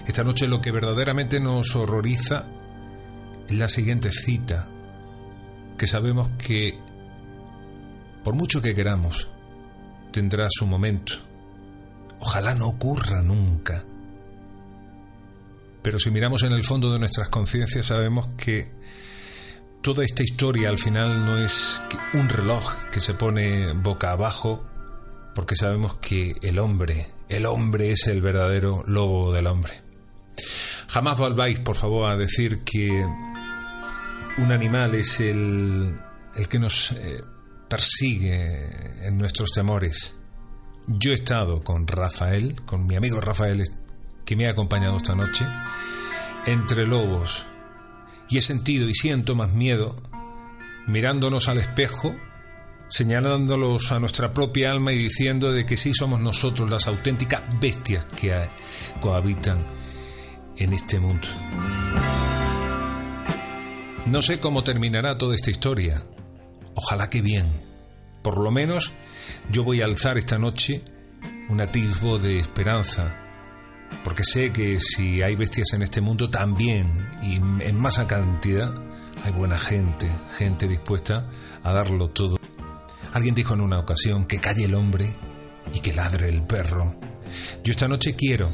Esta 0.06 0.26
noche 0.26 0.46
lo 0.46 0.60
que 0.60 0.72
verdaderamente 0.72 1.40
nos 1.40 1.78
horroriza 1.78 2.44
es 3.48 3.56
la 3.56 3.70
siguiente 3.70 4.12
cita, 4.12 4.68
que 5.78 5.88
sabemos 5.88 6.28
que, 6.46 6.78
por 8.22 8.34
mucho 8.34 8.62
que 8.62 8.76
queramos, 8.76 9.30
tendrá 10.12 10.48
su 10.50 10.68
momento. 10.68 11.33
Ojalá 12.26 12.56
no 12.56 12.70
ocurra 12.70 13.22
nunca. 13.22 13.84
Pero 15.82 16.00
si 16.00 16.10
miramos 16.10 16.44
en 16.44 16.54
el 16.54 16.64
fondo 16.64 16.94
de 16.94 16.98
nuestras 16.98 17.28
conciencias 17.28 17.88
sabemos 17.88 18.30
que 18.38 18.72
toda 19.82 20.06
esta 20.06 20.24
historia 20.24 20.70
al 20.70 20.78
final 20.78 21.26
no 21.26 21.38
es 21.38 21.82
un 22.14 22.30
reloj 22.30 22.86
que 22.94 23.02
se 23.02 23.14
pone 23.14 23.74
boca 23.74 24.12
abajo, 24.12 24.64
porque 25.36 25.58
sabemos 25.58 25.96
que 25.96 26.38
el 26.42 26.60
hombre, 26.60 27.12
el 27.28 27.46
hombre 27.46 27.92
es 27.92 28.08
el 28.08 28.22
verdadero 28.22 28.86
lobo 28.88 29.34
del 29.34 29.48
hombre. 29.48 29.74
Jamás 30.88 31.18
volváis, 31.18 31.60
por 31.60 31.76
favor, 31.76 32.10
a 32.10 32.16
decir 32.16 32.64
que 32.64 33.06
un 34.38 34.52
animal 34.54 34.96
es 34.96 35.20
el, 35.20 35.94
el 36.38 36.48
que 36.48 36.60
nos 36.60 36.94
eh, 36.94 37.22
persigue 37.68 39.06
en 39.06 39.18
nuestros 39.18 39.50
temores. 39.50 40.16
Yo 40.88 41.12
he 41.12 41.16
estado 41.16 41.64
con 41.64 41.88
Rafael, 41.88 42.56
con 42.66 42.86
mi 42.86 42.96
amigo 42.96 43.22
Rafael, 43.22 43.64
que 44.26 44.36
me 44.36 44.48
ha 44.48 44.52
acompañado 44.52 44.98
esta 44.98 45.16
noche, 45.16 45.46
entre 46.46 46.86
lobos, 46.86 47.46
y 48.30 48.38
he 48.38 48.42
sentido 48.42 48.90
y 48.90 48.94
siento 48.94 49.34
más 49.36 49.54
miedo 49.54 49.96
mirándonos 50.88 51.48
al 51.48 51.60
espejo, 51.60 52.14
señalándolos 52.90 53.94
a 53.94 54.00
nuestra 54.00 54.34
propia 54.34 54.72
alma 54.72 54.92
y 54.92 54.98
diciendo 54.98 55.54
de 55.54 55.66
que 55.66 55.78
sí 55.78 55.94
somos 55.94 56.20
nosotros 56.20 56.70
las 56.70 56.88
auténticas 56.88 57.42
bestias 57.62 58.06
que 58.20 58.36
cohabitan 59.00 59.60
en 60.58 60.74
este 60.74 61.00
mundo. 61.00 61.28
No 64.06 64.22
sé 64.22 64.40
cómo 64.40 64.64
terminará 64.64 65.18
toda 65.18 65.34
esta 65.34 65.50
historia. 65.50 66.04
Ojalá 66.76 67.10
que 67.10 67.22
bien. 67.22 67.52
Por 68.22 68.38
lo 68.38 68.52
menos 68.52 68.94
yo 69.52 69.64
voy 69.64 69.82
a 69.82 69.86
alzar 69.86 70.18
esta 70.18 70.38
noche 70.38 70.82
un 71.50 71.62
atisbo 71.62 72.18
de 72.18 72.40
esperanza 72.40 73.24
porque 74.04 74.24
sé 74.24 74.52
que 74.52 74.80
si 74.80 75.22
hay 75.22 75.36
bestias 75.36 75.74
en 75.74 75.84
este 75.84 76.02
mundo 76.02 76.30
también, 76.30 77.08
y 77.22 77.36
en 77.36 77.80
masa 77.80 78.08
cantidad, 78.08 78.74
hay 79.24 79.32
buena 79.32 79.58
gente, 79.58 80.12
gente 80.38 80.68
dispuesta 80.68 81.30
a 81.64 81.72
darlo 81.72 82.10
todo. 82.10 82.38
Alguien 83.14 83.36
dijo 83.36 83.54
en 83.54 83.62
una 83.62 83.80
ocasión 83.80 84.26
que 84.26 84.40
calle 84.40 84.66
el 84.66 84.74
hombre 84.74 85.14
y 85.74 85.80
que 85.80 85.94
ladre 85.94 86.30
el 86.30 86.44
perro. 86.44 86.96
Yo 87.64 87.72
esta 87.72 87.88
noche 87.88 88.16
quiero 88.16 88.50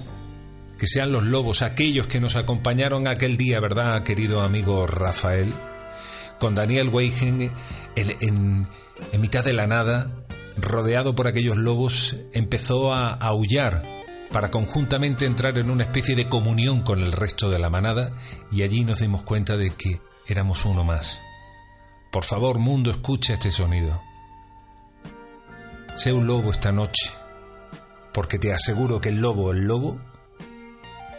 que 0.78 0.88
sean 0.88 1.11
los 1.11 1.24
lobos 1.24 1.61
aquellos 1.61 2.07
que 2.07 2.20
nos 2.20 2.36
acompañaron 2.36 3.07
aquel 3.07 3.36
día, 3.36 3.60
¿verdad, 3.60 4.03
querido 4.03 4.41
amigo 4.41 4.86
Rafael? 4.88 5.52
Con 6.40 6.56
Daniel 6.56 6.90
Weigen 6.90 7.52
en, 7.95 8.68
en 9.11 9.22
mitad 9.22 9.44
de 9.44 9.53
la 9.53 9.68
nada, 9.68 10.24
rodeado 10.61 11.15
por 11.15 11.27
aquellos 11.27 11.57
lobos, 11.57 12.18
empezó 12.34 12.94
a 12.94 13.14
aullar 13.14 13.84
para 14.31 14.52
conjuntamente 14.52 15.26
entrar 15.26 15.57
en 15.57 15.69
una 15.69 15.84
especie 15.84 16.15
de 16.15 16.30
comunión 16.30 16.81
con 16.81 17.02
el 17.02 17.11
resto 17.11 17.49
de 17.49 17.60
la 17.60 17.69
manada 17.69 18.11
y 18.52 18.61
allí 18.61 18.84
nos 18.84 18.99
dimos 18.99 19.23
cuenta 19.23 19.57
de 19.57 19.72
que 19.72 20.02
éramos 20.27 20.65
uno 20.65 20.84
más. 20.84 21.19
Por 22.11 22.23
favor, 22.23 22.60
mundo, 22.60 22.91
escucha 22.91 23.34
este 23.34 23.52
sonido. 23.52 24.02
Sé 25.95 26.14
un 26.14 26.27
lobo 26.27 26.52
esta 26.52 26.72
noche, 26.72 27.11
porque 28.14 28.40
te 28.40 28.53
aseguro 28.53 29.02
que 29.02 29.10
el 29.10 29.19
lobo, 29.19 29.52
el 29.52 29.61
lobo, 29.61 29.99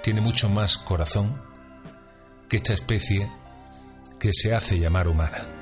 tiene 0.03 0.21
mucho 0.21 0.49
más 0.49 0.79
corazón 0.79 1.43
que 2.49 2.57
esta 2.57 2.73
especie 2.73 3.31
que 4.19 4.33
se 4.33 4.55
hace 4.55 4.79
llamar 4.79 5.09
humana. 5.09 5.60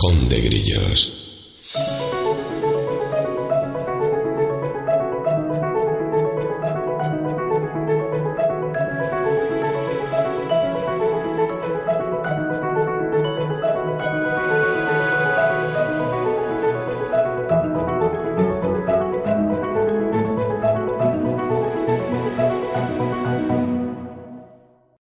Cajón 0.00 0.30
de 0.30 0.40
grillos. 0.40 1.19